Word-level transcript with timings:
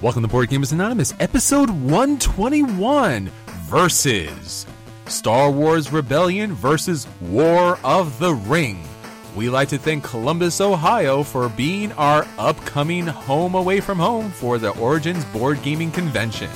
Welcome 0.00 0.22
to 0.22 0.28
Board 0.28 0.48
Gamers 0.48 0.72
Anonymous, 0.72 1.12
episode 1.18 1.70
121 1.70 3.32
versus 3.64 4.64
Star 5.08 5.50
Wars 5.50 5.92
Rebellion 5.92 6.52
versus 6.52 7.08
War 7.20 7.80
of 7.82 8.16
the 8.20 8.32
Ring. 8.32 8.80
We 9.34 9.48
like 9.48 9.70
to 9.70 9.78
thank 9.78 10.04
Columbus, 10.04 10.60
Ohio 10.60 11.24
for 11.24 11.48
being 11.48 11.90
our 11.94 12.24
upcoming 12.38 13.08
home 13.08 13.56
away 13.56 13.80
from 13.80 13.98
home 13.98 14.30
for 14.30 14.56
the 14.58 14.70
Origins 14.78 15.24
Board 15.24 15.60
Gaming 15.64 15.90
Convention. 15.90 16.48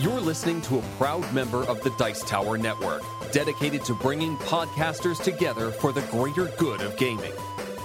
You're 0.00 0.20
listening 0.20 0.62
to 0.62 0.80
a 0.80 0.82
proud 0.98 1.32
member 1.32 1.62
of 1.62 1.80
the 1.82 1.90
Dice 1.90 2.24
Tower 2.24 2.58
Network, 2.58 3.02
dedicated 3.30 3.84
to 3.84 3.94
bringing 3.94 4.36
podcasters 4.38 5.22
together 5.22 5.70
for 5.70 5.92
the 5.92 6.02
greater 6.10 6.46
good 6.58 6.80
of 6.80 6.96
gaming. 6.96 7.34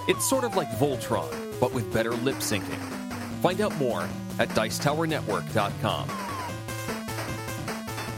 It's 0.07 0.27
sort 0.27 0.45
of 0.45 0.55
like 0.55 0.69
Voltron, 0.79 1.44
but 1.59 1.73
with 1.73 1.91
better 1.93 2.11
lip 2.11 2.37
syncing. 2.37 2.79
Find 3.41 3.61
out 3.61 3.75
more 3.77 4.07
at 4.39 4.49
Dicetowernetwork.com. 4.49 6.07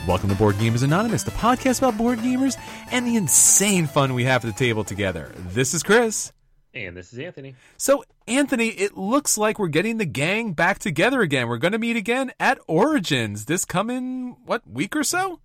Welcome 0.08 0.30
to 0.30 0.36
Board 0.36 0.56
Gamers 0.56 0.84
Anonymous, 0.84 1.24
the 1.24 1.32
podcast 1.32 1.80
about 1.80 1.98
board 1.98 2.20
gamers 2.20 2.58
and 2.94 3.06
the 3.06 3.18
insane 3.18 3.88
fun 3.88 4.14
we 4.14 4.24
have 4.24 4.46
at 4.46 4.48
the 4.48 4.58
table 4.58 4.86
together. 4.86 5.34
This 5.50 5.74
is 5.74 5.84
Chris. 5.84 6.32
And 6.74 6.96
this 6.96 7.12
is 7.12 7.20
Anthony. 7.20 7.56
So, 7.76 8.06
Anthony, 8.26 8.70
it 8.70 8.96
looks 8.96 9.38
like 9.38 9.60
we're 9.60 9.68
getting 9.68 9.98
the 9.98 10.06
gang 10.06 10.54
back 10.54 10.80
together 10.80 11.22
again. 11.22 11.50
We're 11.50 11.58
going 11.58 11.74
to 11.74 11.78
meet 11.78 11.98
again 11.98 12.32
at 12.40 12.58
Origins 12.68 13.46
this 13.46 13.66
coming, 13.66 14.38
what, 14.46 14.66
week 14.66 14.96
or 14.96 15.04
so? 15.04 15.42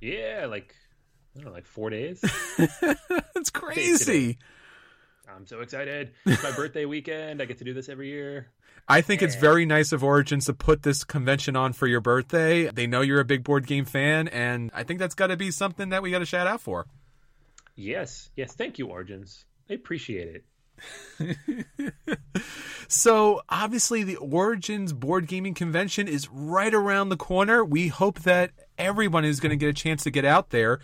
Yeah, 0.00 0.46
like, 0.48 0.76
I 1.34 1.40
don't 1.40 1.46
know, 1.46 1.52
like 1.52 1.66
four 1.66 1.90
days. 1.90 2.20
That's 3.34 3.50
crazy. 3.50 4.38
I'm 5.34 5.46
so 5.46 5.60
excited. 5.60 6.12
It's 6.26 6.42
my 6.42 6.52
birthday 6.52 6.84
weekend. 6.84 7.42
I 7.42 7.44
get 7.44 7.58
to 7.58 7.64
do 7.64 7.74
this 7.74 7.88
every 7.88 8.08
year. 8.08 8.48
I 8.88 9.02
think 9.02 9.22
it's 9.22 9.34
very 9.34 9.66
nice 9.66 9.92
of 9.92 10.02
Origins 10.02 10.46
to 10.46 10.54
put 10.54 10.82
this 10.82 11.04
convention 11.04 11.56
on 11.56 11.74
for 11.74 11.86
your 11.86 12.00
birthday. 12.00 12.70
They 12.70 12.86
know 12.86 13.02
you're 13.02 13.20
a 13.20 13.24
big 13.24 13.44
board 13.44 13.66
game 13.66 13.84
fan, 13.84 14.28
and 14.28 14.70
I 14.74 14.82
think 14.82 14.98
that's 14.98 15.14
got 15.14 15.26
to 15.26 15.36
be 15.36 15.50
something 15.50 15.90
that 15.90 16.02
we 16.02 16.10
got 16.10 16.20
to 16.20 16.26
shout 16.26 16.46
out 16.46 16.62
for. 16.62 16.86
Yes, 17.76 18.30
yes. 18.34 18.54
Thank 18.54 18.78
you, 18.78 18.86
Origins. 18.86 19.44
I 19.68 19.74
appreciate 19.74 20.36
it. 20.36 20.44
so 22.88 23.42
obviously 23.48 24.04
the 24.04 24.14
origins 24.14 24.92
board 24.92 25.26
gaming 25.26 25.52
convention 25.52 26.06
is 26.06 26.28
right 26.30 26.72
around 26.72 27.08
the 27.08 27.16
corner 27.16 27.64
we 27.64 27.88
hope 27.88 28.20
that 28.20 28.52
everyone 28.78 29.24
is 29.24 29.40
going 29.40 29.50
to 29.50 29.56
get 29.56 29.68
a 29.68 29.72
chance 29.72 30.04
to 30.04 30.10
get 30.10 30.24
out 30.24 30.50
there 30.50 30.78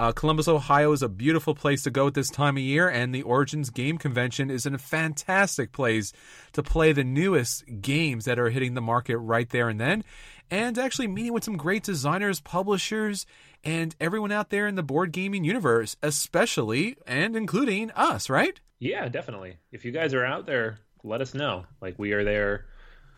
uh, 0.00 0.12
Columbus, 0.12 0.48
Ohio 0.48 0.92
is 0.92 1.02
a 1.02 1.10
beautiful 1.10 1.54
place 1.54 1.82
to 1.82 1.90
go 1.90 2.06
at 2.06 2.14
this 2.14 2.30
time 2.30 2.56
of 2.56 2.62
year, 2.62 2.88
and 2.88 3.14
the 3.14 3.20
Origins 3.20 3.68
Game 3.68 3.98
Convention 3.98 4.50
is 4.50 4.64
a 4.64 4.78
fantastic 4.78 5.72
place 5.72 6.14
to 6.54 6.62
play 6.62 6.92
the 6.92 7.04
newest 7.04 7.64
games 7.82 8.24
that 8.24 8.38
are 8.38 8.48
hitting 8.48 8.72
the 8.72 8.80
market 8.80 9.18
right 9.18 9.50
there 9.50 9.68
and 9.68 9.78
then, 9.78 10.02
and 10.50 10.78
actually 10.78 11.06
meeting 11.06 11.34
with 11.34 11.44
some 11.44 11.58
great 11.58 11.82
designers, 11.82 12.40
publishers, 12.40 13.26
and 13.62 13.94
everyone 14.00 14.32
out 14.32 14.48
there 14.48 14.66
in 14.66 14.74
the 14.74 14.82
board 14.82 15.12
gaming 15.12 15.44
universe, 15.44 15.96
especially 16.02 16.96
and 17.06 17.36
including 17.36 17.90
us, 17.90 18.30
right? 18.30 18.58
Yeah, 18.78 19.06
definitely. 19.10 19.58
If 19.70 19.84
you 19.84 19.92
guys 19.92 20.14
are 20.14 20.24
out 20.24 20.46
there, 20.46 20.78
let 21.04 21.20
us 21.20 21.34
know. 21.34 21.66
Like, 21.82 21.98
we 21.98 22.12
are 22.12 22.24
there 22.24 22.64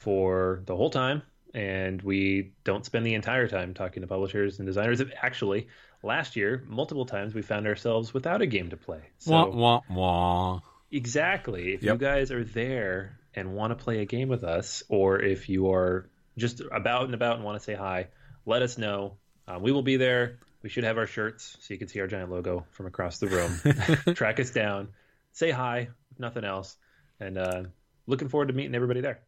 for 0.01 0.65
the 0.67 0.75
whole 0.75 0.91
time 0.91 1.23
and 1.55 2.01
we 2.03 2.53
don't 2.65 2.85
spend 2.85 3.05
the 3.05 3.15
entire 3.15 3.49
time 3.49 3.75
talking 3.75 4.03
to 4.03 4.07
publishers 4.07 4.59
and 4.59 4.67
designers. 4.67 5.03
Actually, 5.21 5.69
last 6.03 6.37
year, 6.37 6.65
multiple 6.67 7.05
times 7.05 7.35
we 7.35 7.43
found 7.43 7.67
ourselves 7.67 8.15
without 8.15 8.43
a 8.43 8.47
game 8.47 8.71
to 8.71 8.77
play. 8.77 9.03
So, 9.19 9.33
wah, 9.33 9.49
wah, 9.49 9.81
wah. 9.91 10.61
Exactly. 10.91 11.75
If 11.75 11.83
yep. 11.83 11.95
you 11.95 11.99
guys 11.99 12.31
are 12.31 12.45
there 12.45 13.19
and 13.35 13.55
want 13.55 13.77
to 13.77 13.83
play 13.83 14.01
a 14.01 14.05
game 14.05 14.29
with 14.29 14.45
us, 14.45 14.83
or 14.89 15.21
if 15.21 15.49
you 15.49 15.73
are 15.73 16.09
just 16.37 16.61
about 16.61 17.05
and 17.05 17.15
about 17.15 17.37
and 17.37 17.45
want 17.45 17.59
to 17.59 17.65
say 17.65 17.75
hi, 17.75 18.09
let 18.47 18.63
us 18.63 18.79
know. 18.79 19.17
Um, 19.47 19.63
we 19.63 19.73
will 19.73 19.83
be 19.83 19.97
there. 19.97 20.39
We 20.63 20.69
should 20.69 20.85
have 20.85 20.99
our 20.99 21.07
shirts 21.07 21.57
so 21.61 21.75
you 21.75 21.79
can 21.79 21.89
see 21.89 22.01
our 22.01 22.07
giant 22.07 22.31
logo 22.31 22.67
from 22.71 22.87
across 22.87 23.19
the 23.19 23.27
room. 23.27 24.15
Track 24.15 24.39
us 24.39 24.51
down, 24.51 24.89
say 25.33 25.51
hi, 25.51 25.89
if 26.13 26.21
nothing 26.21 26.45
else, 26.45 26.77
and 27.19 27.37
uh, 27.37 27.63
looking 28.07 28.29
forward 28.29 28.49
to 28.49 28.55
meeting 28.55 28.75
everybody 28.75 29.01
there. 29.01 29.21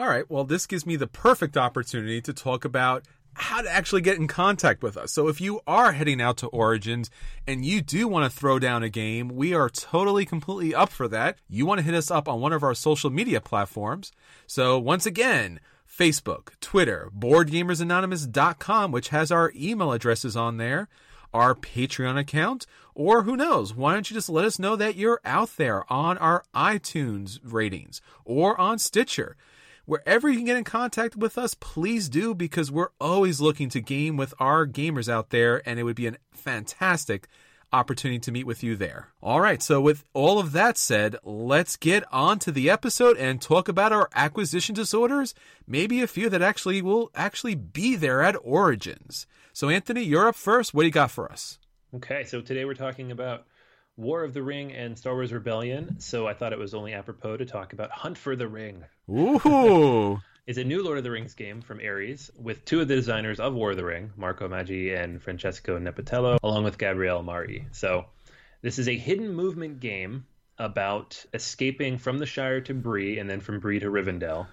All 0.00 0.08
right. 0.08 0.24
Well, 0.30 0.44
this 0.44 0.66
gives 0.66 0.86
me 0.86 0.96
the 0.96 1.06
perfect 1.06 1.58
opportunity 1.58 2.22
to 2.22 2.32
talk 2.32 2.64
about 2.64 3.04
how 3.34 3.60
to 3.60 3.70
actually 3.70 4.00
get 4.00 4.16
in 4.16 4.28
contact 4.28 4.82
with 4.82 4.96
us. 4.96 5.12
So 5.12 5.28
if 5.28 5.42
you 5.42 5.60
are 5.66 5.92
heading 5.92 6.22
out 6.22 6.38
to 6.38 6.46
Origins 6.46 7.10
and 7.46 7.66
you 7.66 7.82
do 7.82 8.08
want 8.08 8.24
to 8.24 8.34
throw 8.34 8.58
down 8.58 8.82
a 8.82 8.88
game, 8.88 9.28
we 9.28 9.52
are 9.52 9.68
totally 9.68 10.24
completely 10.24 10.74
up 10.74 10.88
for 10.88 11.06
that. 11.08 11.36
You 11.50 11.66
want 11.66 11.80
to 11.80 11.84
hit 11.84 11.92
us 11.92 12.10
up 12.10 12.30
on 12.30 12.40
one 12.40 12.54
of 12.54 12.62
our 12.62 12.74
social 12.74 13.10
media 13.10 13.42
platforms. 13.42 14.10
So 14.46 14.78
once 14.78 15.04
again, 15.04 15.60
Facebook, 15.86 16.58
Twitter, 16.62 17.10
BoardGamersAnonymous.com, 17.14 18.92
which 18.92 19.10
has 19.10 19.30
our 19.30 19.52
email 19.54 19.92
addresses 19.92 20.34
on 20.34 20.56
there, 20.56 20.88
our 21.34 21.54
Patreon 21.54 22.18
account, 22.18 22.64
or 22.94 23.24
who 23.24 23.36
knows, 23.36 23.74
why 23.74 23.92
don't 23.92 24.10
you 24.10 24.14
just 24.14 24.30
let 24.30 24.46
us 24.46 24.58
know 24.58 24.76
that 24.76 24.96
you're 24.96 25.20
out 25.26 25.58
there 25.58 25.84
on 25.92 26.16
our 26.16 26.42
iTunes 26.54 27.38
ratings 27.42 28.00
or 28.24 28.58
on 28.58 28.78
Stitcher? 28.78 29.36
Wherever 29.90 30.28
you 30.28 30.36
can 30.36 30.44
get 30.44 30.56
in 30.56 30.62
contact 30.62 31.16
with 31.16 31.36
us, 31.36 31.54
please 31.54 32.08
do 32.08 32.32
because 32.32 32.70
we're 32.70 32.92
always 33.00 33.40
looking 33.40 33.68
to 33.70 33.80
game 33.80 34.16
with 34.16 34.32
our 34.38 34.64
gamers 34.64 35.08
out 35.08 35.30
there, 35.30 35.68
and 35.68 35.80
it 35.80 35.82
would 35.82 35.96
be 35.96 36.06
a 36.06 36.14
fantastic 36.30 37.26
opportunity 37.72 38.20
to 38.20 38.30
meet 38.30 38.46
with 38.46 38.62
you 38.62 38.76
there. 38.76 39.08
All 39.20 39.40
right, 39.40 39.60
so 39.60 39.80
with 39.80 40.04
all 40.14 40.38
of 40.38 40.52
that 40.52 40.78
said, 40.78 41.16
let's 41.24 41.74
get 41.74 42.04
on 42.12 42.38
to 42.38 42.52
the 42.52 42.70
episode 42.70 43.16
and 43.16 43.42
talk 43.42 43.66
about 43.66 43.90
our 43.90 44.08
acquisition 44.14 44.76
disorders, 44.76 45.34
maybe 45.66 46.00
a 46.02 46.06
few 46.06 46.30
that 46.30 46.40
actually 46.40 46.80
will 46.82 47.10
actually 47.16 47.56
be 47.56 47.96
there 47.96 48.22
at 48.22 48.36
Origins. 48.44 49.26
So 49.52 49.70
Anthony, 49.70 50.04
you're 50.04 50.28
up 50.28 50.36
first. 50.36 50.72
What 50.72 50.82
do 50.82 50.86
you 50.86 50.92
got 50.92 51.10
for 51.10 51.32
us? 51.32 51.58
Okay, 51.96 52.22
so 52.22 52.40
today 52.40 52.64
we're 52.64 52.74
talking 52.74 53.10
about 53.10 53.48
War 54.00 54.24
of 54.24 54.32
the 54.32 54.42
Ring 54.42 54.72
and 54.72 54.96
Star 54.96 55.12
Wars 55.12 55.30
Rebellion, 55.30 56.00
so 56.00 56.26
I 56.26 56.32
thought 56.32 56.54
it 56.54 56.58
was 56.58 56.72
only 56.72 56.94
apropos 56.94 57.36
to 57.36 57.44
talk 57.44 57.74
about 57.74 57.90
Hunt 57.90 58.16
for 58.16 58.34
the 58.34 58.48
Ring. 58.48 58.84
Ooh. 59.10 60.18
is 60.46 60.56
a 60.56 60.64
new 60.64 60.82
Lord 60.82 60.96
of 60.96 61.04
the 61.04 61.10
Rings 61.10 61.34
game 61.34 61.60
from 61.60 61.80
Ares 61.80 62.30
with 62.34 62.64
two 62.64 62.80
of 62.80 62.88
the 62.88 62.96
designers 62.96 63.40
of 63.40 63.52
War 63.52 63.72
of 63.72 63.76
the 63.76 63.84
Ring, 63.84 64.10
Marco 64.16 64.48
Maggi 64.48 64.98
and 64.98 65.22
Francesco 65.22 65.78
Nepitello, 65.78 66.38
along 66.42 66.64
with 66.64 66.78
Gabriele 66.78 67.22
Mari. 67.22 67.66
So 67.72 68.06
this 68.62 68.78
is 68.78 68.88
a 68.88 68.96
hidden 68.96 69.34
movement 69.34 69.80
game 69.80 70.24
about 70.58 71.22
escaping 71.34 71.98
from 71.98 72.18
the 72.18 72.26
Shire 72.26 72.62
to 72.62 72.74
Bree 72.74 73.18
and 73.18 73.28
then 73.28 73.40
from 73.40 73.60
Bree 73.60 73.80
to 73.80 73.90
Rivendell. 73.90 74.46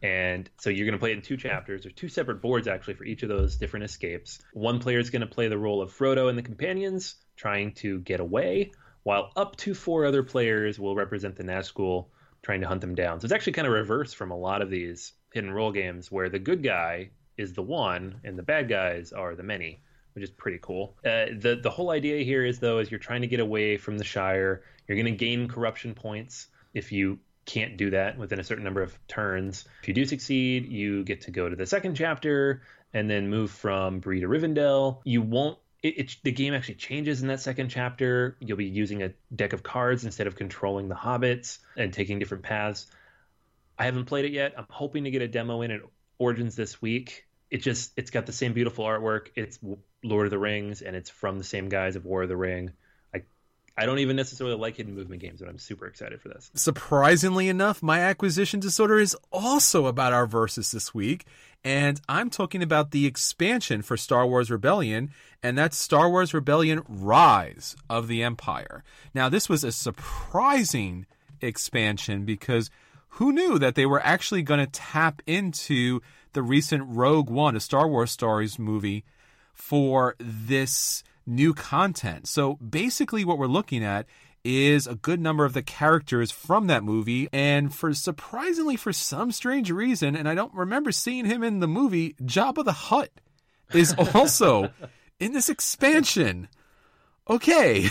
And 0.00 0.48
so 0.58 0.70
you're 0.70 0.86
going 0.86 0.98
to 0.98 1.00
play 1.00 1.10
it 1.10 1.16
in 1.16 1.22
two 1.22 1.36
chapters. 1.36 1.82
There's 1.82 1.94
two 1.94 2.08
separate 2.08 2.40
boards 2.40 2.68
actually 2.68 2.94
for 2.94 3.04
each 3.04 3.24
of 3.24 3.28
those 3.28 3.56
different 3.56 3.84
escapes. 3.84 4.38
One 4.52 4.78
player 4.78 5.00
is 5.00 5.10
going 5.10 5.22
to 5.22 5.26
play 5.26 5.48
the 5.48 5.58
role 5.58 5.82
of 5.82 5.92
Frodo 5.92 6.28
and 6.28 6.38
the 6.38 6.42
companions, 6.42 7.16
trying 7.36 7.72
to 7.74 7.98
get 7.98 8.20
away, 8.20 8.70
while 9.02 9.32
up 9.36 9.56
to 9.56 9.74
four 9.74 10.04
other 10.04 10.22
players 10.22 10.78
will 10.78 10.94
represent 10.94 11.36
the 11.36 11.44
Nazgul 11.44 12.06
trying 12.42 12.60
to 12.60 12.68
hunt 12.68 12.80
them 12.80 12.94
down. 12.94 13.20
So 13.20 13.24
it's 13.26 13.32
actually 13.32 13.52
kind 13.52 13.66
of 13.66 13.72
reverse 13.72 14.12
from 14.12 14.30
a 14.30 14.36
lot 14.36 14.62
of 14.62 14.70
these 14.70 15.12
hidden 15.32 15.52
role 15.52 15.72
games 15.72 16.10
where 16.10 16.28
the 16.28 16.38
good 16.38 16.62
guy 16.62 17.10
is 17.36 17.52
the 17.54 17.62
one 17.62 18.20
and 18.24 18.38
the 18.38 18.42
bad 18.42 18.68
guys 18.68 19.12
are 19.12 19.34
the 19.34 19.42
many, 19.42 19.82
which 20.14 20.24
is 20.24 20.30
pretty 20.30 20.58
cool. 20.60 20.96
Uh, 21.04 21.26
the 21.38 21.58
the 21.62 21.70
whole 21.70 21.90
idea 21.90 22.24
here 22.24 22.44
is 22.44 22.58
though 22.58 22.78
is 22.78 22.90
you're 22.90 23.00
trying 23.00 23.22
to 23.22 23.28
get 23.28 23.40
away 23.40 23.76
from 23.76 23.98
the 23.98 24.04
Shire. 24.04 24.62
You're 24.86 24.96
going 24.96 25.06
to 25.06 25.12
gain 25.12 25.48
corruption 25.48 25.94
points 25.94 26.48
if 26.74 26.92
you 26.92 27.18
can't 27.44 27.76
do 27.76 27.90
that 27.90 28.18
within 28.18 28.38
a 28.38 28.44
certain 28.44 28.64
number 28.64 28.82
of 28.82 28.96
turns. 29.08 29.64
If 29.82 29.88
you 29.88 29.94
do 29.94 30.04
succeed, 30.04 30.66
you 30.66 31.04
get 31.04 31.22
to 31.22 31.30
go 31.30 31.48
to 31.48 31.56
the 31.56 31.66
second 31.66 31.96
chapter 31.96 32.62
and 32.94 33.08
then 33.08 33.28
move 33.28 33.50
from 33.50 34.00
Bree 34.00 34.20
to 34.20 34.28
Rivendell. 34.28 35.00
You 35.04 35.22
won't 35.22 35.58
it, 35.82 35.98
it, 35.98 36.16
the 36.22 36.32
game 36.32 36.54
actually 36.54 36.76
changes 36.76 37.22
in 37.22 37.28
that 37.28 37.40
second 37.40 37.68
chapter. 37.68 38.36
You'll 38.40 38.56
be 38.56 38.66
using 38.66 39.02
a 39.02 39.12
deck 39.34 39.52
of 39.52 39.62
cards 39.62 40.04
instead 40.04 40.26
of 40.26 40.36
controlling 40.36 40.88
the 40.88 40.94
hobbits 40.94 41.58
and 41.76 41.92
taking 41.92 42.18
different 42.18 42.44
paths. 42.44 42.86
I 43.78 43.84
haven't 43.86 44.04
played 44.04 44.24
it 44.24 44.32
yet. 44.32 44.54
I'm 44.56 44.66
hoping 44.70 45.04
to 45.04 45.10
get 45.10 45.22
a 45.22 45.28
demo 45.28 45.62
in 45.62 45.70
at 45.70 45.80
Origins 46.18 46.54
this 46.54 46.80
week. 46.80 47.26
it 47.50 47.58
just 47.58 47.92
it's 47.96 48.10
got 48.10 48.26
the 48.26 48.32
same 48.32 48.54
beautiful 48.54 48.84
artwork. 48.84 49.28
It's 49.34 49.58
Lord 50.02 50.26
of 50.26 50.30
the 50.30 50.38
Rings, 50.38 50.82
and 50.82 50.96
it's 50.96 51.10
from 51.10 51.36
the 51.38 51.44
same 51.44 51.68
guys 51.68 51.96
of 51.96 52.04
War 52.06 52.22
of 52.22 52.28
the 52.28 52.36
Ring. 52.36 52.72
I 53.76 53.86
don't 53.86 54.00
even 54.00 54.16
necessarily 54.16 54.56
like 54.56 54.76
hidden 54.76 54.94
movement 54.94 55.22
games, 55.22 55.40
but 55.40 55.48
I'm 55.48 55.58
super 55.58 55.86
excited 55.86 56.20
for 56.20 56.28
this. 56.28 56.50
Surprisingly 56.54 57.48
enough, 57.48 57.82
my 57.82 58.00
acquisition 58.00 58.60
disorder 58.60 58.98
is 58.98 59.16
also 59.30 59.86
about 59.86 60.12
our 60.12 60.26
versus 60.26 60.70
this 60.70 60.94
week, 60.94 61.24
and 61.64 62.00
I'm 62.08 62.28
talking 62.28 62.62
about 62.62 62.90
the 62.90 63.06
expansion 63.06 63.82
for 63.82 63.96
Star 63.96 64.26
Wars 64.26 64.50
Rebellion, 64.50 65.10
and 65.42 65.56
that's 65.56 65.76
Star 65.76 66.10
Wars 66.10 66.34
Rebellion 66.34 66.82
Rise 66.86 67.74
of 67.88 68.08
the 68.08 68.22
Empire. 68.22 68.84
Now, 69.14 69.28
this 69.28 69.48
was 69.48 69.64
a 69.64 69.72
surprising 69.72 71.06
expansion 71.40 72.24
because 72.24 72.70
who 73.16 73.32
knew 73.32 73.58
that 73.58 73.74
they 73.74 73.86
were 73.86 74.04
actually 74.04 74.42
going 74.42 74.60
to 74.60 74.66
tap 74.66 75.22
into 75.26 76.00
the 76.32 76.42
recent 76.42 76.84
Rogue 76.86 77.30
One, 77.30 77.56
a 77.56 77.60
Star 77.60 77.88
Wars 77.88 78.10
Stories 78.10 78.58
movie, 78.58 79.04
for 79.54 80.16
this 80.18 81.04
new 81.26 81.54
content. 81.54 82.28
So 82.28 82.54
basically, 82.56 83.24
what 83.24 83.38
we're 83.38 83.46
looking 83.46 83.84
at 83.84 84.06
is 84.44 84.86
a 84.86 84.94
good 84.94 85.20
number 85.20 85.44
of 85.44 85.52
the 85.52 85.62
characters 85.62 86.30
from 86.30 86.66
that 86.66 86.82
movie. 86.82 87.28
And 87.32 87.74
for 87.74 87.94
surprisingly, 87.94 88.76
for 88.76 88.92
some 88.92 89.32
strange 89.32 89.70
reason, 89.70 90.16
and 90.16 90.28
I 90.28 90.34
don't 90.34 90.54
remember 90.54 90.92
seeing 90.92 91.26
him 91.26 91.42
in 91.42 91.60
the 91.60 91.68
movie, 91.68 92.14
Jabba 92.22 92.64
the 92.64 92.72
Hutt 92.72 93.10
is 93.72 93.94
also 94.14 94.70
in 95.20 95.32
this 95.32 95.48
expansion. 95.48 96.48
Okay. 97.28 97.88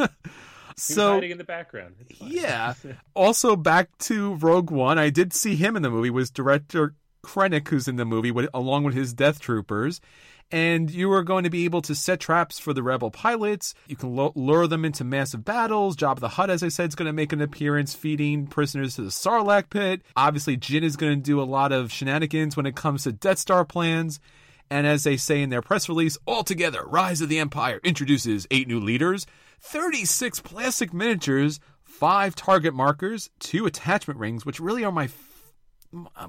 so 0.76 1.18
in 1.20 1.38
the 1.38 1.44
background. 1.44 1.94
Yeah. 2.20 2.74
also, 3.14 3.54
back 3.54 3.96
to 3.98 4.34
Rogue 4.34 4.70
One, 4.70 4.98
I 4.98 5.10
did 5.10 5.32
see 5.32 5.54
him 5.54 5.76
in 5.76 5.82
the 5.82 5.90
movie. 5.90 6.10
Was 6.10 6.30
director 6.30 6.94
Krennic 7.24 7.68
who's 7.68 7.88
in 7.88 7.96
the 7.96 8.04
movie, 8.04 8.30
with, 8.30 8.48
along 8.52 8.84
with 8.84 8.94
his 8.94 9.12
Death 9.12 9.40
Troopers. 9.40 10.00
And 10.50 10.90
you 10.90 11.12
are 11.12 11.22
going 11.22 11.44
to 11.44 11.50
be 11.50 11.66
able 11.66 11.82
to 11.82 11.94
set 11.94 12.20
traps 12.20 12.58
for 12.58 12.72
the 12.72 12.82
rebel 12.82 13.10
pilots. 13.10 13.74
You 13.86 13.96
can 13.96 14.14
lure 14.34 14.66
them 14.66 14.84
into 14.84 15.04
massive 15.04 15.44
battles. 15.44 15.94
Jabba 15.94 16.20
the 16.20 16.28
Hutt, 16.28 16.48
as 16.48 16.62
I 16.62 16.68
said, 16.68 16.88
is 16.88 16.94
going 16.94 17.06
to 17.06 17.12
make 17.12 17.34
an 17.34 17.42
appearance, 17.42 17.94
feeding 17.94 18.46
prisoners 18.46 18.96
to 18.96 19.02
the 19.02 19.10
Sarlacc 19.10 19.68
pit. 19.68 20.02
Obviously, 20.16 20.56
Jyn 20.56 20.82
is 20.82 20.96
going 20.96 21.18
to 21.18 21.22
do 21.22 21.40
a 21.40 21.44
lot 21.44 21.70
of 21.72 21.92
shenanigans 21.92 22.56
when 22.56 22.64
it 22.64 22.76
comes 22.76 23.04
to 23.04 23.12
Death 23.12 23.38
Star 23.38 23.64
plans. 23.64 24.20
And 24.70 24.86
as 24.86 25.04
they 25.04 25.16
say 25.16 25.42
in 25.42 25.50
their 25.50 25.62
press 25.62 25.88
release, 25.88 26.16
altogether, 26.26 26.82
Rise 26.84 27.20
of 27.20 27.28
the 27.28 27.38
Empire 27.38 27.80
introduces 27.82 28.46
eight 28.50 28.68
new 28.68 28.80
leaders, 28.80 29.26
36 29.60 30.40
plastic 30.40 30.92
miniatures, 30.92 31.60
five 31.84 32.34
target 32.34 32.74
markers, 32.74 33.30
two 33.38 33.66
attachment 33.66 34.20
rings, 34.20 34.44
which 34.44 34.60
really 34.60 34.84
are 34.84 34.92
my 34.92 35.08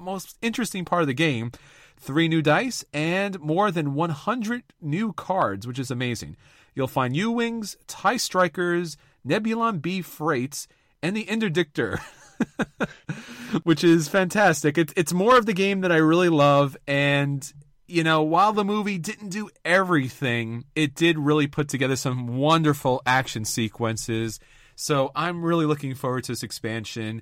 most 0.00 0.36
interesting 0.40 0.84
part 0.84 1.02
of 1.02 1.08
the 1.08 1.14
game. 1.14 1.52
Three 2.00 2.28
new 2.28 2.40
dice 2.40 2.82
and 2.94 3.38
more 3.40 3.70
than 3.70 3.94
100 3.94 4.62
new 4.80 5.12
cards, 5.12 5.66
which 5.66 5.78
is 5.78 5.90
amazing. 5.90 6.36
You'll 6.74 6.88
find 6.88 7.14
U 7.14 7.30
Wings, 7.30 7.76
TIE 7.86 8.16
Strikers, 8.16 8.96
Nebulon 9.26 9.82
B 9.82 10.00
Frigates, 10.00 10.66
and 11.02 11.14
the 11.14 11.26
Interdictor. 11.26 12.00
which 13.64 13.84
is 13.84 14.08
fantastic. 14.08 14.78
It's 14.78 14.94
it's 14.96 15.12
more 15.12 15.36
of 15.36 15.44
the 15.44 15.52
game 15.52 15.82
that 15.82 15.92
I 15.92 15.96
really 15.96 16.30
love, 16.30 16.74
and 16.86 17.52
you 17.86 18.04
know, 18.04 18.22
while 18.22 18.52
the 18.52 18.64
movie 18.64 18.98
didn't 18.98 19.30
do 19.30 19.50
everything, 19.64 20.64
it 20.74 20.94
did 20.94 21.18
really 21.18 21.48
put 21.48 21.68
together 21.68 21.96
some 21.96 22.38
wonderful 22.38 23.02
action 23.04 23.44
sequences. 23.44 24.40
So 24.76 25.10
I'm 25.14 25.44
really 25.44 25.66
looking 25.66 25.94
forward 25.94 26.24
to 26.24 26.32
this 26.32 26.42
expansion. 26.42 27.20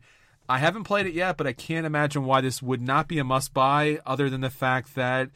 I 0.49 0.59
haven't 0.59 0.85
played 0.85 1.06
it 1.06 1.15
yet, 1.15 1.37
but 1.37 1.47
I 1.47 1.53
can't 1.53 1.87
imagine 1.87 2.25
why 2.25 2.41
this 2.41 2.62
would 2.62 2.81
not 2.81 3.09
be 3.09 3.19
a 3.19 3.25
must 3.25 3.53
buy 3.53 4.00
other 4.06 4.31
than 4.31 4.41
the 4.41 4.50
fact 4.50 4.95
that 4.95 5.31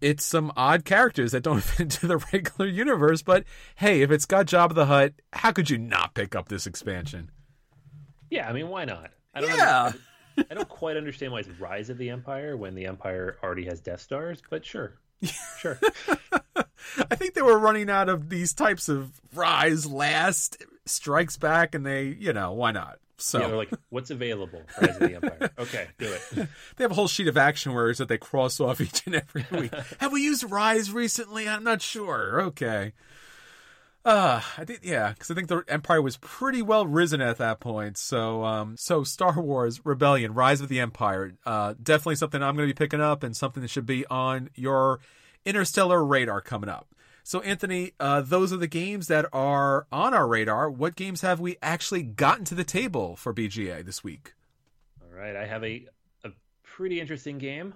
it's 0.00 0.24
some 0.24 0.52
odd 0.56 0.84
characters 0.84 1.32
that 1.32 1.42
don't 1.42 1.60
fit 1.62 1.80
into 1.80 2.06
the 2.06 2.18
regular 2.32 2.68
universe. 2.68 3.22
But 3.22 3.44
hey, 3.76 4.02
if 4.02 4.10
it's 4.10 4.26
got 4.26 4.46
Jabba 4.46 4.74
the 4.74 4.86
Hutt, 4.86 5.14
how 5.32 5.52
could 5.52 5.70
you 5.70 5.78
not 5.78 6.14
pick 6.14 6.34
up 6.34 6.48
this 6.48 6.66
expansion? 6.66 7.30
Yeah, 8.30 8.48
I 8.48 8.52
mean, 8.52 8.68
why 8.68 8.84
not? 8.84 9.10
I 9.34 9.40
don't 9.40 9.56
yeah. 9.56 9.92
I 10.50 10.54
don't 10.54 10.68
quite 10.68 10.96
understand 10.96 11.32
why 11.32 11.40
it's 11.40 11.48
Rise 11.48 11.90
of 11.90 11.98
the 11.98 12.10
Empire 12.10 12.56
when 12.56 12.74
the 12.74 12.86
Empire 12.86 13.38
already 13.42 13.64
has 13.64 13.80
Death 13.80 14.00
Stars, 14.00 14.40
but 14.48 14.64
sure. 14.64 14.94
Sure. 15.58 15.80
I 17.10 17.16
think 17.16 17.34
they 17.34 17.42
were 17.42 17.58
running 17.58 17.90
out 17.90 18.08
of 18.08 18.28
these 18.28 18.54
types 18.54 18.88
of 18.88 19.20
Rise 19.34 19.84
last, 19.84 20.64
Strikes 20.88 21.36
Back, 21.36 21.74
and 21.74 21.84
they, 21.84 22.04
you 22.06 22.32
know, 22.32 22.52
why 22.52 22.72
not? 22.72 22.98
So 23.18 23.40
yeah, 23.40 23.48
they're 23.48 23.56
like, 23.56 23.72
what's 23.90 24.10
available? 24.10 24.62
Rise 24.80 24.90
of 24.90 25.00
the 25.00 25.14
Empire. 25.16 25.50
Okay, 25.58 25.88
do 25.98 26.06
it. 26.06 26.22
they 26.76 26.84
have 26.84 26.92
a 26.92 26.94
whole 26.94 27.08
sheet 27.08 27.26
of 27.26 27.36
action 27.36 27.72
words 27.72 27.98
that 27.98 28.08
they 28.08 28.18
cross 28.18 28.60
off 28.60 28.80
each 28.80 29.04
and 29.06 29.16
every 29.16 29.44
week. 29.60 29.74
have 29.98 30.12
we 30.12 30.22
used 30.22 30.44
Rise 30.48 30.92
recently? 30.92 31.48
I'm 31.48 31.64
not 31.64 31.82
sure. 31.82 32.42
Okay. 32.42 32.92
Uh, 34.04 34.40
I 34.56 34.64
think 34.64 34.80
yeah, 34.84 35.10
because 35.10 35.30
I 35.30 35.34
think 35.34 35.48
the 35.48 35.64
Empire 35.68 36.00
was 36.00 36.16
pretty 36.18 36.62
well 36.62 36.86
risen 36.86 37.20
at 37.20 37.38
that 37.38 37.58
point. 37.58 37.98
So, 37.98 38.44
um, 38.44 38.76
so 38.78 39.02
Star 39.02 39.38
Wars 39.40 39.84
Rebellion, 39.84 40.32
Rise 40.32 40.60
of 40.60 40.68
the 40.68 40.80
Empire, 40.80 41.32
uh, 41.44 41.74
definitely 41.82 42.16
something 42.16 42.40
I'm 42.42 42.56
going 42.56 42.68
to 42.68 42.74
be 42.74 42.78
picking 42.78 43.00
up 43.00 43.24
and 43.24 43.36
something 43.36 43.60
that 43.62 43.68
should 43.68 43.84
be 43.84 44.06
on 44.06 44.48
your 44.54 45.00
interstellar 45.44 46.04
radar 46.04 46.40
coming 46.40 46.70
up. 46.70 46.86
So, 47.28 47.42
Anthony, 47.42 47.92
uh, 48.00 48.22
those 48.22 48.54
are 48.54 48.56
the 48.56 48.66
games 48.66 49.08
that 49.08 49.26
are 49.34 49.86
on 49.92 50.14
our 50.14 50.26
radar. 50.26 50.70
What 50.70 50.96
games 50.96 51.20
have 51.20 51.40
we 51.40 51.58
actually 51.60 52.02
gotten 52.02 52.46
to 52.46 52.54
the 52.54 52.64
table 52.64 53.16
for 53.16 53.34
BGA 53.34 53.84
this 53.84 54.02
week? 54.02 54.32
All 55.02 55.14
right, 55.14 55.36
I 55.36 55.44
have 55.44 55.62
a 55.62 55.84
a 56.24 56.30
pretty 56.62 57.02
interesting 57.02 57.36
game, 57.36 57.74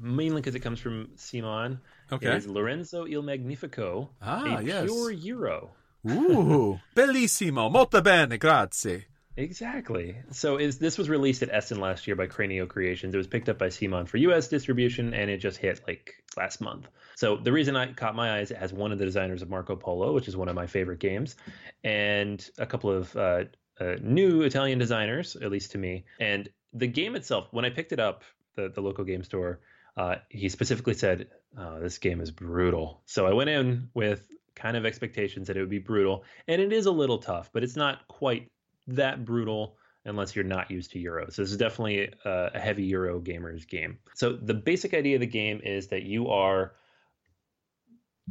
mainly 0.00 0.40
because 0.40 0.54
it 0.54 0.60
comes 0.60 0.80
from 0.80 1.10
Simon. 1.16 1.80
Okay. 2.10 2.28
It 2.28 2.34
is 2.34 2.46
Lorenzo 2.46 3.04
Il 3.04 3.20
Magnifico, 3.20 4.08
ah, 4.22 4.56
a 4.56 4.62
yes. 4.62 4.86
pure 4.86 5.10
Euro. 5.10 5.72
Ooh, 6.08 6.80
bellissimo, 6.96 7.68
molto 7.68 8.00
bene, 8.00 8.38
grazie. 8.38 9.08
Exactly. 9.36 10.16
So 10.30 10.58
is 10.58 10.78
this 10.78 10.96
was 10.96 11.08
released 11.08 11.42
at 11.42 11.50
Essen 11.52 11.80
last 11.80 12.06
year 12.06 12.14
by 12.14 12.28
Cranio 12.28 12.68
Creations. 12.68 13.14
It 13.14 13.18
was 13.18 13.26
picked 13.26 13.48
up 13.48 13.58
by 13.58 13.66
CMON 13.66 14.06
for 14.06 14.16
US 14.18 14.48
distribution 14.48 15.12
and 15.12 15.28
it 15.28 15.38
just 15.38 15.56
hit 15.56 15.80
like 15.88 16.14
last 16.36 16.60
month. 16.60 16.88
So 17.16 17.36
the 17.36 17.50
reason 17.50 17.74
I 17.74 17.92
caught 17.92 18.14
my 18.14 18.38
eyes 18.38 18.52
it 18.52 18.58
has 18.58 18.72
one 18.72 18.92
of 18.92 18.98
the 18.98 19.04
designers 19.04 19.42
of 19.42 19.50
Marco 19.50 19.74
Polo, 19.74 20.12
which 20.12 20.28
is 20.28 20.36
one 20.36 20.48
of 20.48 20.54
my 20.54 20.66
favorite 20.66 21.00
games, 21.00 21.34
and 21.82 22.48
a 22.58 22.66
couple 22.66 22.90
of 22.90 23.16
uh, 23.16 23.44
uh, 23.80 23.96
new 24.00 24.42
Italian 24.42 24.78
designers, 24.78 25.36
at 25.36 25.50
least 25.50 25.72
to 25.72 25.78
me. 25.78 26.04
And 26.20 26.48
the 26.72 26.86
game 26.86 27.16
itself, 27.16 27.48
when 27.50 27.64
I 27.64 27.70
picked 27.70 27.92
it 27.92 28.00
up, 28.00 28.22
the 28.54 28.68
the 28.68 28.80
local 28.80 29.04
game 29.04 29.24
store, 29.24 29.60
uh, 29.96 30.16
he 30.28 30.48
specifically 30.48 30.94
said, 30.94 31.28
oh, 31.58 31.80
"This 31.80 31.98
game 31.98 32.20
is 32.20 32.30
brutal." 32.30 33.02
So 33.06 33.26
I 33.26 33.32
went 33.32 33.50
in 33.50 33.88
with 33.94 34.28
kind 34.54 34.76
of 34.76 34.86
expectations 34.86 35.48
that 35.48 35.56
it 35.56 35.60
would 35.60 35.70
be 35.70 35.80
brutal, 35.80 36.24
and 36.46 36.62
it 36.62 36.72
is 36.72 36.86
a 36.86 36.92
little 36.92 37.18
tough, 37.18 37.50
but 37.52 37.64
it's 37.64 37.76
not 37.76 38.06
quite 38.06 38.48
that 38.88 39.24
brutal 39.24 39.76
unless 40.04 40.36
you're 40.36 40.44
not 40.44 40.70
used 40.70 40.92
to 40.92 40.98
Euro. 40.98 41.30
So 41.30 41.42
this 41.42 41.50
is 41.50 41.56
definitely 41.56 42.12
a, 42.24 42.50
a 42.54 42.58
heavy 42.58 42.84
Euro 42.84 43.20
gamers 43.20 43.66
game. 43.66 43.98
So 44.14 44.32
the 44.32 44.54
basic 44.54 44.92
idea 44.92 45.16
of 45.16 45.20
the 45.20 45.26
game 45.26 45.60
is 45.64 45.88
that 45.88 46.02
you 46.02 46.28
are 46.28 46.72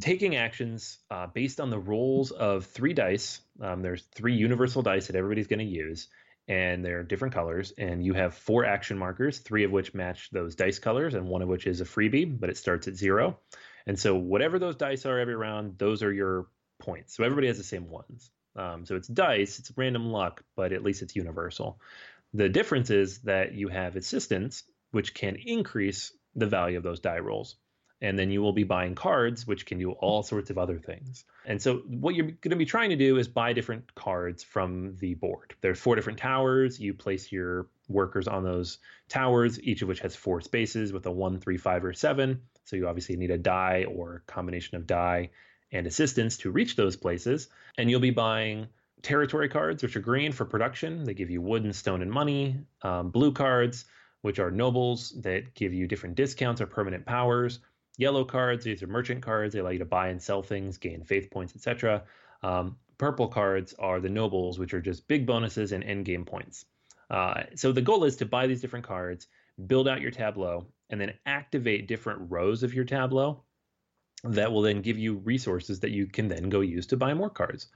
taking 0.00 0.36
actions 0.36 0.98
uh, 1.10 1.26
based 1.26 1.60
on 1.60 1.70
the 1.70 1.78
rolls 1.78 2.30
of 2.30 2.66
three 2.66 2.92
dice. 2.92 3.40
Um, 3.60 3.82
there's 3.82 4.02
three 4.14 4.34
universal 4.34 4.82
dice 4.82 5.08
that 5.08 5.16
everybody's 5.16 5.46
going 5.46 5.60
to 5.60 5.64
use, 5.64 6.08
and 6.48 6.84
they're 6.84 7.02
different 7.02 7.34
colors. 7.34 7.72
And 7.76 8.04
you 8.04 8.14
have 8.14 8.34
four 8.34 8.64
action 8.64 8.98
markers, 8.98 9.38
three 9.38 9.64
of 9.64 9.70
which 9.70 9.94
match 9.94 10.30
those 10.30 10.54
dice 10.54 10.78
colors, 10.78 11.14
and 11.14 11.26
one 11.28 11.42
of 11.42 11.48
which 11.48 11.66
is 11.66 11.80
a 11.80 11.84
freebie, 11.84 12.38
but 12.38 12.50
it 12.50 12.56
starts 12.56 12.88
at 12.88 12.94
zero. 12.94 13.38
And 13.86 13.98
so 13.98 14.14
whatever 14.14 14.58
those 14.58 14.76
dice 14.76 15.06
are 15.06 15.18
every 15.18 15.36
round, 15.36 15.78
those 15.78 16.02
are 16.02 16.12
your 16.12 16.46
points. 16.78 17.16
So 17.16 17.24
everybody 17.24 17.48
has 17.48 17.58
the 17.58 17.64
same 17.64 17.88
ones. 17.88 18.30
Um, 18.56 18.86
so 18.86 18.96
it's 18.96 19.08
dice, 19.08 19.58
it's 19.58 19.72
random 19.76 20.06
luck, 20.06 20.42
but 20.56 20.72
at 20.72 20.82
least 20.82 21.02
it's 21.02 21.16
universal. 21.16 21.80
The 22.32 22.48
difference 22.48 22.90
is 22.90 23.20
that 23.20 23.54
you 23.54 23.68
have 23.68 23.96
assistants, 23.96 24.64
which 24.90 25.14
can 25.14 25.36
increase 25.36 26.12
the 26.34 26.46
value 26.46 26.76
of 26.76 26.82
those 26.82 27.00
die 27.00 27.18
rolls. 27.18 27.56
And 28.00 28.18
then 28.18 28.30
you 28.30 28.42
will 28.42 28.52
be 28.52 28.64
buying 28.64 28.96
cards, 28.96 29.46
which 29.46 29.64
can 29.64 29.78
do 29.78 29.92
all 29.92 30.22
sorts 30.22 30.50
of 30.50 30.58
other 30.58 30.78
things. 30.78 31.24
And 31.46 31.62
so, 31.62 31.76
what 31.76 32.14
you're 32.14 32.26
going 32.26 32.50
to 32.50 32.56
be 32.56 32.66
trying 32.66 32.90
to 32.90 32.96
do 32.96 33.16
is 33.16 33.28
buy 33.28 33.52
different 33.54 33.94
cards 33.94 34.42
from 34.42 34.96
the 34.96 35.14
board. 35.14 35.54
There's 35.60 35.78
four 35.78 35.94
different 35.94 36.18
towers. 36.18 36.78
You 36.78 36.92
place 36.92 37.32
your 37.32 37.68
workers 37.88 38.28
on 38.28 38.42
those 38.42 38.78
towers, 39.08 39.60
each 39.62 39.80
of 39.82 39.88
which 39.88 40.00
has 40.00 40.14
four 40.16 40.40
spaces 40.40 40.92
with 40.92 41.06
a 41.06 41.10
one, 41.10 41.40
three, 41.40 41.56
five, 41.56 41.84
or 41.84 41.94
seven. 41.94 42.42
So, 42.64 42.76
you 42.76 42.88
obviously 42.88 43.16
need 43.16 43.30
a 43.30 43.38
die 43.38 43.86
or 43.88 44.22
combination 44.26 44.76
of 44.76 44.86
die 44.86 45.30
and 45.74 45.86
assistance 45.86 46.38
to 46.38 46.50
reach 46.50 46.76
those 46.76 46.96
places. 46.96 47.48
And 47.76 47.90
you'll 47.90 48.00
be 48.00 48.10
buying 48.10 48.68
territory 49.02 49.48
cards, 49.48 49.82
which 49.82 49.96
are 49.96 50.00
green 50.00 50.32
for 50.32 50.46
production. 50.46 51.04
They 51.04 51.12
give 51.12 51.30
you 51.30 51.42
wood 51.42 51.64
and 51.64 51.76
stone 51.76 52.00
and 52.00 52.10
money. 52.10 52.56
Um, 52.80 53.10
blue 53.10 53.32
cards, 53.32 53.84
which 54.22 54.38
are 54.38 54.50
nobles 54.50 55.10
that 55.20 55.52
give 55.54 55.74
you 55.74 55.86
different 55.86 56.14
discounts 56.14 56.62
or 56.62 56.66
permanent 56.66 57.04
powers. 57.04 57.58
Yellow 57.98 58.24
cards, 58.24 58.64
these 58.64 58.82
are 58.82 58.86
merchant 58.86 59.22
cards. 59.22 59.52
They 59.52 59.60
allow 59.60 59.70
you 59.70 59.80
to 59.80 59.84
buy 59.84 60.08
and 60.08 60.22
sell 60.22 60.42
things, 60.42 60.78
gain 60.78 61.04
faith 61.04 61.30
points, 61.30 61.54
etc. 61.54 62.04
Um, 62.42 62.76
purple 62.96 63.28
cards 63.28 63.74
are 63.78 64.00
the 64.00 64.08
nobles, 64.08 64.58
which 64.58 64.74
are 64.74 64.80
just 64.80 65.06
big 65.06 65.26
bonuses 65.26 65.72
and 65.72 65.84
end 65.84 66.04
game 66.04 66.24
points. 66.24 66.64
Uh, 67.10 67.42
so 67.54 67.72
the 67.72 67.82
goal 67.82 68.04
is 68.04 68.16
to 68.16 68.26
buy 68.26 68.46
these 68.46 68.60
different 68.60 68.86
cards, 68.86 69.26
build 69.66 69.86
out 69.86 70.00
your 70.00 70.10
tableau, 70.10 70.66
and 70.88 71.00
then 71.00 71.12
activate 71.26 71.86
different 71.86 72.30
rows 72.30 72.62
of 72.62 72.74
your 72.74 72.84
tableau 72.84 73.43
that 74.24 74.52
will 74.52 74.62
then 74.62 74.80
give 74.80 74.98
you 74.98 75.16
resources 75.18 75.80
that 75.80 75.90
you 75.90 76.06
can 76.06 76.28
then 76.28 76.48
go 76.48 76.60
use 76.60 76.86
to 76.88 76.96
buy 76.96 77.14
more 77.14 77.30
cards. 77.30 77.66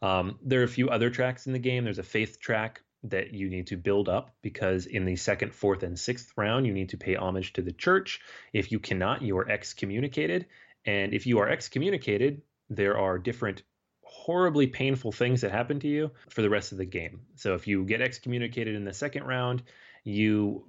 Um, 0.00 0.38
there 0.42 0.60
are 0.60 0.64
a 0.64 0.68
few 0.68 0.88
other 0.88 1.10
tracks 1.10 1.46
in 1.46 1.52
the 1.52 1.58
game. 1.58 1.84
There's 1.84 1.98
a 1.98 2.04
faith 2.04 2.40
track 2.40 2.82
that 3.04 3.32
you 3.32 3.48
need 3.48 3.68
to 3.68 3.76
build 3.76 4.08
up 4.08 4.34
because 4.42 4.86
in 4.86 5.04
the 5.04 5.16
second, 5.16 5.54
fourth, 5.54 5.82
and 5.82 5.98
sixth 5.98 6.32
round, 6.36 6.66
you 6.66 6.72
need 6.72 6.88
to 6.90 6.96
pay 6.96 7.14
homage 7.14 7.52
to 7.52 7.62
the 7.62 7.72
church. 7.72 8.20
If 8.52 8.72
you 8.72 8.78
cannot, 8.78 9.22
you 9.22 9.38
are 9.38 9.48
excommunicated. 9.48 10.46
And 10.84 11.14
if 11.14 11.26
you 11.26 11.38
are 11.40 11.48
excommunicated, 11.48 12.42
there 12.70 12.98
are 12.98 13.18
different 13.18 13.62
horribly 14.02 14.66
painful 14.66 15.12
things 15.12 15.42
that 15.42 15.50
happen 15.50 15.80
to 15.80 15.88
you 15.88 16.10
for 16.30 16.42
the 16.42 16.50
rest 16.50 16.72
of 16.72 16.78
the 16.78 16.84
game. 16.84 17.20
So 17.36 17.54
if 17.54 17.66
you 17.66 17.84
get 17.84 18.00
excommunicated 18.00 18.74
in 18.74 18.84
the 18.84 18.94
second 18.94 19.24
round, 19.24 19.62
you 20.04 20.64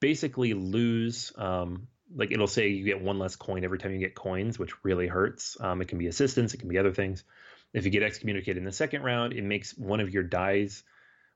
basically 0.00 0.54
lose. 0.54 1.32
Um, 1.36 1.88
like 2.14 2.32
it'll 2.32 2.46
say 2.46 2.68
you 2.68 2.84
get 2.84 3.00
one 3.00 3.18
less 3.18 3.36
coin 3.36 3.64
every 3.64 3.78
time 3.78 3.92
you 3.92 3.98
get 3.98 4.14
coins, 4.14 4.58
which 4.58 4.84
really 4.84 5.06
hurts. 5.06 5.56
Um, 5.60 5.80
it 5.80 5.88
can 5.88 5.98
be 5.98 6.06
assistance, 6.06 6.54
it 6.54 6.58
can 6.58 6.68
be 6.68 6.78
other 6.78 6.92
things. 6.92 7.24
If 7.72 7.84
you 7.84 7.90
get 7.90 8.02
excommunicated 8.02 8.56
in 8.56 8.64
the 8.64 8.72
second 8.72 9.02
round, 9.02 9.32
it 9.32 9.44
makes 9.44 9.76
one 9.76 10.00
of 10.00 10.12
your 10.12 10.24
dies, 10.24 10.82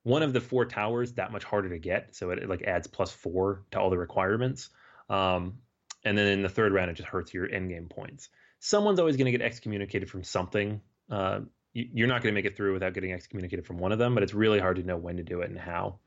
one 0.02 0.22
of 0.22 0.32
the 0.32 0.40
four 0.40 0.64
towers, 0.64 1.12
that 1.12 1.30
much 1.30 1.44
harder 1.44 1.68
to 1.70 1.78
get. 1.78 2.16
So 2.16 2.30
it, 2.30 2.40
it 2.40 2.48
like 2.48 2.62
adds 2.62 2.86
plus 2.88 3.12
four 3.12 3.62
to 3.70 3.80
all 3.80 3.90
the 3.90 3.98
requirements. 3.98 4.70
Um, 5.08 5.58
and 6.04 6.18
then 6.18 6.26
in 6.26 6.42
the 6.42 6.48
third 6.48 6.72
round, 6.72 6.90
it 6.90 6.94
just 6.94 7.08
hurts 7.08 7.32
your 7.32 7.50
end 7.50 7.70
game 7.70 7.88
points. 7.88 8.28
Someone's 8.58 8.98
always 8.98 9.16
going 9.16 9.26
to 9.26 9.30
get 9.32 9.42
excommunicated 9.42 10.10
from 10.10 10.24
something. 10.24 10.80
Uh, 11.10 11.40
you, 11.72 12.04
are 12.04 12.08
not 12.08 12.22
going 12.22 12.32
to 12.32 12.38
make 12.38 12.46
it 12.46 12.56
through 12.56 12.72
without 12.72 12.94
getting 12.94 13.12
excommunicated 13.12 13.66
from 13.66 13.78
one 13.78 13.92
of 13.92 13.98
them, 13.98 14.14
but 14.14 14.22
it's 14.22 14.34
really 14.34 14.58
hard 14.58 14.76
to 14.76 14.82
know 14.82 14.96
when 14.96 15.16
to 15.16 15.22
do 15.22 15.40
it 15.40 15.50
and 15.50 15.58
how. 15.58 15.98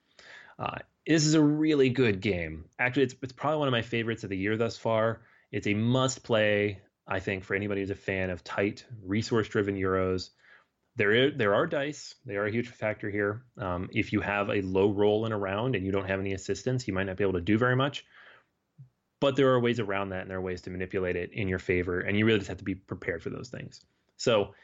Uh, 0.60 0.80
this 1.08 1.26
is 1.26 1.34
a 1.34 1.42
really 1.42 1.90
good 1.90 2.20
game. 2.20 2.66
Actually, 2.78 3.04
it's 3.04 3.16
it's 3.22 3.34
probably 3.34 3.60
one 3.60 3.68
of 3.68 3.72
my 3.72 3.82
favorites 3.82 4.24
of 4.24 4.30
the 4.30 4.38
year 4.38 4.58
thus 4.58 4.78
far. 4.78 5.22
It's 5.52 5.68
a 5.68 5.74
must 5.74 6.24
play, 6.24 6.82
I 7.08 7.20
think, 7.20 7.46
for 7.46 7.56
anybody 7.56 7.82
who's 7.82 7.90
a 7.90 7.96
fan 7.96 8.30
of 8.30 8.44
tight, 8.44 8.86
resource 9.04 9.48
driven 9.48 9.76
Euros. 9.76 10.30
There, 10.98 11.14
is, 11.14 11.34
there 11.38 11.54
are 11.54 11.68
dice. 11.68 12.16
They 12.26 12.36
are 12.36 12.46
a 12.46 12.52
huge 12.52 12.70
factor 12.70 13.10
here. 13.10 13.44
Um, 13.58 13.90
if 13.94 14.12
you 14.12 14.20
have 14.20 14.50
a 14.50 14.62
low 14.62 14.90
roll 14.90 15.26
in 15.26 15.32
a 15.32 15.38
round 15.38 15.76
and 15.76 15.86
you 15.86 15.92
don't 15.92 16.08
have 16.08 16.20
any 16.20 16.34
assistance, 16.34 16.88
you 16.88 16.94
might 16.94 17.06
not 17.06 17.18
be 17.18 17.24
able 17.24 17.34
to 17.34 17.42
do 17.42 17.58
very 17.58 17.76
much. 17.76 18.04
But 19.22 19.36
there 19.36 19.50
are 19.50 19.60
ways 19.60 19.80
around 19.80 20.10
that, 20.10 20.22
and 20.22 20.30
there 20.30 20.40
are 20.40 20.42
ways 20.42 20.64
to 20.64 20.70
manipulate 20.70 21.16
it 21.16 21.32
in 21.34 21.48
your 21.48 21.60
favor. 21.60 22.00
And 22.00 22.18
you 22.18 22.26
really 22.26 22.40
just 22.40 22.50
have 22.50 22.58
to 22.58 22.64
be 22.64 22.76
prepared 22.76 23.24
for 23.24 23.30
those 23.30 23.50
things. 23.50 23.80
So 24.18 24.56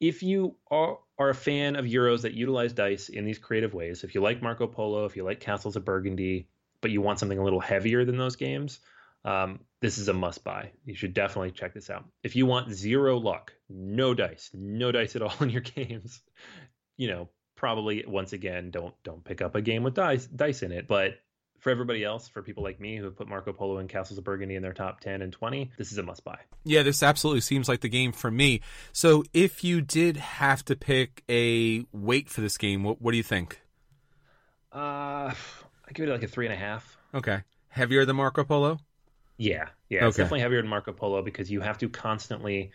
if 0.00 0.22
you 0.22 0.56
are, 0.70 0.98
are 1.18 1.30
a 1.30 1.34
fan 1.34 1.76
of 1.76 1.84
Euros 1.84 2.22
that 2.22 2.34
utilize 2.34 2.72
dice 2.72 3.08
in 3.08 3.24
these 3.24 3.38
creative 3.38 3.74
ways, 3.74 4.04
if 4.04 4.14
you 4.14 4.20
like 4.20 4.42
Marco 4.42 4.66
Polo, 4.66 5.04
if 5.04 5.16
you 5.16 5.24
like 5.24 5.40
Castles 5.40 5.76
of 5.76 5.84
Burgundy, 5.84 6.48
but 6.80 6.90
you 6.90 7.00
want 7.00 7.18
something 7.18 7.38
a 7.38 7.44
little 7.44 7.60
heavier 7.60 8.04
than 8.04 8.18
those 8.18 8.36
games, 8.36 8.80
um, 9.24 9.60
this 9.80 9.98
is 9.98 10.08
a 10.08 10.12
must 10.12 10.42
buy. 10.42 10.70
You 10.84 10.94
should 10.94 11.14
definitely 11.14 11.52
check 11.52 11.74
this 11.74 11.90
out. 11.90 12.04
If 12.22 12.34
you 12.34 12.46
want 12.46 12.72
zero 12.72 13.18
luck, 13.18 13.52
no 13.68 14.14
dice, 14.14 14.50
no 14.52 14.90
dice 14.90 15.14
at 15.16 15.22
all 15.22 15.34
in 15.40 15.50
your 15.50 15.60
games, 15.76 16.20
you 16.96 17.08
know, 17.08 17.28
probably 17.54 18.04
once 18.06 18.32
again 18.32 18.72
don't 18.72 18.94
don't 19.04 19.22
pick 19.22 19.40
up 19.40 19.54
a 19.54 19.62
game 19.62 19.84
with 19.84 19.94
dice 19.94 20.26
dice 20.26 20.62
in 20.62 20.72
it. 20.72 20.88
But 20.88 21.20
for 21.62 21.70
everybody 21.70 22.02
else, 22.02 22.26
for 22.26 22.42
people 22.42 22.64
like 22.64 22.80
me 22.80 22.96
who 22.96 23.04
have 23.04 23.16
put 23.16 23.28
Marco 23.28 23.52
Polo 23.52 23.78
and 23.78 23.88
Castles 23.88 24.18
of 24.18 24.24
Burgundy 24.24 24.56
in 24.56 24.62
their 24.62 24.72
top 24.72 24.98
10 24.98 25.22
and 25.22 25.32
20, 25.32 25.70
this 25.78 25.92
is 25.92 25.98
a 25.98 26.02
must 26.02 26.24
buy. 26.24 26.38
Yeah, 26.64 26.82
this 26.82 27.04
absolutely 27.04 27.40
seems 27.40 27.68
like 27.68 27.82
the 27.82 27.88
game 27.88 28.10
for 28.10 28.32
me. 28.32 28.62
So 28.92 29.22
if 29.32 29.62
you 29.62 29.80
did 29.80 30.16
have 30.16 30.64
to 30.64 30.74
pick 30.74 31.22
a 31.28 31.86
weight 31.92 32.28
for 32.28 32.40
this 32.40 32.58
game, 32.58 32.82
what, 32.82 33.00
what 33.00 33.12
do 33.12 33.16
you 33.16 33.22
think? 33.22 33.60
Uh, 34.72 35.30
I 35.30 35.92
give 35.94 36.08
it 36.08 36.10
like 36.10 36.24
a 36.24 36.26
three 36.26 36.46
and 36.46 36.52
a 36.52 36.58
half. 36.58 36.98
Okay. 37.14 37.42
Heavier 37.68 38.04
than 38.04 38.16
Marco 38.16 38.42
Polo? 38.42 38.80
Yeah, 39.38 39.68
yeah, 39.88 40.08
it's 40.08 40.16
definitely 40.16 40.40
heavier 40.40 40.60
than 40.60 40.68
Marco 40.68 40.92
Polo 40.92 41.22
because 41.22 41.48
you 41.48 41.60
have 41.60 41.78
to 41.78 41.88
constantly 41.88 42.72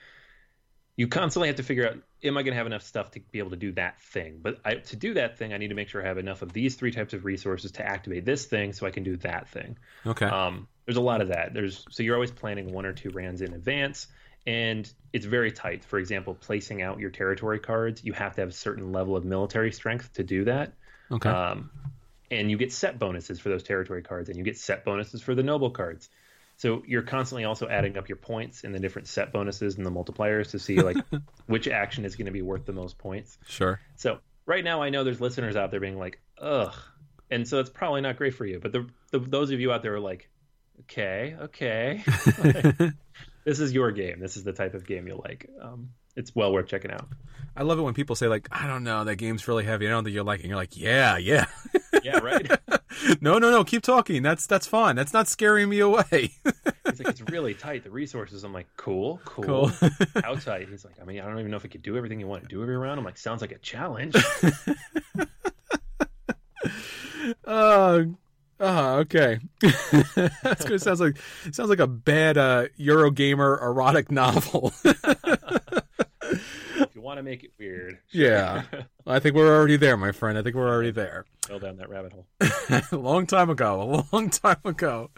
you 0.95 1.07
constantly 1.07 1.47
have 1.47 1.57
to 1.57 1.63
figure 1.63 1.87
out 1.87 1.97
am 2.23 2.37
i 2.37 2.43
going 2.43 2.53
to 2.53 2.57
have 2.57 2.65
enough 2.65 2.83
stuff 2.83 3.11
to 3.11 3.19
be 3.31 3.39
able 3.39 3.51
to 3.51 3.57
do 3.57 3.71
that 3.73 4.01
thing? 4.01 4.39
But 4.41 4.59
I, 4.65 4.75
to 4.75 4.95
do 4.95 5.13
that 5.15 5.37
thing 5.37 5.53
i 5.53 5.57
need 5.57 5.69
to 5.69 5.75
make 5.75 5.89
sure 5.89 6.03
i 6.03 6.07
have 6.07 6.17
enough 6.17 6.41
of 6.41 6.53
these 6.53 6.75
three 6.75 6.91
types 6.91 7.13
of 7.13 7.25
resources 7.25 7.71
to 7.73 7.85
activate 7.85 8.25
this 8.25 8.45
thing 8.45 8.73
so 8.73 8.85
i 8.85 8.91
can 8.91 9.03
do 9.03 9.17
that 9.17 9.47
thing. 9.49 9.77
Okay. 10.05 10.25
Um, 10.25 10.67
there's 10.85 10.97
a 10.97 11.01
lot 11.01 11.21
of 11.21 11.29
that. 11.29 11.53
There's 11.53 11.85
so 11.89 12.03
you're 12.03 12.15
always 12.15 12.31
planning 12.31 12.71
one 12.71 12.85
or 12.85 12.93
two 12.93 13.09
rounds 13.09 13.41
in 13.41 13.53
advance 13.53 14.07
and 14.45 14.91
it's 15.11 15.25
very 15.25 15.51
tight. 15.51 15.83
For 15.83 15.99
example 15.99 16.35
placing 16.35 16.81
out 16.81 16.99
your 16.99 17.09
territory 17.09 17.59
cards 17.59 18.03
you 18.03 18.13
have 18.13 18.35
to 18.35 18.41
have 18.41 18.49
a 18.49 18.53
certain 18.53 18.91
level 18.91 19.15
of 19.15 19.25
military 19.25 19.71
strength 19.71 20.13
to 20.13 20.23
do 20.23 20.45
that. 20.45 20.73
Okay. 21.11 21.29
Um, 21.29 21.71
and 22.29 22.51
you 22.51 22.57
get 22.57 22.73
set 22.73 22.99
bonuses 22.99 23.39
for 23.39 23.49
those 23.49 23.63
territory 23.63 24.01
cards 24.01 24.29
and 24.29 24.37
you 24.37 24.43
get 24.43 24.57
set 24.57 24.83
bonuses 24.83 25.21
for 25.21 25.33
the 25.35 25.43
noble 25.43 25.71
cards 25.71 26.09
so 26.57 26.81
you're 26.87 27.03
constantly 27.03 27.45
also 27.45 27.67
adding 27.67 27.97
up 27.97 28.09
your 28.09 28.15
points 28.17 28.63
and 28.63 28.73
the 28.73 28.79
different 28.79 29.07
set 29.07 29.31
bonuses 29.31 29.77
and 29.77 29.85
the 29.85 29.91
multipliers 29.91 30.51
to 30.51 30.59
see 30.59 30.75
like 30.81 30.97
which 31.45 31.67
action 31.67 32.03
is 32.03 32.15
going 32.15 32.25
to 32.25 32.31
be 32.31 32.41
worth 32.41 32.65
the 32.65 32.73
most 32.73 32.97
points. 32.97 33.37
Sure. 33.47 33.79
So 33.95 34.19
right 34.47 34.63
now, 34.63 34.81
I 34.81 34.89
know 34.89 35.03
there's 35.03 35.21
listeners 35.21 35.55
out 35.55 35.69
there 35.69 35.79
being 35.79 35.99
like, 35.99 36.19
"Ugh," 36.41 36.73
and 37.29 37.47
so 37.47 37.59
it's 37.59 37.69
probably 37.69 38.01
not 38.01 38.17
great 38.17 38.33
for 38.33 38.45
you. 38.45 38.59
But 38.59 38.71
the, 38.71 38.87
the 39.11 39.19
those 39.19 39.51
of 39.51 39.59
you 39.59 39.71
out 39.71 39.83
there 39.83 39.93
are 39.93 39.99
like, 39.99 40.29
"Okay, 40.81 41.35
okay, 41.39 42.03
this 43.45 43.59
is 43.59 43.71
your 43.71 43.91
game. 43.91 44.19
This 44.19 44.35
is 44.35 44.43
the 44.43 44.53
type 44.53 44.73
of 44.73 44.85
game 44.87 45.07
you 45.07 45.21
like." 45.23 45.47
Um, 45.61 45.91
it's 46.15 46.35
well 46.35 46.51
worth 46.51 46.67
checking 46.67 46.89
out. 46.89 47.07
I 47.55 47.61
love 47.61 47.77
it 47.77 47.83
when 47.83 47.93
people 47.93 48.15
say 48.15 48.27
like, 48.27 48.47
"I 48.51 48.65
don't 48.65 48.83
know, 48.83 49.03
that 49.03 49.17
game's 49.17 49.47
really 49.47 49.63
heavy. 49.63 49.85
I 49.85 49.91
don't 49.91 50.03
think 50.03 50.15
you're 50.15 50.23
liking." 50.23 50.47
You're 50.49 50.57
like, 50.57 50.75
"Yeah, 50.75 51.17
yeah." 51.17 51.45
yeah, 52.03 52.17
right. 52.17 52.49
no, 53.21 53.37
no, 53.37 53.51
no. 53.51 53.63
Keep 53.63 53.83
talking. 53.83 54.23
That's 54.23 54.47
that's 54.47 54.67
fine. 54.67 54.95
That's 54.95 55.13
not 55.13 55.27
scaring 55.27 55.69
me 55.69 55.79
away. 55.79 56.03
He's 56.43 56.99
like, 56.99 57.07
it's 57.07 57.21
really 57.21 57.53
tight. 57.53 57.83
The 57.83 57.89
resources. 57.89 58.43
I'm 58.43 58.53
like, 58.53 58.67
cool, 58.77 59.19
cool. 59.25 59.69
cool. 59.69 59.89
How 60.23 60.35
tight? 60.35 60.69
He's 60.69 60.85
like, 60.85 60.95
I 61.01 61.05
mean, 61.05 61.19
I 61.19 61.25
don't 61.27 61.39
even 61.39 61.51
know 61.51 61.57
if 61.57 61.65
it 61.65 61.69
could 61.69 61.83
do 61.83 61.97
everything 61.97 62.19
you 62.19 62.27
want 62.27 62.43
to 62.43 62.49
do 62.49 62.61
every 62.61 62.77
round. 62.77 62.99
I'm 62.99 63.05
like, 63.05 63.17
sounds 63.17 63.41
like 63.41 63.51
a 63.51 63.57
challenge. 63.59 64.15
uh, 67.45 68.03
uh, 68.59 68.93
okay. 68.95 69.39
That's 70.43 70.65
good. 70.65 70.81
Sounds 70.81 70.99
like 70.99 71.17
sounds 71.51 71.69
like 71.69 71.79
a 71.79 71.87
bad 71.87 72.37
uh, 72.37 72.67
Eurogamer 72.79 73.61
erotic 73.61 74.11
novel 74.11 74.73
want 77.07 77.19
to 77.19 77.23
make 77.23 77.45
it 77.45 77.51
weird. 77.57 77.99
Yeah. 78.11 78.63
I 79.07 79.19
think 79.19 79.33
we're 79.33 79.55
already 79.55 79.77
there, 79.77 79.95
my 79.95 80.11
friend. 80.11 80.37
I 80.37 80.41
think 80.41 80.57
we're 80.57 80.69
already 80.69 80.91
there. 80.91 81.23
Fell 81.47 81.57
down 81.57 81.77
that 81.77 81.87
rabbit 81.87 82.11
hole. 82.11 82.27
a 82.41 82.83
long 82.97 83.25
time 83.25 83.49
ago. 83.49 83.81
A 83.81 84.15
long 84.15 84.29
time 84.29 84.59
ago. 84.65 85.09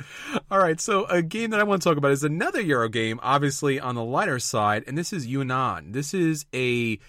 All 0.51 0.59
right. 0.59 0.79
So, 0.79 1.05
a 1.05 1.23
game 1.23 1.49
that 1.49 1.59
I 1.59 1.63
want 1.63 1.81
to 1.81 1.89
talk 1.89 1.97
about 1.97 2.11
is 2.11 2.23
another 2.23 2.61
Euro 2.61 2.89
game, 2.89 3.19
obviously 3.23 3.79
on 3.79 3.95
the 3.95 4.03
lighter 4.03 4.37
side, 4.37 4.83
and 4.85 4.95
this 4.95 5.11
is 5.11 5.25
Yunnan. 5.25 5.91
This 5.91 6.13
is 6.13 6.45
a 6.53 6.99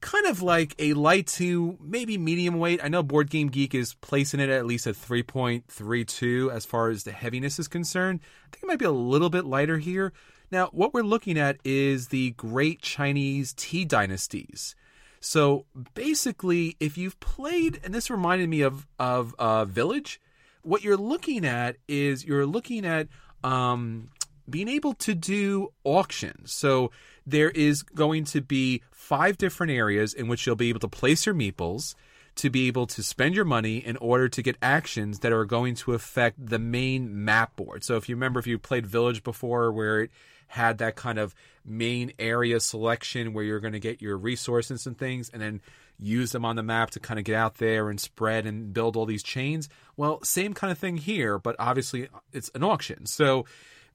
kind 0.00 0.26
of 0.26 0.40
like 0.40 0.76
a 0.78 0.94
light 0.94 1.26
to 1.26 1.76
maybe 1.80 2.16
medium 2.16 2.60
weight. 2.60 2.78
I 2.84 2.88
know 2.88 3.02
Board 3.02 3.28
Game 3.28 3.48
Geek 3.48 3.74
is 3.74 3.94
placing 3.94 4.38
it 4.38 4.50
at 4.50 4.66
least 4.66 4.86
at 4.86 4.94
3.32 4.94 6.52
as 6.52 6.64
far 6.64 6.90
as 6.90 7.02
the 7.02 7.10
heaviness 7.10 7.58
is 7.58 7.66
concerned. 7.66 8.20
I 8.22 8.48
think 8.52 8.62
it 8.62 8.66
might 8.68 8.78
be 8.78 8.84
a 8.84 8.92
little 8.92 9.30
bit 9.30 9.46
lighter 9.46 9.78
here. 9.78 10.12
Now, 10.50 10.68
what 10.72 10.94
we're 10.94 11.02
looking 11.02 11.38
at 11.38 11.58
is 11.64 12.08
the 12.08 12.30
great 12.32 12.80
Chinese 12.80 13.52
tea 13.56 13.84
dynasties. 13.84 14.74
So 15.20 15.66
basically, 15.94 16.76
if 16.78 16.96
you've 16.96 17.18
played, 17.20 17.80
and 17.82 17.92
this 17.92 18.10
reminded 18.10 18.48
me 18.48 18.60
of 18.60 18.86
of 18.98 19.34
uh, 19.38 19.64
Village, 19.64 20.20
what 20.62 20.82
you're 20.82 20.96
looking 20.96 21.44
at 21.44 21.76
is 21.88 22.24
you're 22.24 22.46
looking 22.46 22.84
at 22.84 23.08
um, 23.42 24.10
being 24.48 24.68
able 24.68 24.94
to 24.94 25.14
do 25.14 25.72
auctions. 25.84 26.52
So 26.52 26.90
there 27.26 27.50
is 27.50 27.82
going 27.82 28.24
to 28.26 28.40
be 28.40 28.82
five 28.90 29.38
different 29.38 29.72
areas 29.72 30.14
in 30.14 30.28
which 30.28 30.46
you'll 30.46 30.56
be 30.56 30.68
able 30.68 30.80
to 30.80 30.88
place 30.88 31.26
your 31.26 31.34
meeples 31.34 31.94
to 32.36 32.50
be 32.50 32.66
able 32.66 32.86
to 32.86 33.02
spend 33.02 33.34
your 33.34 33.44
money 33.44 33.78
in 33.78 33.96
order 33.96 34.28
to 34.28 34.42
get 34.42 34.56
actions 34.60 35.20
that 35.20 35.32
are 35.32 35.46
going 35.46 35.74
to 35.74 35.94
affect 35.94 36.46
the 36.46 36.58
main 36.58 37.24
map 37.24 37.56
board. 37.56 37.82
So 37.82 37.96
if 37.96 38.08
you 38.08 38.14
remember, 38.14 38.38
if 38.38 38.46
you 38.46 38.58
played 38.58 38.86
Village 38.86 39.24
before, 39.24 39.72
where 39.72 40.02
it 40.02 40.10
had 40.46 40.78
that 40.78 40.96
kind 40.96 41.18
of 41.18 41.34
main 41.64 42.12
area 42.18 42.60
selection 42.60 43.32
where 43.32 43.44
you're 43.44 43.60
going 43.60 43.72
to 43.72 43.80
get 43.80 44.00
your 44.00 44.16
resources 44.16 44.86
and 44.86 44.96
things 44.96 45.28
and 45.30 45.42
then 45.42 45.60
use 45.98 46.32
them 46.32 46.44
on 46.44 46.56
the 46.56 46.62
map 46.62 46.90
to 46.90 47.00
kind 47.00 47.18
of 47.18 47.24
get 47.24 47.34
out 47.34 47.56
there 47.56 47.88
and 47.88 48.00
spread 48.00 48.46
and 48.46 48.72
build 48.72 48.96
all 48.96 49.06
these 49.06 49.22
chains. 49.22 49.68
Well, 49.96 50.22
same 50.22 50.54
kind 50.54 50.70
of 50.70 50.78
thing 50.78 50.98
here, 50.98 51.38
but 51.38 51.56
obviously 51.58 52.08
it's 52.32 52.50
an 52.54 52.62
auction. 52.62 53.06
So 53.06 53.46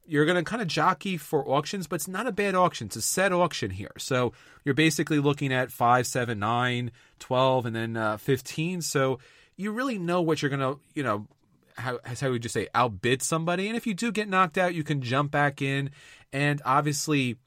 you're 0.05 0.25
going 0.25 0.37
to 0.37 0.43
kind 0.43 0.61
of 0.61 0.67
jockey 0.67 1.17
for 1.17 1.47
auctions, 1.47 1.87
but 1.87 1.95
it's 1.95 2.07
not 2.07 2.27
a 2.27 2.31
bad 2.31 2.55
auction. 2.55 2.87
It's 2.87 2.95
a 2.95 3.01
set 3.01 3.31
auction 3.31 3.71
here. 3.71 3.91
So 3.97 4.33
you're 4.65 4.75
basically 4.75 5.19
looking 5.19 5.53
at 5.53 5.71
5, 5.71 6.07
7, 6.07 6.39
9, 6.39 6.91
12, 7.19 7.65
and 7.65 7.75
then 7.75 7.97
uh, 7.97 8.17
15. 8.17 8.81
So 8.81 9.19
you 9.55 9.71
really 9.71 9.99
know 9.99 10.21
what 10.21 10.41
you're 10.41 10.49
going 10.49 10.59
to, 10.59 10.79
you 10.95 11.03
know, 11.03 11.27
how, 11.77 11.99
how 12.03 12.29
would 12.29 12.43
you 12.43 12.49
say, 12.49 12.67
outbid 12.75 13.21
somebody. 13.21 13.67
And 13.67 13.77
if 13.77 13.87
you 13.87 13.93
do 13.93 14.11
get 14.11 14.27
knocked 14.27 14.57
out, 14.57 14.73
you 14.73 14.83
can 14.83 15.01
jump 15.01 15.31
back 15.31 15.61
in 15.61 15.91
and 16.33 16.61
obviously, 16.65 17.37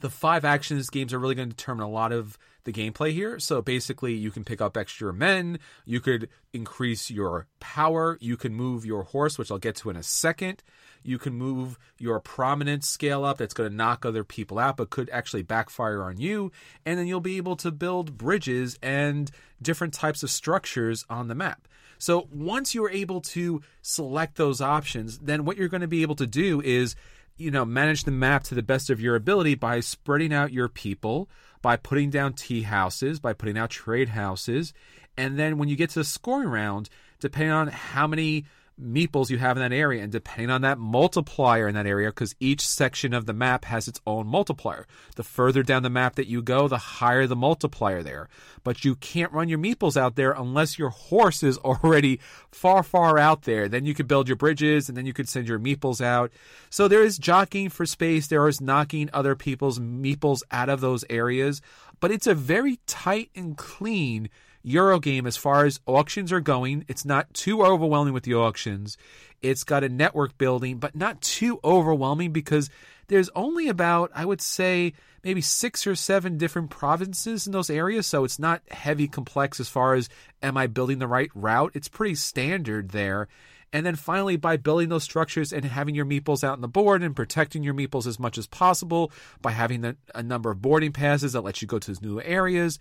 the 0.00 0.10
five 0.10 0.44
actions 0.44 0.90
games 0.90 1.12
are 1.12 1.18
really 1.18 1.34
going 1.34 1.48
to 1.48 1.56
determine 1.56 1.84
a 1.84 1.90
lot 1.90 2.12
of 2.12 2.38
the 2.64 2.72
gameplay 2.72 3.12
here. 3.12 3.38
So 3.38 3.62
basically, 3.62 4.14
you 4.14 4.30
can 4.30 4.44
pick 4.44 4.60
up 4.60 4.76
extra 4.76 5.12
men, 5.14 5.58
you 5.84 6.00
could 6.00 6.28
increase 6.52 7.10
your 7.10 7.46
power, 7.60 8.18
you 8.20 8.36
can 8.36 8.54
move 8.54 8.84
your 8.84 9.04
horse, 9.04 9.38
which 9.38 9.50
I'll 9.50 9.58
get 9.58 9.76
to 9.76 9.90
in 9.90 9.96
a 9.96 10.02
second. 10.02 10.62
You 11.02 11.18
can 11.18 11.34
move 11.34 11.78
your 11.98 12.18
prominence 12.18 12.88
scale 12.88 13.24
up 13.24 13.38
that's 13.38 13.54
going 13.54 13.70
to 13.70 13.76
knock 13.76 14.04
other 14.04 14.24
people 14.24 14.58
out, 14.58 14.76
but 14.76 14.90
could 14.90 15.08
actually 15.10 15.42
backfire 15.42 16.02
on 16.02 16.18
you. 16.18 16.50
And 16.84 16.98
then 16.98 17.06
you'll 17.06 17.20
be 17.20 17.36
able 17.36 17.56
to 17.56 17.70
build 17.70 18.18
bridges 18.18 18.76
and 18.82 19.30
different 19.62 19.94
types 19.94 20.24
of 20.24 20.30
structures 20.30 21.04
on 21.08 21.28
the 21.28 21.34
map. 21.36 21.68
So 21.98 22.28
once 22.32 22.74
you're 22.74 22.90
able 22.90 23.20
to 23.22 23.62
select 23.82 24.36
those 24.36 24.60
options, 24.60 25.18
then 25.18 25.44
what 25.44 25.56
you're 25.56 25.68
going 25.68 25.80
to 25.80 25.86
be 25.86 26.02
able 26.02 26.16
to 26.16 26.26
do 26.26 26.60
is 26.60 26.96
you 27.36 27.50
know 27.50 27.64
manage 27.64 28.04
the 28.04 28.10
map 28.10 28.44
to 28.44 28.54
the 28.54 28.62
best 28.62 28.90
of 28.90 29.00
your 29.00 29.16
ability 29.16 29.54
by 29.54 29.80
spreading 29.80 30.32
out 30.32 30.52
your 30.52 30.68
people 30.68 31.28
by 31.62 31.76
putting 31.76 32.10
down 32.10 32.32
tea 32.32 32.62
houses 32.62 33.18
by 33.20 33.32
putting 33.32 33.58
out 33.58 33.70
trade 33.70 34.10
houses. 34.10 34.72
And 35.18 35.38
then 35.38 35.56
when 35.56 35.68
you 35.68 35.76
get 35.76 35.90
to 35.90 36.00
the 36.00 36.04
scoring 36.04 36.48
round 36.48 36.88
depending 37.20 37.52
on 37.52 37.68
how 37.68 38.06
many 38.06 38.44
meeples 38.80 39.30
you 39.30 39.38
have 39.38 39.56
in 39.56 39.62
that 39.62 39.74
area 39.74 40.02
and 40.02 40.12
depending 40.12 40.50
on 40.50 40.60
that 40.60 40.78
multiplier 40.78 41.66
in 41.66 41.74
that 41.74 41.86
area 41.86 42.08
because 42.08 42.34
each 42.40 42.66
section 42.66 43.14
of 43.14 43.24
the 43.24 43.32
map 43.32 43.64
has 43.64 43.88
its 43.88 44.00
own 44.06 44.26
multiplier. 44.26 44.86
The 45.16 45.22
further 45.22 45.62
down 45.62 45.82
the 45.82 45.90
map 45.90 46.16
that 46.16 46.26
you 46.26 46.42
go 46.42 46.68
the 46.68 46.76
higher 46.76 47.26
the 47.26 47.36
multiplier 47.36 48.02
there. 48.02 48.28
But 48.64 48.84
you 48.84 48.94
can't 48.96 49.32
run 49.32 49.48
your 49.48 49.58
meeples 49.58 49.96
out 49.96 50.16
there 50.16 50.32
unless 50.32 50.78
your 50.78 50.90
horse 50.90 51.42
is 51.42 51.58
already 51.64 52.20
far 52.50 52.82
far 52.82 53.18
out 53.18 53.42
there. 53.42 53.68
Then 53.68 53.86
you 53.86 53.94
could 53.94 54.08
build 54.08 54.28
your 54.28 54.36
bridges 54.36 54.88
and 54.88 54.96
then 54.96 55.06
you 55.06 55.12
could 55.12 55.28
send 55.28 55.48
your 55.48 55.58
meeples 55.58 56.00
out. 56.00 56.30
So 56.68 56.86
there 56.86 57.02
is 57.02 57.18
jockeying 57.18 57.70
for 57.70 57.86
space. 57.86 58.26
There 58.26 58.46
is 58.46 58.60
knocking 58.60 59.08
other 59.12 59.34
people's 59.34 59.78
meeples 59.78 60.42
out 60.50 60.68
of 60.68 60.80
those 60.80 61.04
areas. 61.08 61.62
But 61.98 62.10
it's 62.10 62.26
a 62.26 62.34
very 62.34 62.78
tight 62.86 63.30
and 63.34 63.56
clean 63.56 64.28
Euro 64.66 64.98
game 64.98 65.28
as 65.28 65.36
far 65.36 65.64
as 65.64 65.78
auctions 65.86 66.32
are 66.32 66.40
going. 66.40 66.84
It's 66.88 67.04
not 67.04 67.32
too 67.32 67.64
overwhelming 67.64 68.12
with 68.12 68.24
the 68.24 68.34
auctions. 68.34 68.98
It's 69.40 69.62
got 69.62 69.84
a 69.84 69.88
network 69.88 70.36
building, 70.38 70.78
but 70.78 70.96
not 70.96 71.20
too 71.20 71.60
overwhelming 71.62 72.32
because 72.32 72.68
there's 73.06 73.30
only 73.36 73.68
about, 73.68 74.10
I 74.12 74.24
would 74.24 74.40
say, 74.40 74.94
maybe 75.22 75.40
six 75.40 75.86
or 75.86 75.94
seven 75.94 76.36
different 76.36 76.70
provinces 76.70 77.46
in 77.46 77.52
those 77.52 77.70
areas. 77.70 78.08
So 78.08 78.24
it's 78.24 78.40
not 78.40 78.62
heavy 78.68 79.06
complex 79.06 79.60
as 79.60 79.68
far 79.68 79.94
as 79.94 80.08
am 80.42 80.56
I 80.56 80.66
building 80.66 80.98
the 80.98 81.06
right 81.06 81.30
route? 81.32 81.70
It's 81.74 81.86
pretty 81.86 82.16
standard 82.16 82.90
there. 82.90 83.28
And 83.72 83.86
then 83.86 83.94
finally, 83.94 84.36
by 84.36 84.56
building 84.56 84.88
those 84.88 85.04
structures 85.04 85.52
and 85.52 85.64
having 85.64 85.94
your 85.94 86.06
meeples 86.06 86.42
out 86.42 86.54
on 86.54 86.60
the 86.60 86.66
board 86.66 87.04
and 87.04 87.14
protecting 87.14 87.62
your 87.62 87.74
meeples 87.74 88.06
as 88.06 88.18
much 88.18 88.36
as 88.36 88.48
possible 88.48 89.12
by 89.42 89.52
having 89.52 89.82
the, 89.82 89.96
a 90.12 90.24
number 90.24 90.50
of 90.50 90.60
boarding 90.60 90.92
passes 90.92 91.34
that 91.34 91.42
lets 91.42 91.62
you 91.62 91.68
go 91.68 91.78
to 91.78 91.94
new 92.02 92.20
areas, 92.20 92.80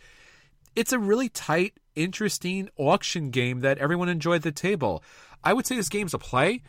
it's 0.75 0.93
a 0.93 0.99
really 0.99 1.29
tight, 1.29 1.73
interesting 1.95 2.69
auction 2.77 3.29
game 3.29 3.61
that 3.61 3.77
everyone 3.77 4.09
enjoyed 4.09 4.41
the 4.41 4.51
table. 4.51 5.03
I 5.43 5.53
would 5.53 5.65
say 5.65 5.75
this 5.75 5.89
game's 5.89 6.13
a 6.13 6.19
play. 6.19 6.61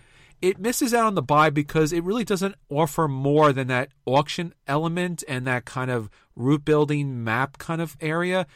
It 0.43 0.59
misses 0.59 0.93
out 0.93 1.07
on 1.07 1.15
the 1.15 1.23
buy 1.23 1.49
because 1.51 1.93
it 1.93 2.05
really 2.05 2.25
doesn't 2.25 2.57
offer 2.69 3.09
more 3.09 3.53
than 3.53 3.69
that 3.69 3.89
auction 4.05 4.53
element 4.67 5.25
and 5.27 5.47
that 5.47 5.65
kind 5.65 5.91
of 5.91 6.11
route 6.35 6.65
building 6.65 7.25
map 7.25 7.57
kind 7.59 7.81
of 7.81 7.97
area. 8.01 8.47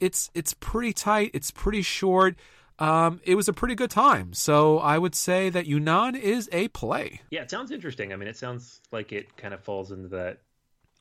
It's 0.00 0.30
it's 0.34 0.54
pretty 0.54 0.92
tight. 0.92 1.30
It's 1.32 1.50
pretty 1.50 1.82
short. 1.82 2.36
Um, 2.78 3.20
it 3.24 3.34
was 3.34 3.48
a 3.48 3.52
pretty 3.52 3.74
good 3.74 3.90
time. 3.90 4.32
So 4.32 4.78
I 4.78 4.98
would 4.98 5.14
say 5.14 5.50
that 5.50 5.66
Yunnan 5.66 6.14
is 6.14 6.48
a 6.52 6.68
play. 6.68 7.20
Yeah, 7.30 7.42
it 7.42 7.50
sounds 7.50 7.70
interesting. 7.70 8.12
I 8.12 8.16
mean, 8.16 8.28
it 8.28 8.36
sounds 8.36 8.80
like 8.90 9.12
it 9.12 9.36
kind 9.36 9.52
of 9.52 9.62
falls 9.62 9.92
into 9.92 10.08
that 10.08 10.38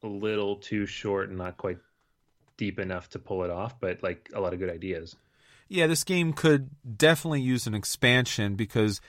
a 0.03 0.07
little 0.07 0.57
too 0.57 0.85
short 0.85 1.29
and 1.29 1.37
not 1.37 1.57
quite 1.57 1.77
deep 2.59 2.77
enough 2.77 3.09
to 3.09 3.19
pull 3.19 3.43
it 3.43 3.49
off, 3.49 3.79
but 3.79 4.03
like 4.03 4.29
a 4.35 4.41
lot 4.41 4.53
of 4.53 4.59
good 4.59 4.69
ideas. 4.69 5.15
Yeah, 5.69 5.87
this 5.87 6.03
game 6.03 6.33
could 6.33 6.69
definitely 6.97 7.41
use 7.41 7.65
an 7.65 7.73
expansion 7.73 8.55
because 8.55 8.99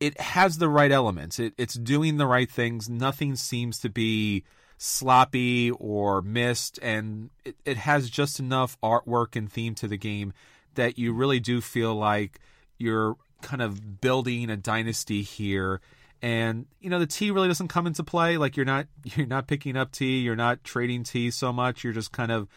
it 0.00 0.18
has 0.18 0.56
the 0.56 0.70
right 0.70 0.90
elements. 0.90 1.38
It, 1.38 1.52
it's 1.58 1.74
doing 1.74 2.16
the 2.16 2.26
right 2.26 2.50
things. 2.50 2.88
Nothing 2.88 3.36
seems 3.36 3.78
to 3.80 3.90
be 3.90 4.44
sloppy 4.78 5.70
or 5.72 6.22
missed, 6.22 6.78
and 6.80 7.28
it, 7.44 7.56
it 7.66 7.76
has 7.76 8.08
just 8.08 8.40
enough 8.40 8.78
artwork 8.82 9.36
and 9.36 9.52
theme 9.52 9.74
to 9.76 9.86
the 9.86 9.98
game 9.98 10.32
that 10.74 10.98
you 10.98 11.12
really 11.12 11.40
do 11.40 11.60
feel 11.60 11.94
like 11.94 12.40
you're 12.78 13.16
kind 13.42 13.60
of 13.60 14.00
building 14.00 14.48
a 14.48 14.56
dynasty 14.56 15.22
here 15.22 15.80
and 16.20 16.66
you 16.80 16.90
know 16.90 16.98
the 16.98 17.06
tea 17.06 17.30
really 17.30 17.46
doesn't 17.46 17.68
come 17.68 17.86
into 17.86 18.02
play 18.02 18.36
like 18.36 18.56
you're 18.56 18.66
not 18.66 18.86
you're 19.04 19.26
not 19.26 19.46
picking 19.46 19.76
up 19.76 19.92
tea 19.92 20.18
you're 20.18 20.34
not 20.34 20.64
trading 20.64 21.04
tea 21.04 21.30
so 21.30 21.52
much 21.52 21.84
you're 21.84 21.92
just 21.92 22.10
kind 22.10 22.32
of 22.32 22.48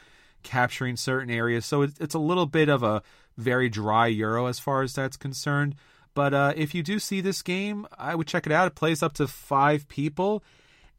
capturing 0.43 0.97
certain 0.97 1.29
areas. 1.29 1.65
So 1.65 1.81
it's, 1.83 1.99
it's 1.99 2.15
a 2.15 2.19
little 2.19 2.45
bit 2.45 2.69
of 2.69 2.83
a 2.83 3.01
very 3.37 3.69
dry 3.69 4.07
Euro 4.07 4.47
as 4.47 4.59
far 4.59 4.81
as 4.81 4.93
that's 4.93 5.17
concerned. 5.17 5.75
But 6.13 6.33
uh, 6.33 6.53
if 6.55 6.75
you 6.75 6.83
do 6.83 6.99
see 6.99 7.21
this 7.21 7.41
game, 7.41 7.87
I 7.97 8.15
would 8.15 8.27
check 8.27 8.45
it 8.45 8.51
out. 8.51 8.67
It 8.67 8.75
plays 8.75 9.01
up 9.01 9.13
to 9.13 9.27
five 9.27 9.87
people 9.87 10.43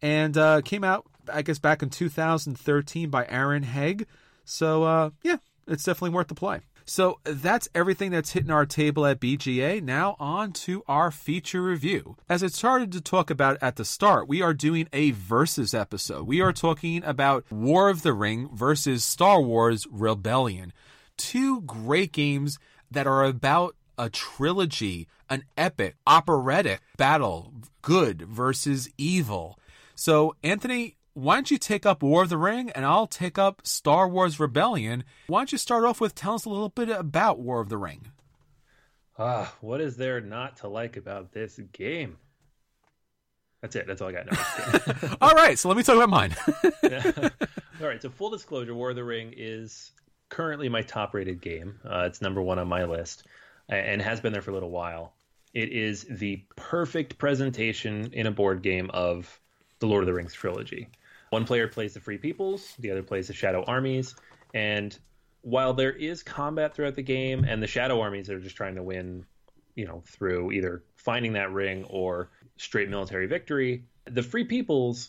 and 0.00 0.37
uh, 0.37 0.62
came 0.62 0.85
out, 0.85 1.07
I 1.33 1.42
guess, 1.42 1.59
back 1.59 1.83
in 1.83 1.90
2013 1.90 3.11
by 3.11 3.26
Aaron 3.28 3.64
Haag. 3.64 4.07
So, 4.44 4.85
uh, 4.85 5.11
yeah, 5.22 5.37
it's 5.68 5.85
definitely 5.85 6.14
worth 6.14 6.28
the 6.28 6.35
play. 6.35 6.61
So 6.85 7.21
that's 7.25 7.68
everything 7.75 8.11
that's 8.11 8.33
hitting 8.33 8.51
our 8.51 8.66
table 8.66 9.07
at 9.07 9.21
BGA. 9.21 9.83
Now 9.83 10.16
on 10.18 10.53
to 10.53 10.83
our 10.88 11.11
feature 11.11 11.62
review. 11.62 12.16
As 12.29 12.42
I 12.42 12.49
started 12.49 12.92
to 12.92 13.01
talk 13.01 13.31
about 13.31 13.59
at 13.62 13.77
the 13.77 13.85
start, 13.85 14.29
we 14.29 14.42
are 14.42 14.55
doing 14.55 14.88
a 14.92 15.12
versus 15.12 15.75
episode. 15.75 16.27
We 16.27 16.40
are 16.40 16.53
talking 16.53 17.05
about 17.05 17.51
War 17.51 17.88
of 17.88 18.03
the 18.03 18.12
Ring 18.12 18.49
versus 18.53 19.05
Star 19.05 19.40
Wars 19.40 19.87
Rebellion. 19.90 20.73
Two 21.16 21.61
great 21.62 22.12
games 22.12 22.59
that 22.90 23.07
are 23.07 23.25
about 23.25 23.77
a 23.99 24.11
trilogy, 24.11 25.07
an 25.31 25.45
epic, 25.57 25.97
operatic 26.07 26.81
battle, 26.97 27.53
good 27.83 28.23
versus 28.23 28.88
evil. 28.99 29.59
So, 29.95 30.35
Anthony, 30.42 30.97
why 31.14 31.35
don't 31.35 31.51
you 31.51 31.59
take 31.59 31.85
up 31.85 32.03
War 32.03 32.22
of 32.22 32.29
the 32.29 32.38
Ring 32.38 32.70
and 32.70 32.85
I'll 32.85 33.07
take 33.07 33.38
up 33.38 33.66
Star 33.66 34.09
Wars 34.09 34.40
Rebellion? 34.40 35.05
Why 35.27 35.40
don't 35.40 35.53
you 35.53 35.59
start 35.59 35.85
off 35.85 36.01
with 36.01 36.14
tell 36.14 36.35
us 36.35 36.44
a 36.44 36.51
little 36.51 36.68
bit 36.68 36.88
about 36.88 37.38
War 37.38 37.61
of 37.61 37.68
the 37.68 37.77
Ring? 37.77 38.12
Ah, 39.18 39.55
what 39.61 39.81
is 39.81 39.96
there 39.96 40.20
not 40.20 40.59
to 40.59 40.68
like 40.68 40.96
about 40.96 41.33
this 41.33 41.59
game? 41.72 42.16
That's 43.61 43.77
it. 43.77 43.87
That's 43.87 44.01
all 44.01 44.09
I 44.09 44.12
got. 44.12 44.27
No, 44.27 45.09
all 45.20 45.35
right, 45.35 45.59
so 45.59 45.68
let 45.68 45.77
me 45.77 45.85
talk 45.85 45.96
about 45.96 46.09
mine. 46.09 46.35
all 47.81 47.87
right, 47.87 48.03
so 48.03 48.11
full 48.11 48.31
disclosure, 48.31 48.75
War 48.75 48.90
of 48.90 48.96
the 48.96 49.05
Ring 49.05 49.35
is 49.37 49.92
currently 50.31 50.68
my 50.68 50.83
top-rated 50.83 51.40
game. 51.40 51.79
Uh, 51.85 52.05
it's 52.07 52.20
number 52.20 52.42
one 52.42 52.59
on 52.59 52.66
my 52.66 52.85
list, 52.85 53.25
and 53.68 54.03
has 54.03 54.20
been 54.20 54.33
there 54.33 54.42
for 54.42 54.51
a 54.51 54.55
little 54.55 54.70
while. 54.70 55.12
It 55.55 55.68
is 55.68 56.05
the 56.09 56.42
perfect 56.57 57.18
presentation 57.18 58.11
in 58.14 58.27
a 58.27 58.33
board 58.33 58.62
game 58.62 58.90
of 58.92 59.38
the 59.79 59.87
Lord 59.87 60.03
of 60.03 60.07
the 60.07 60.14
Rings 60.14 60.33
trilogy. 60.33 60.88
One 61.33 61.47
player 61.47 61.66
plays 61.66 61.95
the 61.95 62.01
Free 62.01 62.18
Peoples, 62.18 62.75
the 62.79 62.90
other 62.90 63.03
plays 63.03 63.29
the 63.29 63.33
Shadow 63.33 63.64
Armies, 63.64 64.14
and 64.53 64.95
while 65.40 65.73
there 65.73 65.90
is 65.90 66.23
combat 66.23 66.75
throughout 66.75 66.95
the 66.95 67.03
game, 67.03 67.45
and 67.45 67.62
the 67.62 67.66
Shadow 67.66 68.03
Armies 68.03 68.29
are 68.29 68.38
just 68.38 68.55
trying 68.55 68.75
to 68.75 68.83
win, 68.83 69.25
you 69.75 69.87
know, 69.87 70.03
through 70.05 70.53
either 70.53 70.83
finding 70.97 71.33
that 71.33 71.51
ring 71.51 71.85
or 71.85 72.29
straight 72.59 72.90
military 72.90 73.27
victory, 73.27 73.87
the 74.05 74.23
Free 74.23 74.45
Peoples, 74.45 75.09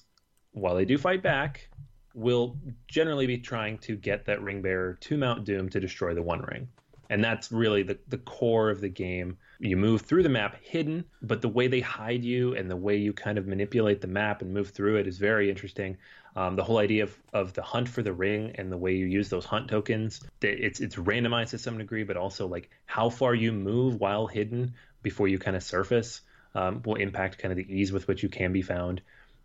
while 0.53 0.75
they 0.75 0.85
do 0.85 0.97
fight 0.97 1.21
back, 1.21 1.67
will 2.15 2.55
generally 2.87 3.27
be 3.27 3.39
trying 3.39 3.77
to 3.79 3.97
get 3.97 4.27
that 4.27 4.41
ring 4.41 4.61
bearer 4.61 4.93
to 5.01 5.17
Mount 5.17 5.43
Doom 5.43 5.67
to 5.71 5.81
destroy 5.81 6.13
the 6.13 6.21
One 6.21 6.41
Ring. 6.43 6.69
And 7.09 7.21
that's 7.21 7.51
really 7.51 7.83
the, 7.83 7.99
the 8.07 8.17
core 8.17 8.69
of 8.69 8.79
the 8.79 8.87
game 8.87 9.37
you 9.59 9.77
move 9.77 10.01
through 10.01 10.23
the 10.23 10.29
map 10.29 10.57
hidden, 10.61 11.05
but 11.21 11.41
the 11.41 11.49
way 11.49 11.67
they 11.67 11.79
hide 11.79 12.23
you 12.23 12.55
and 12.55 12.69
the 12.69 12.75
way 12.75 12.97
you 12.97 13.13
kind 13.13 13.37
of 13.37 13.47
manipulate 13.47 14.01
the 14.01 14.07
map 14.07 14.41
and 14.41 14.53
move 14.53 14.69
through 14.69 14.97
it 14.97 15.07
is 15.07 15.17
very 15.17 15.49
interesting. 15.49 15.97
Um, 16.35 16.55
the 16.55 16.63
whole 16.63 16.79
idea 16.79 17.03
of, 17.03 17.17
of 17.31 17.53
the 17.53 17.61
hunt 17.61 17.87
for 17.87 18.01
the 18.01 18.13
ring 18.13 18.55
and 18.55 18.71
the 18.71 18.77
way 18.77 18.95
you 18.95 19.05
use 19.05 19.29
those 19.29 19.45
hunt 19.45 19.69
tokens, 19.69 20.21
it's 20.41 20.79
it's 20.79 20.95
randomized 20.95 21.51
to 21.51 21.59
some 21.59 21.77
degree, 21.77 22.03
but 22.03 22.17
also 22.17 22.47
like 22.47 22.69
how 22.85 23.09
far 23.09 23.35
you 23.35 23.51
move 23.51 23.99
while 23.99 24.25
hidden 24.25 24.73
before 25.03 25.27
you 25.27 25.37
kind 25.37 25.55
of 25.55 25.63
surface 25.63 26.21
um, 26.55 26.81
will 26.85 26.95
impact 26.95 27.37
kind 27.37 27.51
of 27.51 27.57
the 27.57 27.71
ease 27.71 27.91
with 27.91 28.07
which 28.07 28.23
you 28.23 28.29
can 28.29 28.51
be 28.51 28.61
found. 28.61 29.01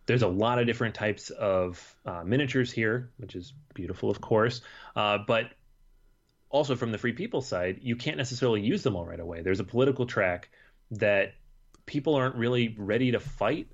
There's 0.07 0.23
a 0.23 0.27
lot 0.27 0.57
of 0.57 0.65
different 0.65 0.95
types 0.95 1.29
of 1.29 1.95
uh, 2.05 2.23
miniatures 2.23 2.71
here, 2.71 3.11
which 3.17 3.35
is 3.35 3.53
beautiful, 3.75 4.09
of 4.09 4.19
course. 4.19 4.61
Uh, 4.95 5.19
but 5.19 5.51
also 6.49 6.75
from 6.75 6.91
the 6.91 6.97
free 6.97 7.13
people 7.13 7.41
side, 7.41 7.79
you 7.81 7.95
can't 7.95 8.17
necessarily 8.17 8.61
use 8.61 8.83
them 8.83 8.95
all 8.95 9.05
right 9.05 9.19
away. 9.19 9.41
There's 9.41 9.59
a 9.59 9.65
political 9.65 10.05
track 10.05 10.49
that 10.91 11.33
people 11.85 12.15
aren't 12.15 12.35
really 12.35 12.75
ready 12.77 13.11
to 13.11 13.19
fight 13.19 13.67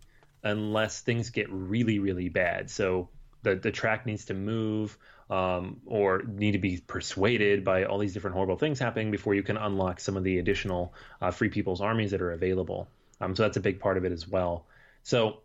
unless 0.44 1.02
things 1.02 1.30
get 1.30 1.48
really, 1.50 2.00
really 2.00 2.30
bad. 2.30 2.70
So 2.70 3.10
the 3.44 3.56
the 3.56 3.72
track 3.72 4.06
needs 4.06 4.26
to 4.26 4.34
move 4.34 4.98
um, 5.30 5.82
or 5.86 6.24
need 6.28 6.52
to 6.52 6.60
be 6.60 6.82
persuaded 6.86 7.64
by 7.64 7.86
all 7.86 7.98
these 7.98 8.14
different 8.14 8.36
horrible 8.36 8.58
things 8.58 8.80
happening 8.80 9.12
before 9.12 9.34
you 9.34 9.44
can 9.44 9.58
unlock 9.58 10.00
some 10.00 10.18
of 10.18 10.24
the 10.24 10.40
additional 10.40 10.94
uh, 11.22 11.32
free 11.32 11.50
people's 11.50 11.82
armies 11.82 12.12
that 12.12 12.22
are 12.22 12.32
available. 12.32 12.88
Um, 13.22 13.36
so 13.36 13.44
that's 13.44 13.58
a 13.58 13.62
big 13.62 13.80
part 13.80 13.98
of 13.98 14.06
it 14.06 14.12
as 14.12 14.28
well. 14.28 14.66
So 15.04 15.42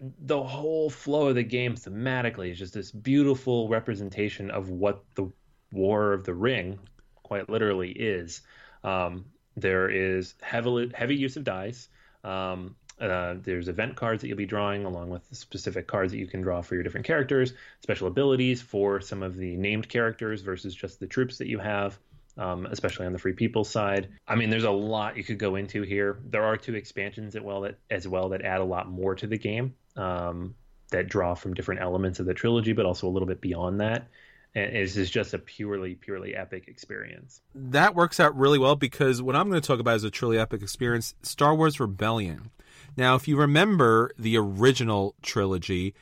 the 0.00 0.42
whole 0.42 0.90
flow 0.90 1.28
of 1.28 1.34
the 1.34 1.42
game 1.42 1.74
thematically 1.74 2.50
is 2.50 2.58
just 2.58 2.74
this 2.74 2.90
beautiful 2.90 3.68
representation 3.68 4.50
of 4.50 4.70
what 4.70 5.04
the 5.14 5.30
War 5.74 6.12
of 6.12 6.24
the 6.24 6.34
Ring 6.34 6.78
quite 7.22 7.50
literally 7.50 7.90
is. 7.90 8.40
Um, 8.82 9.26
there 9.56 9.88
is 9.88 10.34
heavily 10.40 10.90
heavy 10.94 11.16
use 11.16 11.36
of 11.36 11.44
dice. 11.44 11.88
Um, 12.22 12.76
uh, 13.00 13.34
there's 13.42 13.68
event 13.68 13.96
cards 13.96 14.22
that 14.22 14.28
you'll 14.28 14.36
be 14.36 14.46
drawing 14.46 14.84
along 14.84 15.10
with 15.10 15.22
specific 15.32 15.86
cards 15.88 16.12
that 16.12 16.18
you 16.18 16.28
can 16.28 16.42
draw 16.42 16.62
for 16.62 16.74
your 16.74 16.84
different 16.84 17.06
characters, 17.06 17.52
special 17.82 18.06
abilities 18.06 18.62
for 18.62 19.00
some 19.00 19.22
of 19.22 19.36
the 19.36 19.56
named 19.56 19.88
characters 19.88 20.42
versus 20.42 20.74
just 20.74 21.00
the 21.00 21.06
troops 21.06 21.38
that 21.38 21.48
you 21.48 21.58
have. 21.58 21.98
Um, 22.36 22.66
especially 22.66 23.06
on 23.06 23.12
the 23.12 23.20
free 23.20 23.34
people 23.34 23.62
side. 23.62 24.08
I 24.26 24.34
mean, 24.34 24.50
there's 24.50 24.64
a 24.64 24.70
lot 24.72 25.16
you 25.16 25.22
could 25.22 25.38
go 25.38 25.54
into 25.54 25.82
here. 25.82 26.18
There 26.24 26.42
are 26.42 26.56
two 26.56 26.74
expansions 26.74 27.34
that 27.34 27.44
well 27.44 27.60
that 27.60 27.78
as 27.88 28.08
well 28.08 28.30
that 28.30 28.42
add 28.42 28.60
a 28.60 28.64
lot 28.64 28.90
more 28.90 29.14
to 29.14 29.28
the 29.28 29.38
game 29.38 29.76
um, 29.94 30.56
that 30.90 31.08
draw 31.08 31.36
from 31.36 31.54
different 31.54 31.80
elements 31.80 32.18
of 32.18 32.26
the 32.26 32.34
trilogy, 32.34 32.72
but 32.72 32.86
also 32.86 33.06
a 33.06 33.10
little 33.10 33.28
bit 33.28 33.40
beyond 33.40 33.80
that. 33.80 34.08
And 34.54 34.74
this 34.74 34.96
is 34.96 35.10
just 35.10 35.34
a 35.34 35.38
purely, 35.38 35.96
purely 35.96 36.34
epic 36.34 36.68
experience. 36.68 37.40
That 37.54 37.94
works 37.94 38.20
out 38.20 38.36
really 38.36 38.58
well 38.58 38.76
because 38.76 39.20
what 39.20 39.34
I'm 39.34 39.48
going 39.48 39.60
to 39.60 39.66
talk 39.66 39.80
about 39.80 39.96
is 39.96 40.04
a 40.04 40.10
truly 40.10 40.38
epic 40.38 40.62
experience 40.62 41.14
Star 41.22 41.54
Wars 41.54 41.80
Rebellion. 41.80 42.50
Now, 42.96 43.16
if 43.16 43.26
you 43.26 43.36
remember 43.36 44.12
the 44.16 44.36
original 44.36 45.16
trilogy, 45.22 45.94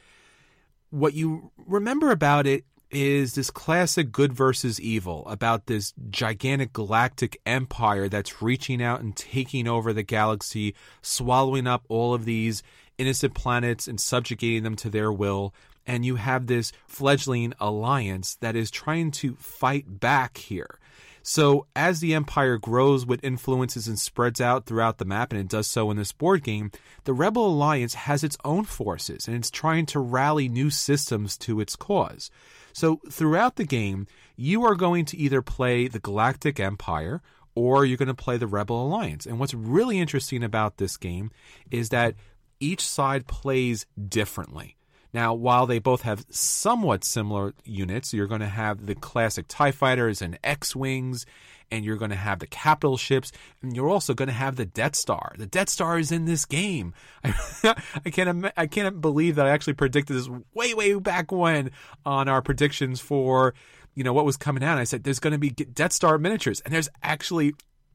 what 0.91 1.15
you 1.15 1.51
remember 1.57 2.11
about 2.11 2.47
it 2.47 2.65
is 2.91 3.35
this 3.35 3.51
classic 3.51 4.13
good 4.13 4.35
versus 4.35 4.79
evil 4.79 5.27
about 5.27 5.65
this 5.67 5.95
gigantic 6.11 6.75
galactic 6.75 7.41
empire 7.47 8.09
that's 8.09 8.43
reaching 8.43 8.83
out 8.83 9.01
and 9.01 9.17
taking 9.17 9.67
over 9.67 9.95
the 9.95 10.03
galaxy, 10.03 10.75
swallowing 11.01 11.67
up 11.67 11.85
all 11.89 12.13
of 12.13 12.27
these 12.27 12.63
innocent 12.99 13.35
planets 13.35 13.89
and 13.89 13.99
subjugating 13.99 14.63
them 14.63 14.77
to 14.77 14.91
their 14.91 15.11
will. 15.11 15.55
And 15.87 16.05
you 16.05 16.17
have 16.17 16.47
this 16.47 16.73
fledgling 16.87 17.55
alliance 17.59 18.37
that 18.37 18.57
is 18.57 18.71
trying 18.71 19.11
to 19.13 19.35
fight 19.37 20.01
back 20.01 20.39
here. 20.39 20.79
So, 21.25 21.67
as 21.77 22.01
the 22.01 22.15
empire 22.15 22.59
grows 22.59 23.07
with 23.07 23.23
influences 23.23 23.87
and 23.87 23.99
spreads 23.99 24.41
out 24.41 24.67
throughout 24.67 24.99
the 24.99 25.05
map, 25.05 25.33
and 25.33 25.41
it 25.41 25.49
does 25.49 25.69
so 25.69 25.89
in 25.93 25.97
this 25.97 26.11
board 26.11 26.43
game, 26.43 26.73
the 27.05 27.13
Rebel 27.13 27.47
Alliance 27.47 27.95
has 27.95 28.25
its 28.25 28.37
own 28.45 28.65
forces 28.65 29.29
and 29.29 29.37
it's 29.37 29.51
trying 29.51 29.87
to 29.87 30.01
rally 30.01 30.49
new 30.49 30.69
systems 30.69 31.39
to 31.39 31.61
its 31.61 31.77
cause. 31.77 32.29
So, 32.73 33.01
throughout 33.09 33.55
the 33.55 33.65
game, 33.65 34.09
you 34.37 34.65
are 34.65 34.75
going 34.75 35.05
to 35.07 35.17
either 35.17 35.43
play 35.43 35.87
the 35.87 36.01
Galactic 36.01 36.59
Empire 36.59 37.23
or 37.55 37.85
you're 37.85 37.99
going 37.99 38.09
to 38.09 38.15
play 38.15 38.37
the 38.37 38.49
Rebel 38.49 38.85
Alliance. 38.85 39.25
And 39.25 39.39
what's 39.39 39.55
really 39.55 40.01
interesting 40.01 40.43
about 40.43 40.79
this 40.79 40.97
game 40.97 41.31
is 41.71 41.91
that 41.91 42.15
each 42.59 42.81
side 42.81 43.29
plays 43.29 43.87
differently. 44.09 44.77
Now, 45.15 45.35
while 45.35 45.67
they 45.67 45.79
both 45.79 46.03
have 46.03 46.25
somewhat 46.31 47.05
similar 47.05 47.55
units, 47.65 48.15
you're 48.15 48.27
going 48.27 48.41
to 48.41 48.47
have 48.47 48.87
the 48.87 48.95
classic 48.95 49.47
TIE 49.47 49.71
fighters 49.71 50.23
and 50.23 50.39
X 50.43 50.75
Wings, 50.75 51.27
and 51.71 51.85
you're 51.85 51.97
going 51.97 52.11
to 52.11 52.17
have 52.17 52.39
the 52.39 52.47
capital 52.47 52.97
ships, 52.97 53.31
and 53.61 53.77
you're 53.77 53.89
also 53.89 54.15
going 54.15 54.29
to 54.29 54.35
have 54.35 54.57
the 54.57 54.65
Death 54.65 54.97
Star. 54.97 55.35
The 55.37 55.47
Death 55.47 55.69
Star 55.69 55.99
is 55.99 56.13
in 56.13 56.25
this 56.25 56.45
game. 56.45 56.95
I, 57.25 57.35
I 58.05 58.11
can't 58.11 58.53
I 58.57 58.67
can't 58.67 59.01
believe 59.01 59.37
that 59.37 59.47
I 59.47 59.51
actually 59.51 59.75
predicted 59.75 60.17
this 60.17 60.29
way 60.55 60.75
way 60.75 60.95
back 60.95 61.31
when 61.31 61.71
on 62.07 62.29
our 62.29 62.41
predictions 62.41 63.01
for 63.01 63.55
you 63.95 64.05
know 64.05 64.13
what 64.15 64.25
was 64.25 64.37
coming 64.37 64.65
out. 64.65 64.79
I 64.79 64.85
said 64.85 65.05
there's 65.05 65.21
going 65.21 65.33
to 65.33 65.39
be 65.39 65.51
Death 65.51 65.93
Star 65.93 66.17
miniatures, 66.17 66.61
and 66.61 66.73
there's 66.73 66.89
actually 67.03 67.55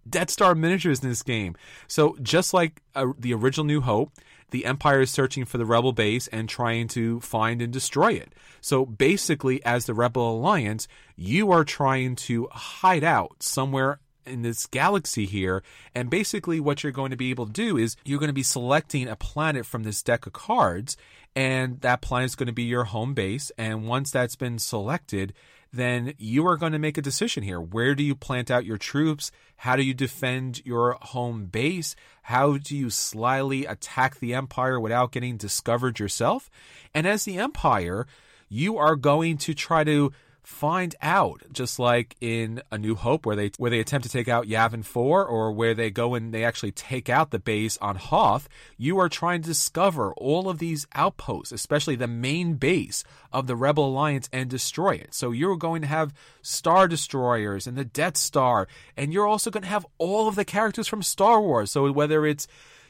Death 0.09 0.29
Star 0.29 0.55
miniatures 0.55 1.01
in 1.01 1.09
this 1.09 1.23
game. 1.23 1.55
So 1.87 2.15
just 2.21 2.53
like 2.53 2.81
uh, 2.95 3.07
the 3.17 3.33
original 3.33 3.65
New 3.65 3.81
Hope, 3.81 4.11
the 4.51 4.65
Empire 4.65 5.01
is 5.01 5.11
searching 5.11 5.45
for 5.45 5.57
the 5.57 5.65
Rebel 5.65 5.91
base 5.91 6.27
and 6.27 6.47
trying 6.47 6.87
to 6.89 7.19
find 7.19 7.61
and 7.61 7.71
destroy 7.71 8.13
it. 8.13 8.33
So 8.61 8.85
basically, 8.85 9.63
as 9.65 9.85
the 9.85 9.93
Rebel 9.93 10.37
Alliance, 10.37 10.87
you 11.15 11.51
are 11.51 11.63
trying 11.63 12.15
to 12.15 12.47
hide 12.51 13.03
out 13.03 13.43
somewhere 13.43 13.99
in 14.25 14.41
this 14.41 14.65
galaxy 14.65 15.25
here. 15.25 15.63
And 15.95 16.09
basically, 16.09 16.59
what 16.59 16.83
you're 16.83 16.91
going 16.91 17.11
to 17.11 17.17
be 17.17 17.29
able 17.29 17.45
to 17.45 17.51
do 17.51 17.77
is 17.77 17.95
you're 18.05 18.19
going 18.19 18.27
to 18.27 18.33
be 18.33 18.43
selecting 18.43 19.07
a 19.07 19.15
planet 19.15 19.65
from 19.65 19.83
this 19.83 20.03
deck 20.03 20.25
of 20.25 20.33
cards, 20.33 20.97
and 21.35 21.81
that 21.81 22.01
planet 22.01 22.27
is 22.27 22.35
going 22.35 22.47
to 22.47 22.53
be 22.53 22.63
your 22.63 22.85
home 22.85 23.13
base. 23.13 23.51
And 23.57 23.87
once 23.87 24.11
that's 24.11 24.35
been 24.35 24.59
selected, 24.59 25.33
then 25.71 26.13
you 26.17 26.47
are 26.47 26.57
going 26.57 26.71
to 26.71 26.79
make 26.79 26.97
a 26.97 27.01
decision 27.01 27.43
here. 27.43 27.59
Where 27.59 27.95
do 27.95 28.03
you 28.03 28.15
plant 28.15 28.49
out 28.49 28.65
your 28.65 28.77
troops? 28.77 29.31
How 29.57 29.75
do 29.75 29.83
you 29.83 29.93
defend 29.93 30.65
your 30.65 30.97
home 31.01 31.45
base? 31.45 31.95
How 32.23 32.57
do 32.57 32.75
you 32.75 32.89
slyly 32.89 33.65
attack 33.65 34.19
the 34.19 34.33
empire 34.33 34.79
without 34.79 35.11
getting 35.11 35.37
discovered 35.37 35.99
yourself? 35.99 36.49
And 36.93 37.05
as 37.05 37.25
the 37.25 37.37
empire, 37.37 38.07
you 38.49 38.77
are 38.77 38.95
going 38.95 39.37
to 39.39 39.53
try 39.53 39.83
to 39.83 40.11
find 40.47 40.95
out, 41.01 41.43
just 41.51 41.77
like 41.77 42.15
in 42.21 42.61
A 42.71 42.77
New 42.77 42.95
Hope, 42.95 43.25
where 43.25 43.35
they 43.35 43.51
where 43.57 43.69
they 43.69 43.81
attempt 43.81 44.07
to 44.07 44.11
take 44.11 44.29
out 44.29 44.47
Yavin 44.47 44.83
Four, 44.83 45.25
or 45.25 45.51
where 45.51 45.73
they 45.73 45.91
go 45.91 46.15
and 46.15 46.33
they 46.33 46.45
actually 46.45 46.71
take 46.71 47.09
out 47.09 47.31
the 47.31 47.37
base 47.37 47.77
on 47.79 47.97
Hoth. 47.97 48.47
You 48.77 48.97
are 48.97 49.09
trying 49.09 49.41
to 49.41 49.49
discover 49.49 50.13
all 50.13 50.49
of 50.49 50.59
these 50.59 50.87
outposts, 50.95 51.51
especially 51.51 51.97
the 51.97 52.07
main 52.07 52.53
base 52.53 53.03
of 53.33 53.45
the 53.45 53.57
Rebel 53.57 53.89
Alliance, 53.89 54.29
and 54.31 54.49
destroy 54.49 54.91
it. 54.91 55.13
So 55.13 55.31
you're 55.31 55.57
going 55.57 55.81
to 55.81 55.87
have 55.87 56.13
Star 56.41 56.87
Destroyers 56.87 57.67
and 57.67 57.77
the 57.77 57.85
Death 57.85 58.15
Star, 58.15 58.69
and 58.95 59.11
you're 59.11 59.27
also 59.27 59.51
going 59.51 59.63
to 59.63 59.69
have 59.69 59.85
all 59.97 60.29
of 60.29 60.35
the 60.35 60.45
characters 60.45 60.87
from 60.87 61.03
Star 61.03 61.41
Wars. 61.41 61.71
So 61.71 61.91
whether 61.91 62.25
it's 62.25 62.47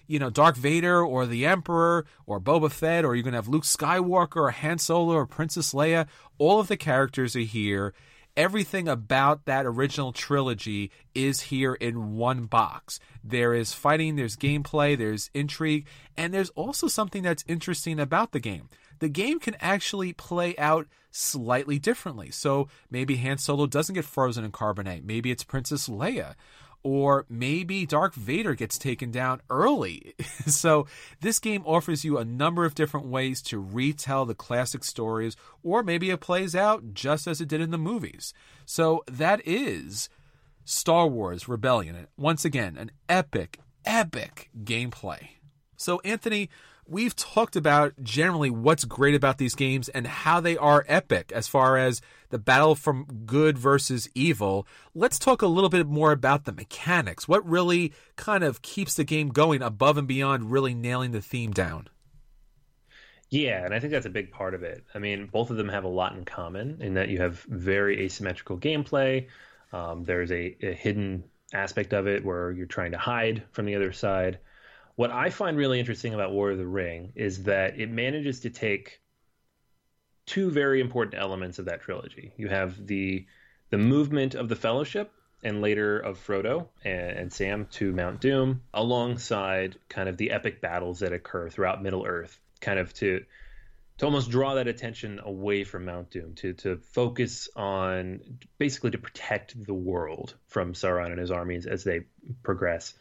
you 0.08 0.20
know, 0.20 0.30
Darth 0.30 0.58
Vader 0.58 1.04
or 1.04 1.26
the 1.26 1.46
Emperor 1.46 2.06
or 2.26 2.40
Boba 2.40 2.72
Fett, 2.72 3.06
or 3.06 3.16
you're 3.16 3.24
going 3.24 3.34
to 3.34 3.38
have 3.38 3.48
Luke 3.48 3.64
Skywalker 3.64 4.38
or 4.38 4.52
Han 4.52 4.78
Solo 4.80 5.14
or 5.14 5.26
Princess 5.26 5.74
Leia. 5.74 6.08
All 6.38 6.60
of 6.60 6.68
the 6.68 6.78
characters 6.78 7.36
are 7.36 7.40
here. 7.40 7.94
Everything 8.36 8.88
about 8.88 9.46
that 9.46 9.66
original 9.66 10.12
trilogy 10.12 10.92
is 11.16 11.42
here 11.42 11.74
in 11.74 12.16
one 12.16 12.46
box. 12.46 13.00
There 13.24 13.54
is 13.54 13.74
fighting, 13.74 14.16
there's 14.16 14.38
gameplay, 14.38 14.96
there's 14.96 15.32
intrigue, 15.34 15.88
and 16.16 16.34
there's 16.34 16.52
also 16.52 16.88
something 16.88 17.24
that's 17.24 17.44
interesting 17.48 18.00
about 18.00 18.32
the 18.32 18.40
game. 18.40 18.70
The 19.00 19.10
game 19.10 19.40
can 19.40 19.56
actually 19.60 20.14
play 20.14 20.56
out 20.58 20.88
slightly 21.10 21.80
differently. 21.80 22.30
So 22.30 22.68
maybe 22.92 23.18
Han 23.18 23.40
Solo 23.40 23.66
doesn't 23.66 23.96
get 23.96 24.06
frozen 24.06 24.44
in 24.44 24.52
carbonite. 24.52 25.04
Maybe 25.04 25.32
it's 25.32 25.44
Princess 25.44 25.88
Leia 25.88 26.36
or 26.84 27.26
maybe 27.30 27.86
Darth 27.86 28.16
Vader 28.16 28.56
gets 28.56 28.78
taken 28.78 29.12
down 29.12 29.42
early. 29.50 30.14
so, 30.46 30.88
this 31.22 31.40
game 31.40 31.64
offers 31.66 32.06
you 32.06 32.18
a 32.18 32.26
number 32.26 32.66
of 32.66 32.76
different 32.76 33.08
ways 33.08 33.42
to 33.44 33.60
retell 33.60 34.26
the 34.26 34.36
classic 34.36 34.84
stories, 34.84 35.36
or 35.64 35.84
maybe 35.84 36.10
it 36.10 36.22
plays 36.22 36.56
out 36.56 36.94
just 36.94 37.28
as 37.28 37.42
it 37.42 37.48
did 37.48 37.62
in 37.62 37.72
the 37.72 37.78
movies. 37.78 38.34
So, 38.66 39.04
that 39.08 39.42
is 39.46 40.10
Star 40.66 41.08
Wars 41.08 41.48
Rebellion. 41.48 42.08
Once 42.18 42.44
again, 42.46 42.78
an 42.78 42.92
epic, 43.08 43.60
epic 43.86 44.50
gameplay. 44.64 45.37
So, 45.78 46.02
Anthony, 46.04 46.50
we've 46.88 47.16
talked 47.16 47.56
about 47.56 47.94
generally 48.02 48.50
what's 48.50 48.84
great 48.84 49.14
about 49.14 49.38
these 49.38 49.54
games 49.54 49.90
and 49.90 50.08
how 50.08 50.40
they 50.40 50.58
are 50.58 50.84
epic 50.88 51.32
as 51.32 51.48
far 51.48 51.78
as 51.78 52.02
the 52.30 52.40
battle 52.40 52.74
from 52.74 53.06
good 53.26 53.58
versus 53.58 54.10
evil. 54.16 54.68
Let's 54.96 55.20
talk 55.20 55.44
a 55.44 55.48
little 55.48 55.70
bit 55.70 55.88
more 55.88 56.12
about 56.12 56.46
the 56.46 56.52
mechanics. 56.52 57.28
What 57.28 57.48
really 57.48 57.94
kind 58.16 58.44
of 58.44 58.64
keeps 58.64 58.96
the 58.96 59.04
game 59.04 59.30
going 59.30 59.62
above 59.62 59.98
and 59.98 60.08
beyond 60.08 60.52
really 60.52 60.74
nailing 60.74 61.12
the 61.12 61.22
theme 61.22 61.52
down? 61.52 61.90
Yeah, 63.30 63.66
and 63.66 63.74
I 63.74 63.80
think 63.80 63.92
that's 63.92 64.06
a 64.06 64.10
big 64.10 64.32
part 64.32 64.56
of 64.56 64.64
it. 64.64 64.84
I 64.96 65.00
mean, 65.00 65.28
both 65.28 65.52
of 65.52 65.58
them 65.58 65.70
have 65.70 65.84
a 65.84 65.90
lot 65.90 66.16
in 66.16 66.26
common 66.26 66.82
in 66.82 66.96
that 66.96 67.10
you 67.10 67.20
have 67.20 67.40
very 67.42 68.04
asymmetrical 68.06 68.58
gameplay. 68.58 69.28
Um, 69.74 70.06
there's 70.06 70.32
a, 70.32 70.56
a 70.62 70.74
hidden 70.74 71.26
aspect 71.54 71.94
of 71.94 72.08
it 72.08 72.26
where 72.26 72.52
you're 72.52 72.66
trying 72.66 72.94
to 72.94 72.98
hide 72.98 73.44
from 73.52 73.66
the 73.66 73.76
other 73.76 73.92
side. 73.92 74.40
What 74.98 75.12
I 75.12 75.30
find 75.30 75.58
really 75.58 75.80
interesting 75.80 76.16
about 76.16 76.32
War 76.32 76.50
of 76.50 76.58
the 76.58 76.66
Ring 76.66 77.14
is 77.14 77.44
that 77.44 77.80
it 77.80 77.92
manages 77.92 78.40
to 78.40 78.50
take 78.50 79.00
two 80.26 80.50
very 80.50 80.82
important 80.82 81.22
elements 81.22 81.60
of 81.60 81.66
that 81.66 81.82
trilogy. 81.82 82.34
You 82.36 82.48
have 82.48 82.88
the 82.88 83.28
the 83.70 83.78
movement 83.78 84.34
of 84.34 84.50
the 84.50 84.56
Fellowship 84.56 85.12
and 85.44 85.62
later 85.62 86.00
of 86.00 86.18
Frodo 86.18 86.70
and, 86.84 87.12
and, 87.12 87.32
Sam 87.32 87.68
to 87.74 87.92
Mount 87.94 88.22
Doom, 88.22 88.64
alongside 88.74 89.78
kind 89.88 90.10
of 90.10 90.18
the 90.18 90.32
epic 90.32 90.62
battles 90.62 91.00
that 91.00 91.14
occur 91.14 91.48
throughout 91.48 91.84
Middle 91.84 92.04
Earth, 92.04 92.40
kind 92.60 92.80
of 92.80 92.92
to 92.96 93.24
to 94.00 94.06
almost 94.06 94.32
draw 94.32 94.56
that 94.56 94.68
attention 94.68 95.20
away 95.24 95.64
from 95.64 95.86
Mount 95.86 96.10
Doom, 96.10 96.34
to 96.38 96.54
to 96.54 96.78
focus 96.78 97.50
on 97.56 98.40
basically 98.58 98.90
to 98.90 98.98
protect 98.98 99.64
the 99.64 99.76
world 99.76 100.34
from 100.48 100.74
Sauron 100.74 101.12
and 101.12 101.20
his 101.20 101.30
armies 101.30 101.68
as 101.68 101.84
they 101.84 102.06
progress. 102.42 102.96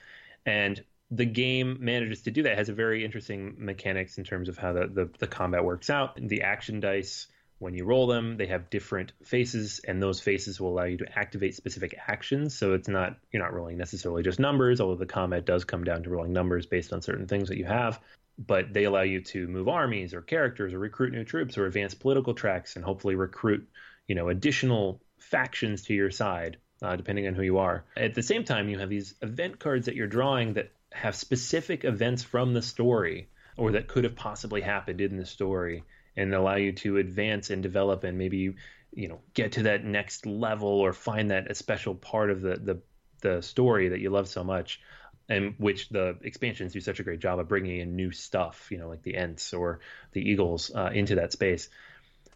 And 0.45 0.85
the 1.11 1.25
game 1.25 1.79
manages 1.81 2.23
to 2.23 2.31
do 2.31 2.43
that. 2.43 2.53
It 2.53 2.59
has 2.59 2.69
a 2.69 2.75
very 2.75 3.05
interesting 3.05 3.55
mechanics 3.59 4.19
in 4.19 4.25
terms 4.25 4.49
of 4.49 4.59
how 4.59 4.73
the, 4.73 4.87
the, 4.87 5.11
the 5.19 5.27
combat 5.27 5.65
works 5.65 5.89
out. 5.91 6.19
The 6.21 6.43
action 6.43 6.81
dice, 6.81 7.29
when 7.59 7.75
you 7.75 7.85
roll 7.85 8.07
them, 8.07 8.37
they 8.37 8.47
have 8.47 8.69
different 8.71 9.13
faces, 9.23 9.81
and 9.87 10.03
those 10.03 10.21
faces 10.21 10.61
will 10.61 10.71
allow 10.71 10.85
you 10.85 10.99
to 10.99 11.19
activate 11.19 11.55
specific 11.55 11.97
actions. 12.07 12.57
So 12.59 12.75
it's 12.75 12.89
not 12.89 13.17
you're 13.33 13.43
not 13.43 13.55
rolling 13.55 13.79
necessarily 13.79 14.23
just 14.23 14.39
numbers, 14.41 14.81
although 14.81 14.97
the 14.97 15.07
combat 15.07 15.47
does 15.47 15.65
come 15.65 15.85
down 15.85 16.03
to 16.03 16.11
rolling 16.11 16.33
numbers 16.33 16.67
based 16.67 16.93
on 16.93 17.03
certain 17.03 17.27
things 17.27 17.49
that 17.49 17.57
you 17.59 17.65
have. 17.65 18.01
but 18.39 18.73
they 18.73 18.85
allow 18.85 19.03
you 19.03 19.21
to 19.23 19.47
move 19.49 19.69
armies 19.69 20.15
or 20.15 20.21
characters 20.21 20.75
or 20.75 20.79
recruit 20.79 21.13
new 21.13 21.25
troops 21.25 21.57
or 21.57 21.67
advance 21.67 21.95
political 21.95 22.35
tracks 22.35 22.77
and 22.77 22.85
hopefully 22.85 23.15
recruit 23.15 23.69
you 24.07 24.15
know 24.15 24.29
additional 24.29 25.01
factions 25.19 25.83
to 25.85 25.95
your 25.95 26.11
side 26.11 26.59
uh, 26.83 26.97
depending 26.97 27.27
on 27.27 27.35
who 27.35 27.43
you 27.43 27.59
are 27.59 27.85
at 27.97 28.15
the 28.15 28.23
same 28.23 28.45
time 28.45 28.69
you 28.69 28.79
have 28.79 28.91
these 28.91 29.15
event 29.23 29.59
cards 29.59 29.87
that 29.87 29.95
you're 29.95 30.07
drawing 30.07 30.55
that 30.55 30.71
have 30.97 31.15
specific 31.15 31.85
events 31.85 32.23
from 32.23 32.55
the 32.55 32.63
story 32.63 33.29
or 33.57 33.73
that 33.73 33.89
could 33.89 34.05
have 34.05 34.17
possibly 34.17 34.61
happened 34.61 35.01
in 35.01 35.17
the 35.17 35.27
story 35.27 35.85
and 36.17 36.35
allow 36.35 36.57
you 36.57 36.73
to 36.73 36.97
advance 36.97 37.51
and 37.51 37.63
develop 37.63 38.05
and 38.05 38.19
maybe 38.19 38.55
you 38.93 39.09
know 39.09 39.21
get 39.35 39.53
to 39.53 39.65
that 39.65 39.85
next 39.85 40.27
level 40.27 40.69
or 40.69 40.93
find 40.93 41.31
that 41.31 41.51
a 41.51 41.55
special 41.55 41.95
part 41.95 42.31
of 42.31 42.41
the 42.41 42.57
the 42.57 42.83
the 43.23 43.43
story 43.43 43.91
that 43.91 44.01
you 44.01 44.11
love 44.11 44.29
so 44.29 44.45
much 44.45 44.81
and 45.29 45.55
which 45.59 45.89
the 45.89 46.17
expansions 46.23 46.73
do 46.73 46.81
such 46.81 47.01
a 47.01 47.03
great 47.03 47.21
job 47.21 47.39
of 47.39 47.49
bringing 47.49 47.81
in 47.81 47.97
new 47.97 48.13
stuff, 48.13 48.69
you 48.71 48.79
know, 48.79 48.89
like 48.89 49.03
the 49.03 49.17
Ents 49.17 49.53
or 49.53 49.81
the 50.13 50.21
Eagles 50.21 50.71
uh, 50.75 50.91
into 50.93 51.17
that 51.17 51.33
space. 51.33 51.69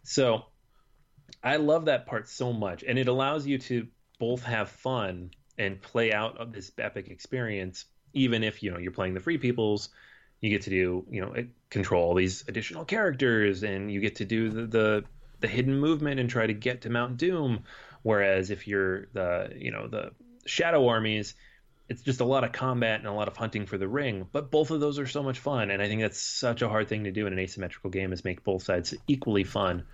So 0.03 0.47
I 1.43 1.57
love 1.57 1.85
that 1.85 2.07
part 2.07 2.29
so 2.29 2.53
much, 2.53 2.83
and 2.83 2.99
it 2.99 3.09
allows 3.09 3.47
you 3.47 3.59
to 3.59 3.87
both 4.19 4.43
have 4.43 4.71
fun 4.71 5.31
and 5.57 5.81
play 5.81 6.13
out 6.13 6.39
of 6.39 6.53
this 6.53 6.73
epic 6.79 7.09
experience, 7.09 7.85
even 8.13 8.45
if 8.45 8.63
you 8.63 8.71
know 8.71 8.79
you're 8.79 8.93
playing 8.93 9.15
the 9.15 9.21
Free 9.21 9.39
Peoples. 9.39 9.89
You 10.41 10.49
get 10.49 10.63
to 10.63 10.71
do, 10.71 11.05
you 11.11 11.21
know, 11.21 11.35
control 11.69 12.15
these 12.15 12.45
additional 12.49 12.87
characters, 12.87 13.63
and 13.63 13.93
you 13.93 14.01
get 14.01 14.17
to 14.17 14.25
do 14.25 14.49
the, 14.49 14.67
the 14.67 15.05
the 15.41 15.49
hidden 15.49 15.79
movement 15.79 16.21
and 16.21 16.31
try 16.31 16.47
to 16.47 16.55
get 16.55 16.83
to 16.83 16.91
Mount 16.91 17.17
Doom. 17.17 17.65
Whereas 18.03 18.51
if 18.51 18.67
you're 18.67 19.07
the, 19.13 19.53
you 19.57 19.71
know, 19.71 19.89
the 19.89 20.13
Shadow 20.47 20.89
armies, 20.89 21.35
it's 21.89 22.03
just 22.03 22.21
a 22.21 22.25
lot 22.25 22.45
of 22.45 22.53
combat 22.53 23.01
and 23.01 23.09
a 23.09 23.13
lot 23.13 23.29
of 23.29 23.37
hunting 23.37 23.67
for 23.67 23.77
the 23.77 23.89
ring. 23.89 24.27
But 24.31 24.51
both 24.51 24.71
of 24.71 24.81
those 24.81 24.99
are 24.99 25.07
so 25.07 25.23
much 25.23 25.39
fun, 25.39 25.71
and 25.71 25.83
I 25.83 25.89
think 25.89 26.01
that's 26.01 26.21
such 26.21 26.63
a 26.63 26.69
hard 26.69 26.89
thing 26.89 27.05
to 27.05 27.11
do 27.11 27.27
in 27.27 27.33
an 27.33 27.39
asymmetrical 27.39 27.91
game 27.91 28.13
is 28.13 28.25
make 28.25 28.45
both 28.45 28.63
sides 28.63 28.95
equally 29.07 29.45
fun. 29.45 29.85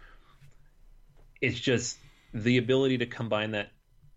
It's 1.40 1.58
just 1.58 1.98
the 2.34 2.58
ability 2.58 2.98
to 2.98 3.06
combine 3.06 3.52
that 3.52 3.70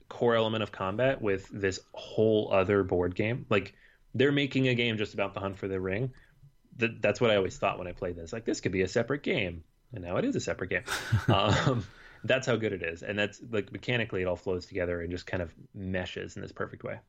core 0.09 0.35
element 0.35 0.63
of 0.63 0.71
combat 0.71 1.21
with 1.21 1.47
this 1.51 1.79
whole 1.93 2.51
other 2.51 2.83
board 2.83 3.15
game. 3.15 3.45
Like 3.49 3.73
they're 4.13 4.31
making 4.31 4.67
a 4.67 4.75
game 4.75 4.97
just 4.97 5.13
about 5.13 5.33
the 5.33 5.39
hunt 5.39 5.57
for 5.57 5.67
the 5.67 5.79
ring. 5.79 6.11
That, 6.77 7.01
that's 7.01 7.19
what 7.19 7.31
I 7.31 7.35
always 7.35 7.57
thought 7.57 7.77
when 7.77 7.87
I 7.87 7.91
played 7.91 8.15
this. 8.15 8.31
Like 8.33 8.45
this 8.45 8.61
could 8.61 8.71
be 8.71 8.81
a 8.81 8.87
separate 8.87 9.23
game, 9.23 9.63
and 9.93 10.03
now 10.03 10.17
it 10.17 10.25
is 10.25 10.35
a 10.35 10.39
separate 10.39 10.69
game. 10.69 10.83
um, 11.27 11.85
that's 12.23 12.47
how 12.47 12.55
good 12.55 12.73
it 12.73 12.83
is, 12.83 13.03
and 13.03 13.17
that's 13.17 13.41
like 13.51 13.71
mechanically 13.71 14.21
it 14.21 14.25
all 14.25 14.35
flows 14.35 14.65
together 14.65 15.01
and 15.01 15.11
just 15.11 15.25
kind 15.25 15.43
of 15.43 15.53
meshes 15.73 16.35
in 16.35 16.41
this 16.41 16.51
perfect 16.51 16.83
way. 16.83 16.99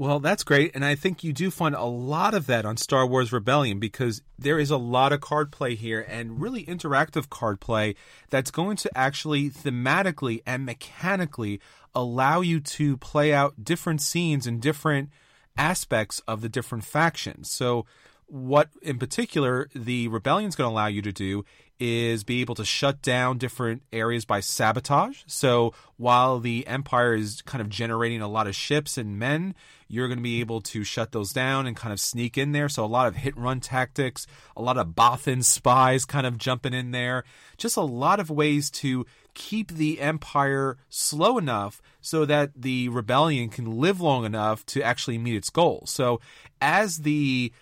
Well, 0.00 0.18
that's 0.18 0.44
great. 0.44 0.70
And 0.74 0.82
I 0.82 0.94
think 0.94 1.22
you 1.22 1.34
do 1.34 1.50
find 1.50 1.74
a 1.74 1.84
lot 1.84 2.32
of 2.32 2.46
that 2.46 2.64
on 2.64 2.78
Star 2.78 3.06
Wars 3.06 3.34
Rebellion 3.34 3.78
because 3.78 4.22
there 4.38 4.58
is 4.58 4.70
a 4.70 4.78
lot 4.78 5.12
of 5.12 5.20
card 5.20 5.52
play 5.52 5.74
here 5.74 6.00
and 6.08 6.40
really 6.40 6.64
interactive 6.64 7.28
card 7.28 7.60
play 7.60 7.96
that's 8.30 8.50
going 8.50 8.78
to 8.78 8.90
actually 8.96 9.50
thematically 9.50 10.40
and 10.46 10.64
mechanically 10.64 11.60
allow 11.94 12.40
you 12.40 12.60
to 12.60 12.96
play 12.96 13.34
out 13.34 13.62
different 13.62 14.00
scenes 14.00 14.46
and 14.46 14.62
different 14.62 15.10
aspects 15.56 16.20
of 16.26 16.40
the 16.40 16.48
different 16.48 16.84
factions. 16.84 17.50
So, 17.50 17.86
what 18.26 18.68
in 18.80 18.98
particular 18.98 19.68
the 19.74 20.06
rebellion 20.08 20.48
is 20.48 20.54
going 20.54 20.68
to 20.68 20.72
allow 20.72 20.86
you 20.86 21.02
to 21.02 21.12
do 21.12 21.44
is 21.80 22.24
be 22.24 22.42
able 22.42 22.54
to 22.54 22.64
shut 22.64 23.00
down 23.00 23.38
different 23.38 23.82
areas 23.90 24.26
by 24.26 24.38
sabotage. 24.38 25.22
So 25.26 25.72
while 25.96 26.38
the 26.38 26.66
Empire 26.66 27.14
is 27.14 27.40
kind 27.42 27.62
of 27.62 27.70
generating 27.70 28.20
a 28.20 28.28
lot 28.28 28.46
of 28.46 28.54
ships 28.54 28.98
and 28.98 29.18
men, 29.18 29.54
you're 29.88 30.06
going 30.06 30.18
to 30.18 30.22
be 30.22 30.40
able 30.40 30.60
to 30.60 30.84
shut 30.84 31.12
those 31.12 31.32
down 31.32 31.66
and 31.66 31.74
kind 31.74 31.92
of 31.92 31.98
sneak 31.98 32.36
in 32.36 32.52
there. 32.52 32.68
So 32.68 32.84
a 32.84 32.86
lot 32.86 33.08
of 33.08 33.16
hit 33.16 33.34
run 33.36 33.60
tactics, 33.60 34.26
a 34.54 34.62
lot 34.62 34.76
of 34.76 34.88
Bothan 34.88 35.42
spies 35.42 36.04
kind 36.04 36.26
of 36.26 36.36
jumping 36.36 36.74
in 36.74 36.90
there. 36.90 37.24
Just 37.56 37.78
a 37.78 37.82
lot 37.82 38.20
of 38.20 38.28
ways 38.28 38.70
to 38.72 39.06
keep 39.34 39.72
the 39.72 40.00
Empire 40.00 40.78
slow 40.88 41.38
enough 41.38 41.80
so 42.00 42.24
that 42.24 42.50
the 42.56 42.88
rebellion 42.88 43.48
can 43.48 43.78
live 43.78 44.00
long 44.00 44.24
enough 44.24 44.64
to 44.66 44.82
actually 44.82 45.18
meet 45.18 45.34
its 45.34 45.50
goals. 45.50 45.90
So 45.90 46.20
as 46.60 46.98
the 46.98 47.52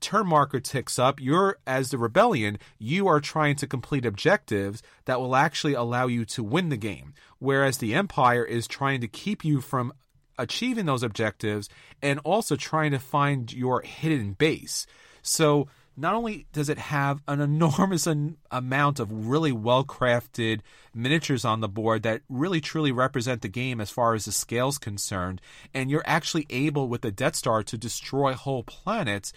turn 0.00 0.26
marker 0.26 0.60
ticks 0.60 0.98
up, 0.98 1.20
you're, 1.20 1.58
as 1.66 1.90
the 1.90 1.98
rebellion, 1.98 2.58
you 2.78 3.06
are 3.06 3.20
trying 3.20 3.56
to 3.56 3.66
complete 3.66 4.06
objectives 4.06 4.82
that 5.04 5.20
will 5.20 5.36
actually 5.36 5.74
allow 5.74 6.06
you 6.06 6.24
to 6.26 6.42
win 6.42 6.68
the 6.70 6.76
game. 6.76 7.14
Whereas 7.38 7.78
the 7.78 7.94
Empire 7.94 8.44
is 8.44 8.66
trying 8.66 9.00
to 9.02 9.08
keep 9.08 9.44
you 9.44 9.60
from 9.60 9.92
achieving 10.38 10.86
those 10.86 11.02
objectives 11.02 11.68
and 12.02 12.18
also 12.24 12.56
trying 12.56 12.90
to 12.92 12.98
find 12.98 13.52
your 13.52 13.82
hidden 13.82 14.32
base. 14.32 14.86
So, 15.22 15.68
not 16.00 16.14
only 16.14 16.46
does 16.52 16.68
it 16.68 16.78
have 16.78 17.22
an 17.28 17.40
enormous 17.40 18.06
an 18.06 18.38
amount 18.50 18.98
of 18.98 19.28
really 19.28 19.52
well 19.52 19.84
crafted 19.84 20.60
miniatures 20.94 21.44
on 21.44 21.60
the 21.60 21.68
board 21.68 22.02
that 22.02 22.22
really 22.28 22.60
truly 22.60 22.90
represent 22.90 23.42
the 23.42 23.48
game 23.48 23.80
as 23.80 23.90
far 23.90 24.14
as 24.14 24.24
the 24.24 24.32
scale's 24.32 24.78
concerned, 24.78 25.40
and 25.74 25.90
you're 25.90 26.02
actually 26.06 26.46
able 26.48 26.88
with 26.88 27.02
the 27.02 27.10
Death 27.12 27.36
Star 27.36 27.62
to 27.62 27.76
destroy 27.76 28.32
whole 28.32 28.62
planets, 28.62 29.32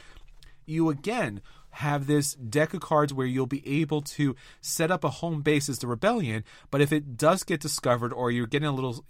you 0.65 0.89
again 0.89 1.41
have 1.71 2.07
this 2.07 2.35
deck 2.35 2.73
of 2.73 2.79
cards 2.79 3.13
where 3.13 3.27
you'll 3.27 3.45
be 3.45 3.81
able 3.81 4.01
to 4.01 4.35
set 4.61 4.91
up 4.91 5.03
a 5.03 5.09
home 5.09 5.41
base 5.41 5.67
as 5.67 5.79
the 5.79 5.87
rebellion. 5.87 6.43
But 6.71 6.81
if 6.81 6.93
it 6.93 7.17
does 7.17 7.43
get 7.43 7.59
discovered 7.59 8.13
or 8.13 8.31
you're 8.31 8.47
getting 8.47 8.67
a 8.67 8.71
little 8.71 9.03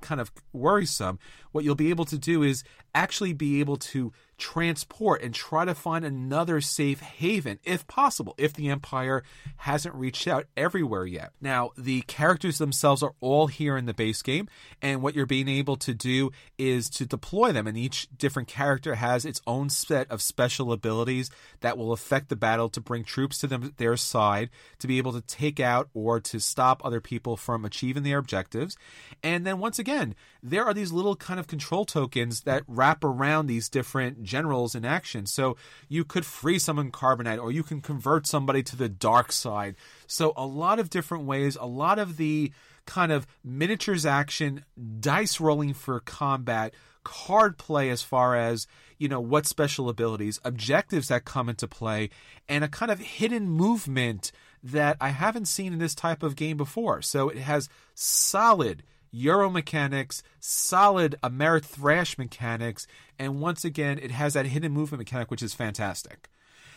kind 0.00 0.20
of 0.20 0.30
worrisome, 0.52 1.18
what 1.52 1.64
you'll 1.64 1.74
be 1.74 1.90
able 1.90 2.04
to 2.06 2.18
do 2.18 2.42
is 2.42 2.62
actually 2.94 3.32
be 3.32 3.60
able 3.60 3.76
to 3.76 4.12
transport 4.40 5.22
and 5.22 5.32
try 5.32 5.64
to 5.64 5.74
find 5.74 6.04
another 6.04 6.60
safe 6.60 7.00
haven 7.00 7.60
if 7.62 7.86
possible, 7.86 8.34
if 8.38 8.52
the 8.54 8.68
Empire 8.70 9.22
hasn't 9.58 9.94
reached 9.94 10.26
out 10.26 10.46
everywhere 10.56 11.06
yet. 11.06 11.30
Now, 11.40 11.70
the 11.76 12.00
characters 12.02 12.58
themselves 12.58 13.02
are 13.02 13.14
all 13.20 13.46
here 13.46 13.76
in 13.76 13.86
the 13.86 13.94
base 13.94 14.22
game, 14.22 14.48
and 14.82 15.02
what 15.02 15.14
you're 15.14 15.26
being 15.26 15.48
able 15.48 15.76
to 15.76 15.94
do 15.94 16.30
is 16.58 16.90
to 16.90 17.06
deploy 17.06 17.52
them, 17.52 17.66
and 17.66 17.78
each 17.78 18.08
different 18.16 18.48
character 18.48 18.96
has 18.96 19.24
its 19.24 19.40
own 19.46 19.68
set 19.68 20.10
of 20.10 20.22
special 20.22 20.72
abilities 20.72 21.30
that 21.60 21.78
will 21.78 21.92
affect 21.92 22.28
the 22.28 22.36
battle 22.36 22.68
to 22.70 22.80
bring 22.80 23.04
troops 23.04 23.38
to 23.38 23.46
them, 23.46 23.74
their 23.76 23.96
side 23.96 24.50
to 24.78 24.86
be 24.86 24.98
able 24.98 25.12
to 25.12 25.20
take 25.20 25.60
out 25.60 25.88
or 25.94 26.18
to 26.18 26.40
stop 26.40 26.84
other 26.84 27.00
people 27.00 27.36
from 27.36 27.64
achieving 27.64 28.02
their 28.02 28.18
objectives. 28.18 28.76
And 29.22 29.46
then 29.46 29.58
once 29.58 29.78
again, 29.78 30.14
there 30.42 30.64
are 30.64 30.74
these 30.74 30.92
little 30.92 31.16
kind 31.16 31.38
of 31.38 31.46
control 31.46 31.84
tokens 31.84 32.40
that 32.42 32.62
wrap 32.66 33.04
around 33.04 33.46
these 33.46 33.68
different 33.68 34.22
generals 34.30 34.74
in 34.74 34.84
action. 34.84 35.26
So 35.26 35.56
you 35.88 36.04
could 36.04 36.24
free 36.24 36.58
someone 36.58 36.92
carbonite 36.92 37.42
or 37.42 37.50
you 37.50 37.64
can 37.64 37.80
convert 37.80 38.26
somebody 38.26 38.62
to 38.62 38.76
the 38.76 38.88
dark 38.88 39.32
side. 39.32 39.74
So 40.06 40.32
a 40.36 40.46
lot 40.46 40.78
of 40.78 40.88
different 40.88 41.24
ways, 41.24 41.56
a 41.56 41.66
lot 41.66 41.98
of 41.98 42.16
the 42.16 42.52
kind 42.86 43.10
of 43.10 43.26
miniatures 43.44 44.06
action, 44.06 44.64
dice 45.00 45.40
rolling 45.40 45.74
for 45.74 45.98
combat, 46.00 46.74
card 47.02 47.58
play 47.58 47.90
as 47.90 48.02
far 48.02 48.36
as, 48.36 48.66
you 48.98 49.08
know, 49.08 49.20
what 49.20 49.46
special 49.46 49.88
abilities, 49.88 50.40
objectives 50.44 51.08
that 51.08 51.24
come 51.24 51.48
into 51.48 51.66
play, 51.66 52.10
and 52.48 52.62
a 52.62 52.68
kind 52.68 52.92
of 52.92 53.00
hidden 53.00 53.48
movement 53.48 54.30
that 54.62 54.96
I 55.00 55.08
haven't 55.08 55.46
seen 55.46 55.72
in 55.72 55.78
this 55.78 55.94
type 55.94 56.22
of 56.22 56.36
game 56.36 56.56
before. 56.56 57.02
So 57.02 57.28
it 57.28 57.38
has 57.38 57.68
solid 57.94 58.82
Euro 59.10 59.50
mechanics, 59.50 60.22
solid 60.38 61.16
Ameritrash 61.22 62.18
mechanics, 62.18 62.86
and 63.18 63.40
once 63.40 63.64
again, 63.64 63.98
it 63.98 64.10
has 64.10 64.34
that 64.34 64.46
hidden 64.46 64.72
movement 64.72 65.00
mechanic, 65.00 65.30
which 65.30 65.42
is 65.42 65.54
fantastic. 65.54 66.28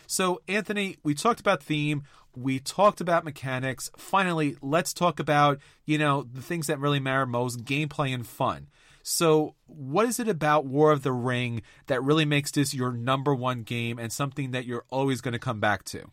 So, 0.08 0.42
Anthony, 0.48 0.98
we 1.04 1.14
talked 1.14 1.40
about 1.40 1.64
theme, 1.64 2.04
we 2.36 2.60
talked 2.60 3.00
about 3.00 3.24
mechanics. 3.24 3.92
Finally, 3.98 4.58
let's 4.62 4.94
talk 4.94 5.20
about, 5.20 5.60
you 5.86 5.98
know, 5.98 6.24
the 6.24 6.42
things 6.42 6.68
that 6.68 6.80
really 6.80 7.00
matter 7.00 7.26
most 7.26 7.64
gameplay 7.64 8.14
and 8.14 8.26
fun. 8.26 8.68
So, 9.04 9.56
what 9.68 10.08
is 10.08 10.20
it 10.20 10.28
about 10.28 10.66
War 10.66 10.92
of 10.92 11.04
the 11.04 11.12
Ring 11.12 11.62
that 11.88 12.02
really 12.02 12.26
makes 12.26 12.52
this 12.52 12.74
your 12.74 12.92
number 12.92 13.36
one 13.36 13.64
game 13.64 14.00
and 14.00 14.12
something 14.12 14.52
that 14.52 14.66
you're 14.66 14.86
always 14.90 15.22
going 15.22 15.34
to 15.34 15.40
come 15.40 15.60
back 15.60 15.84
to? 15.86 16.06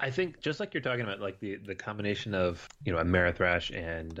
I 0.00 0.10
think 0.10 0.40
just 0.40 0.58
like 0.58 0.74
you're 0.74 0.82
talking 0.82 1.02
about, 1.02 1.20
like 1.20 1.38
the 1.38 1.56
the 1.56 1.76
combination 1.76 2.34
of 2.34 2.68
you 2.84 2.92
know 2.92 2.98
Ameritrash 2.98 3.74
and 3.74 4.20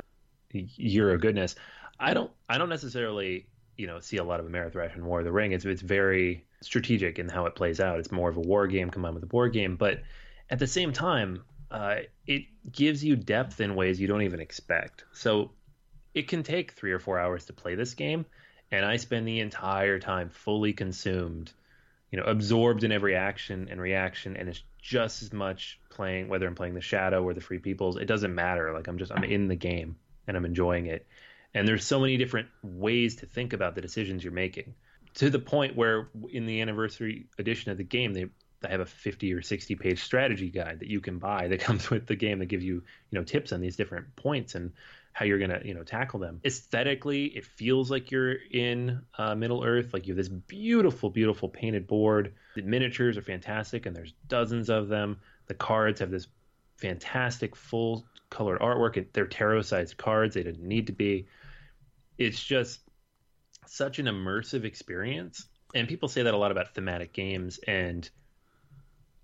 Euro 0.54 1.18
goodness. 1.18 1.54
I 1.98 2.14
don't 2.14 2.30
I 2.48 2.58
don't 2.58 2.68
necessarily 2.68 3.46
you 3.76 3.86
know 3.86 4.00
see 4.00 4.18
a 4.18 4.24
lot 4.24 4.40
of 4.40 4.46
Ameritrash 4.46 4.94
and 4.94 5.04
War 5.04 5.20
of 5.20 5.24
the 5.24 5.32
Ring. 5.32 5.52
It's 5.52 5.64
it's 5.64 5.82
very 5.82 6.44
strategic 6.60 7.18
in 7.18 7.28
how 7.28 7.46
it 7.46 7.54
plays 7.54 7.80
out. 7.80 7.98
It's 7.98 8.12
more 8.12 8.28
of 8.28 8.36
a 8.36 8.40
war 8.40 8.66
game 8.66 8.90
combined 8.90 9.14
with 9.14 9.24
a 9.24 9.28
board 9.28 9.52
game, 9.52 9.76
but 9.76 10.02
at 10.50 10.58
the 10.58 10.66
same 10.66 10.92
time, 10.92 11.42
uh, 11.70 11.96
it 12.26 12.44
gives 12.70 13.02
you 13.02 13.16
depth 13.16 13.60
in 13.60 13.74
ways 13.74 14.00
you 14.00 14.06
don't 14.06 14.22
even 14.22 14.40
expect. 14.40 15.04
So 15.12 15.50
it 16.14 16.28
can 16.28 16.42
take 16.42 16.72
three 16.72 16.92
or 16.92 16.98
four 16.98 17.18
hours 17.18 17.46
to 17.46 17.52
play 17.52 17.74
this 17.74 17.94
game, 17.94 18.24
and 18.70 18.84
I 18.84 18.96
spend 18.96 19.26
the 19.26 19.40
entire 19.40 19.98
time 19.98 20.30
fully 20.30 20.72
consumed, 20.72 21.52
you 22.10 22.18
know, 22.18 22.24
absorbed 22.24 22.84
in 22.84 22.92
every 22.92 23.16
action 23.16 23.68
and 23.70 23.80
reaction, 23.80 24.36
and 24.36 24.48
it's 24.48 24.62
just 24.80 25.22
as 25.22 25.32
much 25.32 25.80
playing 25.90 26.28
whether 26.28 26.46
I'm 26.46 26.54
playing 26.54 26.74
the 26.74 26.80
Shadow 26.80 27.22
or 27.22 27.34
the 27.34 27.40
Free 27.40 27.58
Peoples. 27.58 27.96
It 27.96 28.06
doesn't 28.06 28.34
matter. 28.34 28.72
Like 28.72 28.86
I'm 28.86 28.98
just 28.98 29.12
I'm 29.12 29.24
in 29.24 29.48
the 29.48 29.56
game 29.56 29.96
and 30.26 30.36
I'm 30.36 30.44
enjoying 30.44 30.86
it. 30.86 31.06
And 31.54 31.68
there's 31.68 31.86
so 31.86 32.00
many 32.00 32.16
different 32.16 32.48
ways 32.62 33.16
to 33.16 33.26
think 33.26 33.52
about 33.52 33.74
the 33.74 33.80
decisions 33.80 34.24
you're 34.24 34.32
making 34.32 34.74
to 35.14 35.30
the 35.30 35.38
point 35.38 35.76
where 35.76 36.08
in 36.30 36.46
the 36.46 36.60
anniversary 36.60 37.26
edition 37.38 37.70
of 37.70 37.78
the 37.78 37.84
game, 37.84 38.12
they 38.12 38.26
have 38.68 38.80
a 38.80 38.86
50 38.86 39.32
or 39.32 39.42
60 39.42 39.74
page 39.76 40.02
strategy 40.02 40.50
guide 40.50 40.80
that 40.80 40.88
you 40.88 41.00
can 41.00 41.18
buy 41.18 41.48
that 41.48 41.60
comes 41.60 41.90
with 41.90 42.06
the 42.06 42.16
game 42.16 42.40
that 42.40 42.46
gives 42.46 42.64
you, 42.64 42.74
you 43.10 43.18
know, 43.18 43.24
tips 43.24 43.52
on 43.52 43.60
these 43.60 43.76
different 43.76 44.16
points 44.16 44.54
and 44.54 44.72
how 45.12 45.24
you're 45.24 45.38
gonna, 45.38 45.60
you 45.64 45.74
know, 45.74 45.84
tackle 45.84 46.18
them. 46.18 46.40
Aesthetically, 46.44 47.26
it 47.26 47.44
feels 47.44 47.88
like 47.88 48.10
you're 48.10 48.34
in 48.50 49.00
uh, 49.16 49.34
Middle 49.36 49.62
Earth. 49.62 49.92
Like 49.92 50.08
you 50.08 50.12
have 50.12 50.16
this 50.16 50.28
beautiful, 50.28 51.08
beautiful 51.08 51.48
painted 51.48 51.86
board. 51.86 52.34
The 52.56 52.62
miniatures 52.62 53.16
are 53.16 53.22
fantastic, 53.22 53.86
and 53.86 53.94
there's 53.94 54.12
dozens 54.26 54.70
of 54.70 54.88
them. 54.88 55.20
The 55.46 55.54
cards 55.54 56.00
have 56.00 56.10
this 56.10 56.26
fantastic 56.78 57.54
full 57.54 58.04
colored 58.34 58.60
artwork. 58.60 59.06
They're 59.12 59.26
tarot 59.26 59.62
sized 59.62 59.96
cards. 59.96 60.34
They 60.34 60.42
didn't 60.42 60.66
need 60.66 60.88
to 60.88 60.92
be. 60.92 61.26
It's 62.18 62.42
just 62.42 62.80
such 63.66 63.98
an 63.98 64.06
immersive 64.06 64.64
experience. 64.64 65.46
And 65.74 65.88
people 65.88 66.08
say 66.08 66.22
that 66.22 66.34
a 66.34 66.36
lot 66.36 66.50
about 66.50 66.74
thematic 66.74 67.12
games, 67.12 67.58
and 67.66 68.08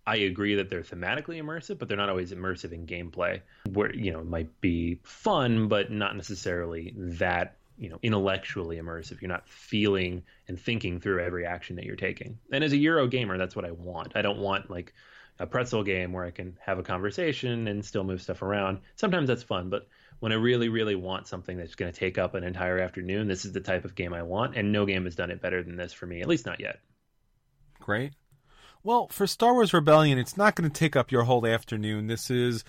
I 0.07 0.17
agree 0.17 0.55
that 0.57 0.71
they're 0.71 0.83
thematically 0.83 1.41
immersive, 1.43 1.79
but 1.79 1.89
they're 1.89 1.97
not 1.97 2.09
always 2.09 2.33
immersive 2.33 2.73
in 2.73 2.87
gameplay. 2.87 3.41
Where 3.73 3.95
you 3.95 4.13
know 4.13 4.21
it 4.21 4.27
might 4.27 4.61
be 4.61 5.01
fun, 5.03 5.69
but 5.69 5.91
not 5.91 6.17
necessarily 6.17 6.95
that 6.97 7.57
you 7.79 7.89
know 7.89 7.99
intellectually 8.03 8.79
immersive. 8.79 9.21
You're 9.21 9.29
not 9.29 9.49
feeling 9.49 10.23
and 10.49 10.59
thinking 10.59 11.01
through 11.01 11.21
every 11.21 11.47
action 11.47 11.77
that 11.77 11.85
you're 11.85 11.97
taking. 11.97 12.39
And 12.53 12.65
as 12.65 12.73
a 12.73 12.77
Euro 12.79 13.07
gamer, 13.07 13.39
that's 13.39 13.57
what 13.57 13.65
I 13.65 13.73
want. 13.73 14.13
I 14.17 14.23
don't 14.23 14.39
want 14.39 14.71
like 14.71 14.95
a 15.41 15.47
pretzel 15.47 15.83
game 15.83 16.13
where 16.13 16.25
I 16.25 16.31
can 16.31 16.57
have 16.61 16.79
a 16.79 16.83
conversation 16.83 17.67
and 17.67 17.85
still 17.85 18.05
move 18.05 18.23
stuff 18.23 18.43
around. 18.43 18.79
Sometimes 18.95 19.27
that's 19.27 19.43
fun, 19.43 19.71
but 19.71 19.89
when 20.21 20.33
I 20.33 20.37
really, 20.37 20.69
really 20.69 20.95
want 20.95 21.27
something 21.27 21.57
that's 21.57 21.75
going 21.75 21.91
to 21.91 21.99
take 21.99 22.19
up 22.19 22.35
an 22.35 22.45
entire 22.45 22.79
afternoon, 22.79 23.27
this 23.27 23.47
is 23.47 23.53
the 23.53 23.61
type 23.61 23.87
of 23.87 23.95
game 23.95 24.13
I 24.13 24.23
want, 24.23 24.55
and 24.55 24.71
no 24.71 24.85
game 24.85 25.05
has 25.07 25.17
done 25.17 25.31
it 25.31 25.41
better 25.41 25.63
than 25.63 25.77
this 25.77 25.95
for 25.95 26.07
me, 26.07 26.21
at 26.21 26.29
least 26.29 26.45
not 26.45 26.61
yet. 26.61 26.81
Great. 27.81 28.13
Well, 28.83 29.09
for 29.09 29.27
Star 29.27 29.55
Wars 29.55 29.73
Rebellion, 29.73 30.19
it's 30.19 30.37
not 30.37 30.55
going 30.55 30.71
to 30.71 30.79
take 30.79 30.95
up 30.95 31.11
your 31.11 31.25
whole 31.25 31.47
afternoon. 31.47 32.07
This 32.07 32.31
is 32.31 32.63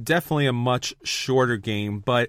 definitely 0.00 0.46
a 0.46 0.52
much 0.52 0.94
shorter 1.02 1.56
game, 1.56 2.00
but 2.00 2.28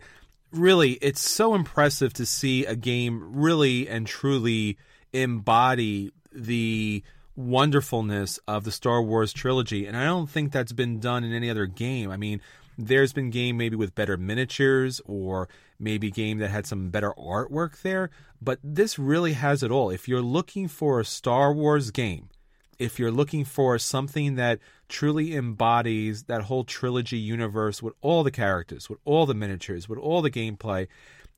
really, 0.52 0.94
it's 0.94 1.22
so 1.22 1.56
impressive 1.56 2.14
to 2.14 2.26
see 2.26 2.66
a 2.66 2.76
game 2.76 3.22
really 3.36 3.88
and 3.90 4.08
truly 4.08 4.78
embody 5.12 6.12
the 6.32 7.04
wonderfulness 7.40 8.38
of 8.48 8.66
the 8.66 8.72
Star 8.72 9.02
Wars 9.02 9.32
trilogy. 9.32 9.86
And 9.86 9.96
I 9.96 10.04
don't 10.04 10.30
think 10.30 10.52
that's 10.52 10.74
been 10.74 11.00
done 11.00 11.24
in 11.24 11.34
any 11.34 11.50
other 11.50 11.66
game. 11.66 12.12
I 12.12 12.18
mean, 12.18 12.42
there's 12.78 13.14
been 13.14 13.30
game 13.30 13.58
maybe 13.58 13.78
with 13.78 13.96
better 13.96 14.18
miniatures 14.18 15.02
or 15.06 15.48
maybe 15.80 16.12
game 16.12 16.40
that 16.40 16.50
had 16.50 16.68
some 16.68 16.90
better 16.90 17.14
artwork 17.18 17.82
there, 17.82 18.10
but 18.42 18.60
this 18.62 19.00
really 19.00 19.34
has 19.34 19.64
it 19.64 19.72
all. 19.72 19.90
If 19.90 20.08
you're 20.08 20.22
looking 20.22 20.68
for 20.68 21.00
a 21.00 21.06
Star 21.06 21.54
Wars 21.54 21.92
game, 21.92 22.30
if 22.78 23.00
you're 23.00 23.12
looking 23.12 23.46
for 23.46 23.78
something 23.78 24.36
that 24.36 24.60
truly 24.90 25.36
embodies 25.36 26.24
that 26.24 26.44
whole 26.44 26.64
trilogy 26.66 27.18
universe 27.18 27.82
with 27.82 27.94
all 28.02 28.24
the 28.24 28.32
characters, 28.32 28.90
with 28.90 29.00
all 29.06 29.26
the 29.26 29.34
miniatures, 29.34 29.88
with 29.88 30.00
all 30.00 30.22
the 30.22 30.32
gameplay, 30.32 30.88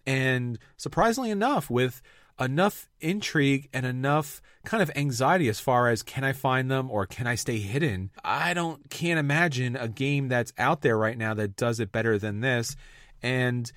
and 0.06 0.58
surprisingly 0.78 1.30
enough, 1.30 1.70
with 1.70 2.02
enough 2.40 2.88
intrigue 3.00 3.70
and 3.74 3.86
enough 3.86 4.42
kind 4.64 4.82
of 4.82 4.92
anxiety 4.96 5.50
as 5.50 5.60
far 5.60 5.90
as 5.90 6.04
can 6.04 6.24
I 6.24 6.34
find 6.34 6.70
them 6.70 6.90
or 6.90 7.06
can 7.06 7.28
I 7.28 7.36
stay 7.36 7.60
hidden. 7.60 8.12
I 8.24 8.54
don't 8.54 8.90
can't 8.90 9.20
imagine 9.20 9.76
a 9.76 9.88
game 9.88 10.28
that's 10.28 10.54
out 10.58 10.82
there 10.82 10.98
right 10.98 11.18
now 11.18 11.34
that 11.36 11.56
does 11.56 11.80
it 11.80 11.92
better 11.92 12.18
than 12.18 12.42
this. 12.42 12.76
And 13.22 13.72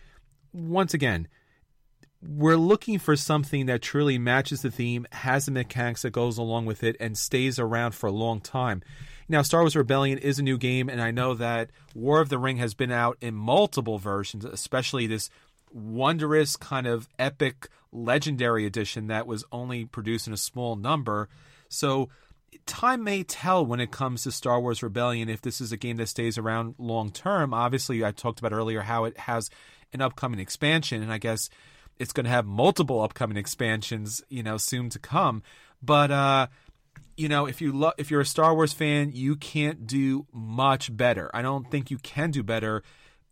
once 0.52 0.94
again, 0.94 1.28
we're 2.26 2.56
looking 2.56 2.98
for 2.98 3.16
something 3.16 3.66
that 3.66 3.82
truly 3.82 4.18
matches 4.18 4.62
the 4.62 4.70
theme, 4.70 5.06
has 5.12 5.46
the 5.46 5.52
mechanics 5.52 6.02
that 6.02 6.10
goes 6.10 6.38
along 6.38 6.66
with 6.66 6.82
it, 6.82 6.96
and 6.98 7.18
stays 7.18 7.58
around 7.58 7.92
for 7.92 8.06
a 8.06 8.12
long 8.12 8.40
time. 8.40 8.82
Now, 9.28 9.42
Star 9.42 9.60
Wars 9.60 9.76
Rebellion 9.76 10.18
is 10.18 10.38
a 10.38 10.42
new 10.42 10.58
game, 10.58 10.88
and 10.88 11.00
I 11.00 11.10
know 11.10 11.34
that 11.34 11.70
War 11.94 12.20
of 12.20 12.28
the 12.28 12.38
Ring 12.38 12.58
has 12.58 12.74
been 12.74 12.92
out 12.92 13.16
in 13.20 13.34
multiple 13.34 13.98
versions, 13.98 14.44
especially 14.44 15.06
this 15.06 15.30
wondrous 15.74 16.56
kind 16.56 16.86
of 16.86 17.08
epic 17.18 17.68
legendary 17.92 18.64
edition 18.64 19.08
that 19.08 19.26
was 19.26 19.44
only 19.52 19.84
produced 19.84 20.26
in 20.26 20.32
a 20.32 20.38
small 20.38 20.76
number. 20.76 21.28
So 21.68 22.08
time 22.66 23.04
may 23.04 23.22
tell 23.22 23.64
when 23.64 23.80
it 23.80 23.90
comes 23.90 24.22
to 24.22 24.32
Star 24.32 24.60
Wars 24.60 24.82
Rebellion 24.82 25.28
if 25.28 25.42
this 25.42 25.60
is 25.60 25.72
a 25.72 25.76
game 25.76 25.96
that 25.96 26.08
stays 26.08 26.38
around 26.38 26.74
long 26.78 27.10
term. 27.10 27.52
Obviously, 27.52 28.04
I 28.04 28.12
talked 28.12 28.38
about 28.38 28.52
earlier 28.52 28.82
how 28.82 29.04
it 29.04 29.18
has 29.18 29.50
an 29.92 30.00
upcoming 30.00 30.40
expansion, 30.40 31.02
and 31.02 31.12
I 31.12 31.18
guess 31.18 31.50
it's 31.98 32.12
going 32.12 32.24
to 32.24 32.30
have 32.30 32.46
multiple 32.46 33.00
upcoming 33.00 33.36
expansions, 33.36 34.22
you 34.28 34.42
know, 34.42 34.56
soon 34.56 34.90
to 34.90 34.98
come. 34.98 35.42
But 35.82 36.10
uh, 36.10 36.46
you 37.16 37.28
know, 37.28 37.46
if 37.46 37.60
you 37.60 37.72
lo- 37.72 37.92
if 37.98 38.10
you're 38.10 38.20
a 38.20 38.26
Star 38.26 38.54
Wars 38.54 38.72
fan, 38.72 39.12
you 39.12 39.36
can't 39.36 39.86
do 39.86 40.26
much 40.32 40.94
better. 40.96 41.30
I 41.34 41.42
don't 41.42 41.70
think 41.70 41.90
you 41.90 41.98
can 41.98 42.30
do 42.30 42.42
better 42.42 42.82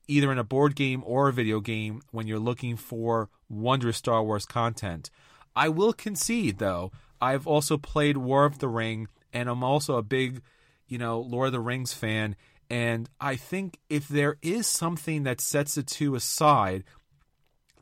either 0.09 0.31
in 0.33 0.39
a 0.39 0.45
board 0.45 0.75
game 0.75 1.03
or 1.07 1.29
a 1.29 1.33
video 1.33 1.61
game 1.61 2.03
when 2.11 2.27
you're 2.27 2.39
looking 2.39 2.77
for 2.77 3.29
wondrous 3.49 3.97
Star 3.97 4.23
Wars 4.23 4.47
content. 4.47 5.11
I 5.55 5.69
will 5.69 5.93
concede, 5.93 6.59
though, 6.59 6.93
I've 7.21 7.47
also 7.47 7.79
played 7.79 8.17
War 8.17 8.45
of 8.45 8.59
the 8.59 8.69
Ring, 8.69 9.09
and 9.33 9.49
I'm 9.49 9.63
also 9.63 9.97
a 9.97 10.03
big, 10.03 10.43
you 10.89 10.99
know, 10.99 11.21
Lord 11.21 11.47
of 11.47 11.53
the 11.53 11.61
Rings 11.61 11.93
fan. 11.93 12.37
And 12.69 13.09
I 13.21 13.37
think 13.37 13.79
if 13.89 14.09
there 14.09 14.39
is 14.43 14.67
something 14.67 15.25
that 15.25 15.41
sets 15.41 15.75
the 15.75 15.83
two 15.83 16.15
aside, 16.15 16.85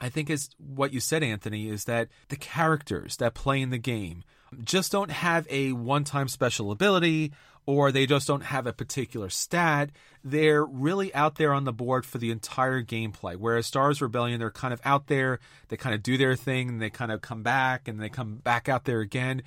I 0.00 0.08
think 0.08 0.30
is 0.30 0.50
what 0.58 0.92
you 0.92 1.00
said, 1.00 1.22
Anthony, 1.22 1.68
is 1.68 1.84
that 1.84 2.08
the 2.28 2.36
characters 2.36 3.16
that 3.18 3.34
play 3.34 3.60
in 3.60 3.70
the 3.70 3.78
game 3.78 4.24
just 4.64 4.90
don't 4.90 5.10
have 5.10 5.46
a 5.48 5.72
one 5.72 6.04
time 6.04 6.28
special 6.28 6.72
ability 6.72 7.32
or 7.66 7.92
they 7.92 8.06
just 8.06 8.26
don't 8.26 8.44
have 8.44 8.66
a 8.66 8.72
particular 8.72 9.28
stat. 9.28 9.90
They're 10.24 10.64
really 10.64 11.14
out 11.14 11.36
there 11.36 11.52
on 11.52 11.64
the 11.64 11.72
board 11.72 12.04
for 12.04 12.18
the 12.18 12.30
entire 12.30 12.82
gameplay. 12.82 13.36
Whereas 13.36 13.66
Stars 13.66 14.02
Rebellion, 14.02 14.38
they're 14.38 14.50
kind 14.50 14.74
of 14.74 14.80
out 14.84 15.06
there, 15.06 15.38
they 15.68 15.76
kind 15.76 15.94
of 15.94 16.02
do 16.02 16.16
their 16.16 16.36
thing, 16.36 16.68
and 16.68 16.82
they 16.82 16.90
kind 16.90 17.12
of 17.12 17.20
come 17.20 17.42
back 17.42 17.88
and 17.88 18.00
they 18.00 18.08
come 18.08 18.36
back 18.36 18.68
out 18.68 18.84
there 18.84 19.00
again. 19.00 19.42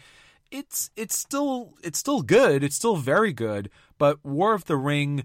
It's 0.52 0.92
it's 0.96 1.18
still 1.18 1.74
it's 1.84 2.00
still 2.00 2.22
good. 2.22 2.64
It's 2.64 2.76
still 2.76 2.96
very 2.96 3.34
good. 3.34 3.70
But 3.98 4.24
War 4.24 4.54
of 4.54 4.66
the 4.66 4.78
Ring, 4.78 5.24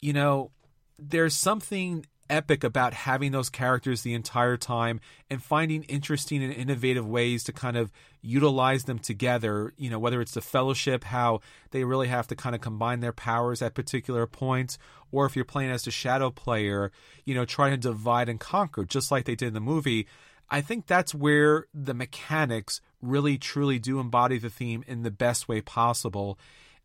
you 0.00 0.12
know, 0.12 0.50
there's 0.98 1.34
something 1.34 2.04
epic 2.28 2.64
about 2.64 2.94
having 2.94 3.32
those 3.32 3.48
characters 3.48 4.02
the 4.02 4.14
entire 4.14 4.56
time 4.56 5.00
and 5.30 5.42
finding 5.42 5.82
interesting 5.84 6.42
and 6.42 6.52
innovative 6.52 7.06
ways 7.06 7.44
to 7.44 7.52
kind 7.52 7.76
of 7.76 7.92
utilize 8.22 8.84
them 8.84 8.98
together. 8.98 9.72
You 9.76 9.90
know, 9.90 9.98
whether 9.98 10.20
it's 10.20 10.34
the 10.34 10.40
fellowship, 10.40 11.04
how 11.04 11.40
they 11.70 11.84
really 11.84 12.08
have 12.08 12.26
to 12.28 12.36
kind 12.36 12.54
of 12.54 12.60
combine 12.60 13.00
their 13.00 13.12
powers 13.12 13.62
at 13.62 13.74
particular 13.74 14.26
points, 14.26 14.78
or 15.12 15.26
if 15.26 15.36
you're 15.36 15.44
playing 15.44 15.70
as 15.70 15.84
the 15.84 15.90
shadow 15.90 16.30
player, 16.30 16.92
you 17.24 17.34
know, 17.34 17.44
trying 17.44 17.72
to 17.72 17.76
divide 17.76 18.28
and 18.28 18.40
conquer, 18.40 18.84
just 18.84 19.10
like 19.10 19.24
they 19.24 19.34
did 19.34 19.48
in 19.48 19.54
the 19.54 19.60
movie. 19.60 20.06
I 20.48 20.60
think 20.60 20.86
that's 20.86 21.14
where 21.14 21.66
the 21.74 21.94
mechanics 21.94 22.80
really 23.02 23.36
truly 23.38 23.78
do 23.78 23.98
embody 23.98 24.38
the 24.38 24.50
theme 24.50 24.84
in 24.86 25.02
the 25.02 25.10
best 25.10 25.48
way 25.48 25.60
possible. 25.60 26.38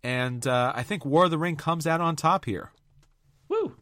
And 0.03 0.45
uh, 0.47 0.73
I 0.75 0.83
think 0.83 1.05
War 1.05 1.25
of 1.25 1.31
the 1.31 1.37
Ring 1.37 1.55
comes 1.55 1.85
out 1.85 2.01
on 2.01 2.15
top 2.15 2.45
here. 2.45 2.71
Woo! 3.49 3.75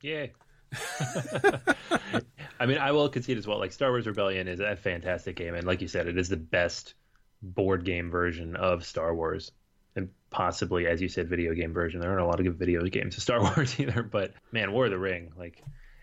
Yay. 0.00 0.32
I 2.60 2.66
mean, 2.66 2.78
I 2.78 2.92
will 2.92 3.08
concede 3.08 3.38
as 3.38 3.46
well. 3.46 3.58
Like 3.58 3.72
Star 3.72 3.90
Wars 3.90 4.06
Rebellion 4.06 4.48
is 4.48 4.60
a 4.60 4.76
fantastic 4.76 5.36
game, 5.36 5.54
and 5.54 5.66
like 5.66 5.80
you 5.80 5.88
said, 5.88 6.06
it 6.06 6.16
is 6.16 6.28
the 6.28 6.36
best 6.36 6.94
board 7.42 7.84
game 7.84 8.10
version 8.10 8.56
of 8.56 8.84
Star 8.84 9.14
Wars, 9.14 9.50
and 9.96 10.10
possibly, 10.30 10.86
as 10.86 11.02
you 11.02 11.08
said, 11.08 11.28
video 11.28 11.54
game 11.54 11.72
version. 11.72 12.00
There 12.00 12.10
aren't 12.10 12.22
a 12.22 12.26
lot 12.26 12.38
of 12.38 12.46
good 12.46 12.58
video 12.58 12.82
games 12.84 13.16
of 13.16 13.22
Star 13.22 13.40
Wars 13.56 13.78
either, 13.80 14.02
but 14.02 14.32
man, 14.52 14.72
War 14.72 14.84
of 14.86 14.90
the 14.90 14.98
Ring, 14.98 15.32
like, 15.36 15.62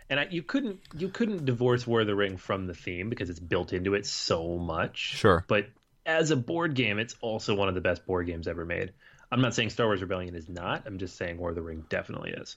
and 0.10 0.20
I, 0.20 0.28
you 0.30 0.44
couldn't 0.44 0.80
you 0.96 1.10
couldn't 1.10 1.46
divorce 1.46 1.88
War 1.88 2.02
of 2.02 2.08
the 2.08 2.16
Ring 2.16 2.38
from 2.38 2.68
the 2.68 2.74
theme 2.74 3.10
because 3.10 3.30
it's 3.30 3.40
built 3.40 3.74
into 3.74 3.94
it 3.94 4.06
so 4.06 4.58
much. 4.58 4.98
Sure, 4.98 5.46
but 5.48 5.68
as 6.06 6.32
a 6.32 6.36
board 6.36 6.74
game, 6.74 7.00
it's 7.00 7.16
also 7.22 7.56
one 7.56 7.70
of 7.70 7.76
the 7.76 7.82
best 7.82 8.06
board 8.06 8.28
games 8.28 8.48
ever 8.48 8.66
made. 8.66 8.92
I'm 9.32 9.42
not 9.42 9.54
saying 9.54 9.70
Star 9.70 9.86
Wars 9.86 10.02
Rebellion 10.02 10.36
is 10.36 10.50
not. 10.50 10.84
I'm 10.88 10.98
just 10.98 11.16
saying 11.16 11.38
War 11.38 11.50
of 11.50 11.56
the 11.56 11.62
Ring 11.62 11.86
definitely 11.90 12.32
is. 12.32 12.56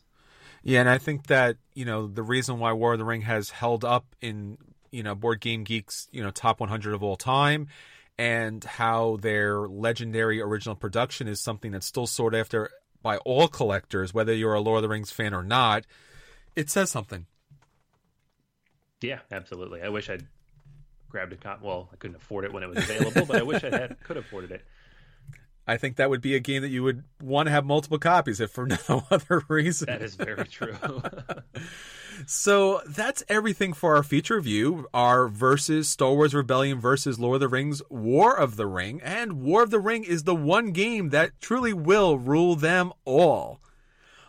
Yeah, 0.63 0.81
and 0.81 0.89
I 0.89 0.99
think 0.99 1.27
that 1.27 1.57
you 1.75 1.85
know 1.85 2.07
the 2.07 2.23
reason 2.23 2.59
why 2.59 2.73
War 2.73 2.93
of 2.93 2.99
the 2.99 3.05
Ring 3.05 3.23
has 3.23 3.51
held 3.51 3.85
up 3.85 4.05
in 4.21 4.59
you 4.91 5.03
know 5.03 5.15
Board 5.15 5.41
Game 5.41 5.65
Geek's 5.65 6.09
you 6.13 6.23
know 6.23 6.31
top 6.31 6.61
100 6.61 6.95
of 6.95 7.03
all 7.03 7.17
time, 7.17 7.69
and 8.19 8.63
how 8.63 9.17
their 9.21 9.69
legendary 9.69 10.41
original 10.41 10.77
production 10.77 11.27
is 11.29 11.41
something 11.41 11.73
that's 11.73 11.87
still 11.87 12.07
sought 12.07 12.35
after 12.35 12.71
by 13.03 13.17
all 13.19 13.49
collectors, 13.49 14.15
whether 14.15 14.33
you're 14.33 14.55
a 14.55 14.61
Lord 14.61 14.79
of 14.79 14.83
the 14.83 14.89
Rings 14.89 15.11
fan 15.11 15.35
or 15.35 15.43
not. 15.43 15.85
It 16.55 16.71
says 16.71 16.91
something. 16.91 17.27
Yeah, 19.01 19.21
absolutely. 19.33 19.83
I 19.83 19.89
wish 19.89 20.09
I'd 20.09 20.27
grabbed 21.09 21.33
a 21.33 21.37
copy. 21.37 21.67
Well, 21.67 21.89
I 21.93 21.97
couldn't 21.97 22.17
afford 22.17 22.45
it 22.45 22.53
when 22.53 22.63
it 22.63 22.69
was 22.69 22.79
available, 22.79 23.27
but 23.27 23.37
I 23.37 23.43
wish 23.43 23.65
I 23.65 23.71
had 23.71 24.01
could 24.05 24.17
afforded 24.17 24.53
it. 24.53 24.65
I 25.67 25.77
think 25.77 25.97
that 25.97 26.11
would 26.11 26.21
be 26.21 26.35
a 26.35 26.41
game 26.41 26.63
that 26.63 26.69
you 26.69 26.83
would 26.83 27.05
want 27.21 27.47
to 27.47 27.51
have 27.51 27.65
multiple 27.65 27.99
copies 27.99 28.41
if 28.41 28.51
for 28.51 28.67
no 28.89 29.05
other 29.11 29.45
reason. 29.49 29.87
That 29.87 30.03
is 30.03 30.15
very 30.15 30.47
true. 30.47 30.77
So 32.27 32.83
that's 32.87 33.25
everything 33.29 33.73
for 33.73 33.97
our 33.97 34.03
feature 34.03 34.37
review. 34.37 34.87
Our 34.93 35.29
versus 35.29 35.89
Star 35.89 36.13
Wars 36.13 36.35
Rebellion 36.35 36.81
versus 36.81 37.19
Lord 37.19 37.37
of 37.37 37.41
the 37.41 37.49
Rings 37.49 37.83
War 37.89 38.37
of 38.37 38.57
the 38.57 38.67
Ring. 38.67 39.01
And 39.03 39.43
War 39.43 39.63
of 39.63 39.71
the 39.71 39.81
Ring 39.81 40.05
is 40.05 40.25
the 40.25 40.35
one 40.35 40.73
game 40.73 41.11
that 41.11 41.41
truly 41.41 41.73
will 41.73 42.19
rule 42.19 42.55
them 42.55 42.93
all. 43.05 43.61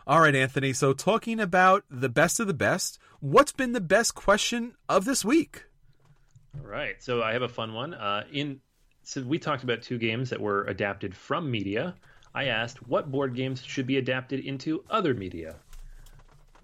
All 0.05 0.21
right, 0.21 0.35
Anthony. 0.35 0.73
So 0.73 0.93
talking 0.93 1.39
about 1.39 1.83
the 1.89 2.09
best 2.09 2.39
of 2.39 2.47
the 2.47 2.53
best, 2.53 2.99
what's 3.19 3.51
been 3.51 3.73
the 3.73 3.81
best 3.81 4.15
question 4.15 4.73
of 4.89 5.05
this 5.05 5.23
week? 5.23 5.65
All 6.59 6.67
right. 6.69 7.01
So 7.01 7.21
I 7.21 7.33
have 7.33 7.41
a 7.41 7.49
fun 7.49 7.73
one. 7.73 7.93
Uh, 7.93 8.23
in 8.31 8.59
so 9.03 9.21
we 9.21 9.39
talked 9.39 9.63
about 9.63 9.81
two 9.81 9.97
games 9.97 10.29
that 10.29 10.39
were 10.41 10.63
adapted 10.65 11.15
from 11.15 11.49
media. 11.51 11.95
I 12.35 12.45
asked 12.45 12.87
what 12.87 13.11
board 13.11 13.35
games 13.35 13.61
should 13.63 13.85
be 13.87 13.97
adapted 13.97 14.39
into 14.39 14.83
other 14.89 15.13
media. 15.13 15.55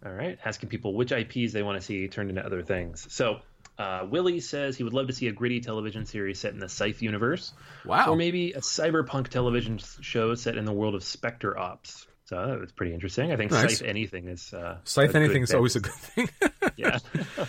All 0.05 0.11
right, 0.11 0.39
asking 0.45 0.69
people 0.69 0.93
which 0.93 1.11
IPs 1.11 1.51
they 1.53 1.61
want 1.61 1.79
to 1.79 1.85
see 1.85 2.07
turned 2.07 2.29
into 2.29 2.45
other 2.45 2.63
things. 2.63 3.05
So 3.13 3.39
uh, 3.77 4.05
Willie 4.09 4.39
says 4.39 4.77
he 4.77 4.83
would 4.83 4.93
love 4.93 5.07
to 5.07 5.13
see 5.13 5.27
a 5.27 5.31
gritty 5.31 5.59
television 5.59 6.05
series 6.05 6.39
set 6.39 6.53
in 6.53 6.59
the 6.59 6.69
Scythe 6.69 7.01
universe. 7.01 7.53
Wow. 7.85 8.11
Or 8.11 8.15
maybe 8.15 8.53
a 8.53 8.59
cyberpunk 8.61 9.27
television 9.27 9.77
show 9.77 10.35
set 10.35 10.57
in 10.57 10.65
the 10.65 10.73
world 10.73 10.95
of 10.95 11.03
Spectre 11.03 11.57
Ops. 11.57 12.07
So 12.25 12.57
that's 12.59 12.71
pretty 12.71 12.93
interesting. 12.93 13.31
I 13.31 13.35
think 13.37 13.51
Nice. 13.51 13.79
Scythe 13.79 13.87
anything 13.87 14.27
is 14.27 14.53
uh, 14.53 14.77
Scythe 14.83 15.15
anything 15.15 15.43
is 15.43 15.53
always 15.53 15.75
a 15.75 15.79
good 15.79 15.93
thing. 15.93 16.29
yeah. 16.77 16.99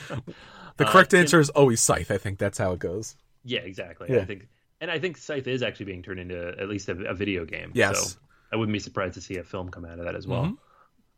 the 0.09 0.23
Uh, 0.87 0.91
correct 0.93 1.11
Tim- 1.11 1.21
answer 1.21 1.39
is 1.39 1.51
always 1.51 1.81
Scythe. 1.81 2.11
I 2.11 2.17
think 2.17 2.39
that's 2.39 2.57
how 2.59 2.73
it 2.73 2.79
goes. 2.79 3.15
Yeah, 3.45 3.61
exactly. 3.61 4.09
Yeah. 4.11 4.21
I 4.21 4.25
think, 4.25 4.49
and 4.81 4.91
I 4.91 4.99
think 4.99 5.17
Scythe 5.17 5.47
is 5.47 5.63
actually 5.63 5.87
being 5.87 6.03
turned 6.03 6.21
into 6.21 6.55
at 6.59 6.69
least 6.69 6.89
a, 6.89 6.93
a 7.07 7.15
video 7.15 7.45
game. 7.45 7.73
Yes. 7.75 7.97
Mm-hmm. 7.97 8.07
So 8.09 8.19
I 8.53 8.57
wouldn't 8.57 8.73
be 8.73 8.79
surprised 8.81 9.15
to 9.15 9.21
see 9.21 9.37
a 9.37 9.45
film 9.45 9.71
come 9.71 9.85
out 9.85 9.99
of 9.99 10.05
that 10.07 10.15
as 10.15 10.27
well. 10.27 10.57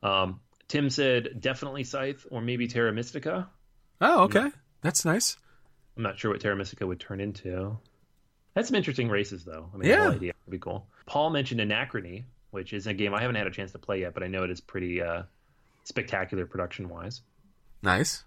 Um, 0.03 0.41
Tim 0.69 0.91
said 0.91 1.41
definitely 1.41 1.85
Scythe 1.85 2.27
or 2.31 2.41
maybe 2.41 2.67
Terra 2.69 2.93
Mystica. 2.93 3.49
Oh, 4.01 4.25
okay. 4.25 4.51
That's 4.81 5.05
nice. 5.05 5.37
I'm 5.97 6.03
not 6.03 6.19
sure 6.19 6.31
what 6.31 6.41
Terra 6.41 6.57
Mystica 6.57 6.87
would 6.87 6.99
turn 7.01 7.21
into. 7.21 7.79
That's 8.55 8.69
some 8.69 8.75
interesting 8.75 9.09
races, 9.09 9.45
though. 9.45 9.69
I 9.73 9.77
mean, 9.77 9.89
Yeah. 9.89 10.09
the 10.11 10.15
idea 10.17 10.33
would 10.47 10.51
be 10.51 10.59
cool. 10.59 10.87
Paul 11.07 11.31
mentioned 11.31 11.61
Anachrony, 11.61 12.25
which 12.51 12.73
is 12.73 12.87
a 12.87 12.93
game 12.95 13.15
I 13.15 13.21
haven't 13.21 13.37
had 13.37 13.47
a 13.47 13.51
chance 13.51 13.73
to 13.73 13.79
play 13.79 14.01
yet, 14.01 14.13
but 14.15 14.23
I 14.23 14.27
know 14.27 14.45
it 14.45 14.51
is 14.51 14.61
pretty 14.61 15.01
uh, 15.01 15.23
spectacular 15.85 16.47
production 16.47 16.89
wise. 16.89 17.23
Nice. 17.83 18.25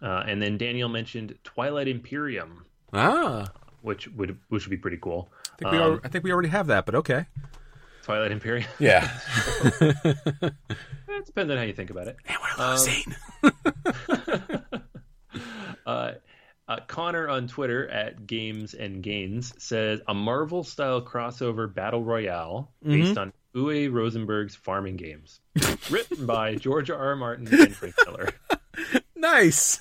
Uh, 0.00 0.24
and 0.26 0.42
then 0.42 0.58
Daniel 0.58 0.88
mentioned 0.88 1.38
Twilight 1.44 1.88
Imperium, 1.88 2.66
Ah, 2.92 3.48
which 3.82 4.08
would 4.08 4.38
which 4.48 4.64
would 4.64 4.70
be 4.70 4.76
pretty 4.76 4.98
cool. 5.00 5.30
I 5.52 5.56
think 5.58 5.72
we 5.72 5.78
Um, 5.78 5.92
al- 5.92 6.00
I 6.04 6.08
think 6.08 6.24
we 6.24 6.32
already 6.32 6.48
have 6.48 6.66
that, 6.68 6.86
but 6.86 6.94
okay. 6.96 7.26
Twilight 8.02 8.32
Imperium. 8.32 8.66
Yeah. 8.80 9.08
It 9.80 9.96
depends 11.26 11.50
on 11.52 11.56
how 11.56 11.62
you 11.62 11.72
think 11.72 11.90
about 11.90 12.08
it. 12.08 12.16
and 12.26 12.36
we're 12.58 12.70
losing. 12.70 13.14
Uh, 15.84 16.12
uh, 16.68 16.76
Connor 16.86 17.28
on 17.28 17.48
Twitter 17.48 17.88
at 17.88 18.24
Games 18.26 18.74
and 18.74 19.02
Gains 19.02 19.52
says 19.62 20.00
a 20.06 20.14
Marvel 20.14 20.62
style 20.62 21.02
crossover 21.02 21.72
battle 21.72 22.04
royale 22.04 22.70
based 22.86 23.18
on 23.18 23.32
Uwe 23.56 23.90
Rosenberg's 23.90 24.54
farming 24.54 24.96
games, 24.96 25.40
written 25.90 26.24
by 26.24 26.54
George 26.54 26.88
R. 26.88 26.96
R. 26.98 27.16
Martin 27.16 27.48
and 27.52 27.74
Frank 27.74 27.94
Miller. 28.06 28.28
nice. 29.16 29.80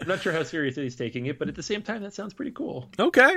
I'm 0.00 0.08
not 0.08 0.20
sure 0.20 0.32
how 0.32 0.42
seriously 0.42 0.84
he's 0.84 0.96
taking 0.96 1.26
it, 1.26 1.38
but 1.38 1.48
at 1.48 1.54
the 1.54 1.62
same 1.62 1.82
time, 1.82 2.02
that 2.02 2.14
sounds 2.14 2.34
pretty 2.34 2.52
cool. 2.52 2.88
okay. 2.98 3.36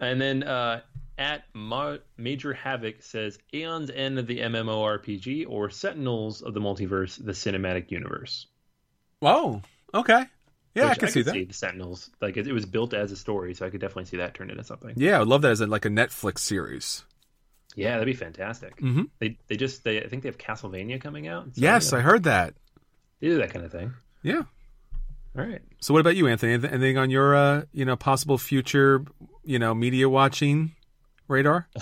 And 0.00 0.20
then 0.20 0.42
uh, 0.44 0.80
at 1.18 1.42
Ma- 1.54 1.96
Major 2.16 2.52
Havoc 2.54 3.02
says 3.02 3.38
Aeon's 3.52 3.90
End 3.90 4.18
of 4.18 4.26
the 4.26 4.38
MMORPG 4.38 5.46
or 5.48 5.70
Sentinels 5.70 6.42
of 6.42 6.54
the 6.54 6.60
Multiverse, 6.60 7.22
the 7.24 7.32
Cinematic 7.32 7.90
Universe. 7.90 8.46
Whoa. 9.20 9.62
Okay. 9.92 10.24
Yeah, 10.74 10.84
I 10.84 10.88
Which 10.90 10.98
can 11.00 11.08
see 11.08 11.22
that. 11.22 11.32
See 11.32 11.44
the 11.44 11.54
Sentinels, 11.54 12.10
like 12.20 12.36
it, 12.36 12.46
it 12.46 12.52
was 12.52 12.64
built 12.66 12.94
as 12.94 13.10
a 13.10 13.16
story, 13.16 13.54
so 13.54 13.66
I 13.66 13.70
could 13.70 13.80
definitely 13.80 14.04
see 14.04 14.18
that 14.18 14.34
turned 14.34 14.50
into 14.52 14.62
something. 14.62 14.94
Yeah, 14.96 15.16
I 15.16 15.18
would 15.20 15.28
love 15.28 15.42
that 15.42 15.50
as 15.50 15.60
a, 15.60 15.66
like 15.66 15.84
a 15.84 15.88
Netflix 15.88 16.38
series. 16.40 17.04
Yeah, 17.74 17.92
that'd 17.92 18.06
be 18.06 18.12
fantastic. 18.14 18.76
Mhm. 18.80 19.08
They 19.18 19.38
they 19.48 19.56
just 19.56 19.82
they 19.84 20.02
I 20.02 20.08
think 20.08 20.22
they 20.22 20.28
have 20.28 20.38
Castlevania 20.38 21.00
coming 21.00 21.26
out. 21.26 21.46
So, 21.46 21.50
Yes, 21.62 21.92
I 21.92 22.00
heard 22.00 22.24
that. 22.24 22.54
they 23.20 23.28
do 23.28 23.38
that 23.38 23.50
kind 23.52 23.64
of 23.64 23.72
thing. 23.72 23.92
Yeah. 24.22 24.42
All 25.36 25.44
right. 25.44 25.62
So 25.80 25.94
what 25.94 26.00
about 26.00 26.16
you, 26.16 26.26
Anthony? 26.26 26.52
Anything 26.54 26.98
on 26.98 27.10
your 27.10 27.34
uh, 27.34 27.62
you 27.72 27.84
know, 27.84 27.96
possible 27.96 28.38
future, 28.38 29.04
you 29.44 29.58
know, 29.58 29.74
media 29.74 30.08
watching 30.08 30.72
radar? 31.28 31.68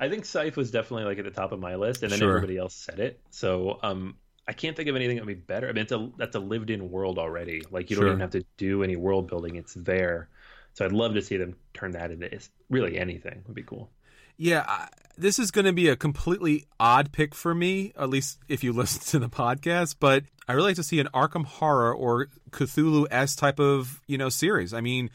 I 0.00 0.08
think 0.08 0.24
Scythe 0.24 0.56
was 0.56 0.70
definitely 0.70 1.04
like 1.04 1.18
at 1.18 1.24
the 1.24 1.30
top 1.30 1.52
of 1.52 1.60
my 1.60 1.76
list, 1.76 2.02
and 2.02 2.12
then 2.12 2.18
Sure. 2.18 2.28
everybody 2.36 2.56
else 2.56 2.74
said 2.74 3.00
it. 3.00 3.20
So 3.30 3.78
um, 3.82 4.16
I 4.48 4.52
can't 4.52 4.76
think 4.76 4.88
of 4.88 4.96
anything 4.96 5.16
that 5.16 5.24
would 5.26 5.34
be 5.34 5.40
better. 5.40 5.68
I 5.68 5.72
mean, 5.72 5.82
it's 5.82 5.92
a 5.92 6.10
that's 6.16 6.36
a 6.36 6.40
lived-in 6.40 6.90
world 6.90 7.18
already. 7.18 7.62
Like 7.70 7.90
you 7.90 7.96
Sure. 7.96 8.04
don't 8.04 8.08
even 8.08 8.20
have 8.20 8.30
to 8.30 8.44
do 8.56 8.82
any 8.82 8.96
world 8.96 9.28
building; 9.28 9.56
it's 9.56 9.74
there. 9.74 10.28
So 10.74 10.84
I'd 10.84 10.92
love 10.92 11.14
to 11.14 11.22
see 11.22 11.36
them 11.36 11.56
turn 11.74 11.92
that 11.92 12.10
into 12.10 12.38
really 12.70 12.98
anything. 12.98 13.42
Would 13.46 13.54
be 13.54 13.62
cool. 13.62 13.90
Yeah, 14.36 14.64
I, 14.66 14.88
this 15.20 15.38
is 15.38 15.50
going 15.50 15.66
to 15.66 15.72
be 15.72 15.88
a 15.88 15.96
completely 15.96 16.64
odd 16.78 17.12
pick 17.12 17.34
for 17.34 17.54
me, 17.54 17.92
at 17.96 18.08
least 18.08 18.38
if 18.48 18.64
you 18.64 18.72
listen 18.74 19.02
to 19.02 19.18
the 19.18 19.28
podcast. 19.30 19.96
But 20.00 20.24
I 20.48 20.54
really 20.54 20.70
like 20.70 20.76
to 20.76 20.82
see 20.82 20.98
an 20.98 21.08
Arkham 21.14 21.44
Horror 21.44 21.94
or 21.94 22.28
Cthulhu 22.50 23.06
s 23.10 23.36
type 23.36 23.60
of 23.60 24.00
you 24.06 24.18
know 24.18 24.28
series. 24.28 24.74
I 24.74 24.80
mean, 24.80 25.10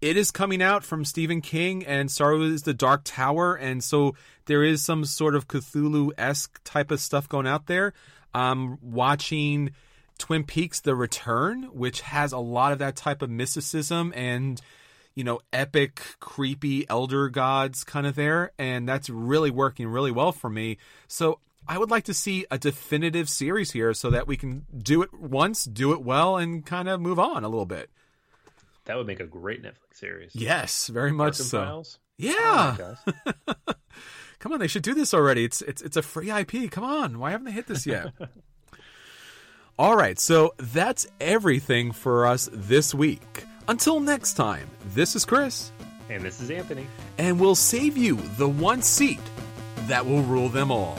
it 0.00 0.16
is 0.16 0.30
coming 0.30 0.62
out 0.62 0.84
from 0.84 1.04
Stephen 1.04 1.40
King 1.40 1.84
and 1.84 2.10
Star 2.10 2.36
Wars: 2.36 2.62
The 2.62 2.74
Dark 2.74 3.02
Tower, 3.04 3.54
and 3.54 3.82
so 3.82 4.14
there 4.46 4.62
is 4.62 4.84
some 4.84 5.04
sort 5.04 5.34
of 5.34 5.48
Cthulhu 5.48 6.12
esque 6.16 6.62
type 6.64 6.90
of 6.90 7.00
stuff 7.00 7.28
going 7.28 7.46
out 7.46 7.66
there. 7.66 7.92
Um, 8.34 8.78
watching 8.80 9.70
Twin 10.18 10.44
Peaks: 10.44 10.80
The 10.80 10.94
Return, 10.94 11.64
which 11.72 12.00
has 12.02 12.32
a 12.32 12.38
lot 12.38 12.72
of 12.72 12.78
that 12.78 12.96
type 12.96 13.22
of 13.22 13.30
mysticism 13.30 14.12
and 14.16 14.60
you 15.14 15.24
know, 15.24 15.40
epic, 15.52 16.02
creepy 16.20 16.88
elder 16.88 17.28
gods 17.28 17.84
kind 17.84 18.06
of 18.06 18.14
there, 18.14 18.52
and 18.58 18.88
that's 18.88 19.10
really 19.10 19.50
working 19.50 19.88
really 19.88 20.10
well 20.10 20.32
for 20.32 20.50
me. 20.50 20.78
So 21.08 21.38
I 21.68 21.78
would 21.78 21.90
like 21.90 22.04
to 22.04 22.14
see 22.14 22.44
a 22.50 22.58
definitive 22.58 23.28
series 23.28 23.72
here 23.72 23.94
so 23.94 24.10
that 24.10 24.26
we 24.26 24.36
can 24.36 24.66
do 24.76 25.02
it 25.02 25.12
once, 25.14 25.64
do 25.64 25.92
it 25.92 26.02
well, 26.02 26.36
and 26.36 26.64
kind 26.64 26.88
of 26.88 27.00
move 27.00 27.18
on 27.18 27.44
a 27.44 27.48
little 27.48 27.66
bit. 27.66 27.90
That 28.86 28.96
would 28.96 29.06
make 29.06 29.20
a 29.20 29.26
great 29.26 29.62
Netflix 29.62 29.94
series. 29.94 30.34
Yes, 30.34 30.88
very 30.88 31.12
much 31.12 31.34
Arkham 31.34 31.42
so. 31.42 31.58
Files? 31.64 31.98
Yeah, 32.18 32.94
Oh 33.26 33.34
come 34.38 34.52
on, 34.52 34.60
they 34.60 34.68
should 34.68 34.82
do 34.82 34.94
this 34.94 35.14
already. 35.14 35.44
It's 35.44 35.62
it's 35.62 35.82
it's 35.82 35.96
a 35.96 36.02
free 36.02 36.30
IP. 36.30 36.70
Come 36.70 36.84
on, 36.84 37.18
why 37.18 37.30
haven't 37.30 37.46
they 37.46 37.52
hit 37.52 37.66
this 37.66 37.86
yet? 37.86 38.12
All 39.78 39.96
right, 39.96 40.18
so 40.18 40.54
that's 40.58 41.06
everything 41.20 41.92
for 41.92 42.26
us 42.26 42.48
this 42.52 42.94
week. 42.94 43.44
Until 43.68 44.00
next 44.00 44.34
time, 44.34 44.68
this 44.94 45.14
is 45.16 45.24
Chris. 45.24 45.70
And 46.10 46.22
this 46.22 46.40
is 46.40 46.50
Anthony. 46.50 46.86
and 47.18 47.40
we'll 47.40 47.54
save 47.54 47.96
you 47.96 48.16
the 48.36 48.48
one 48.48 48.82
seat 48.82 49.20
that 49.86 50.04
will 50.04 50.22
rule 50.22 50.48
them 50.48 50.70
all. 50.70 50.98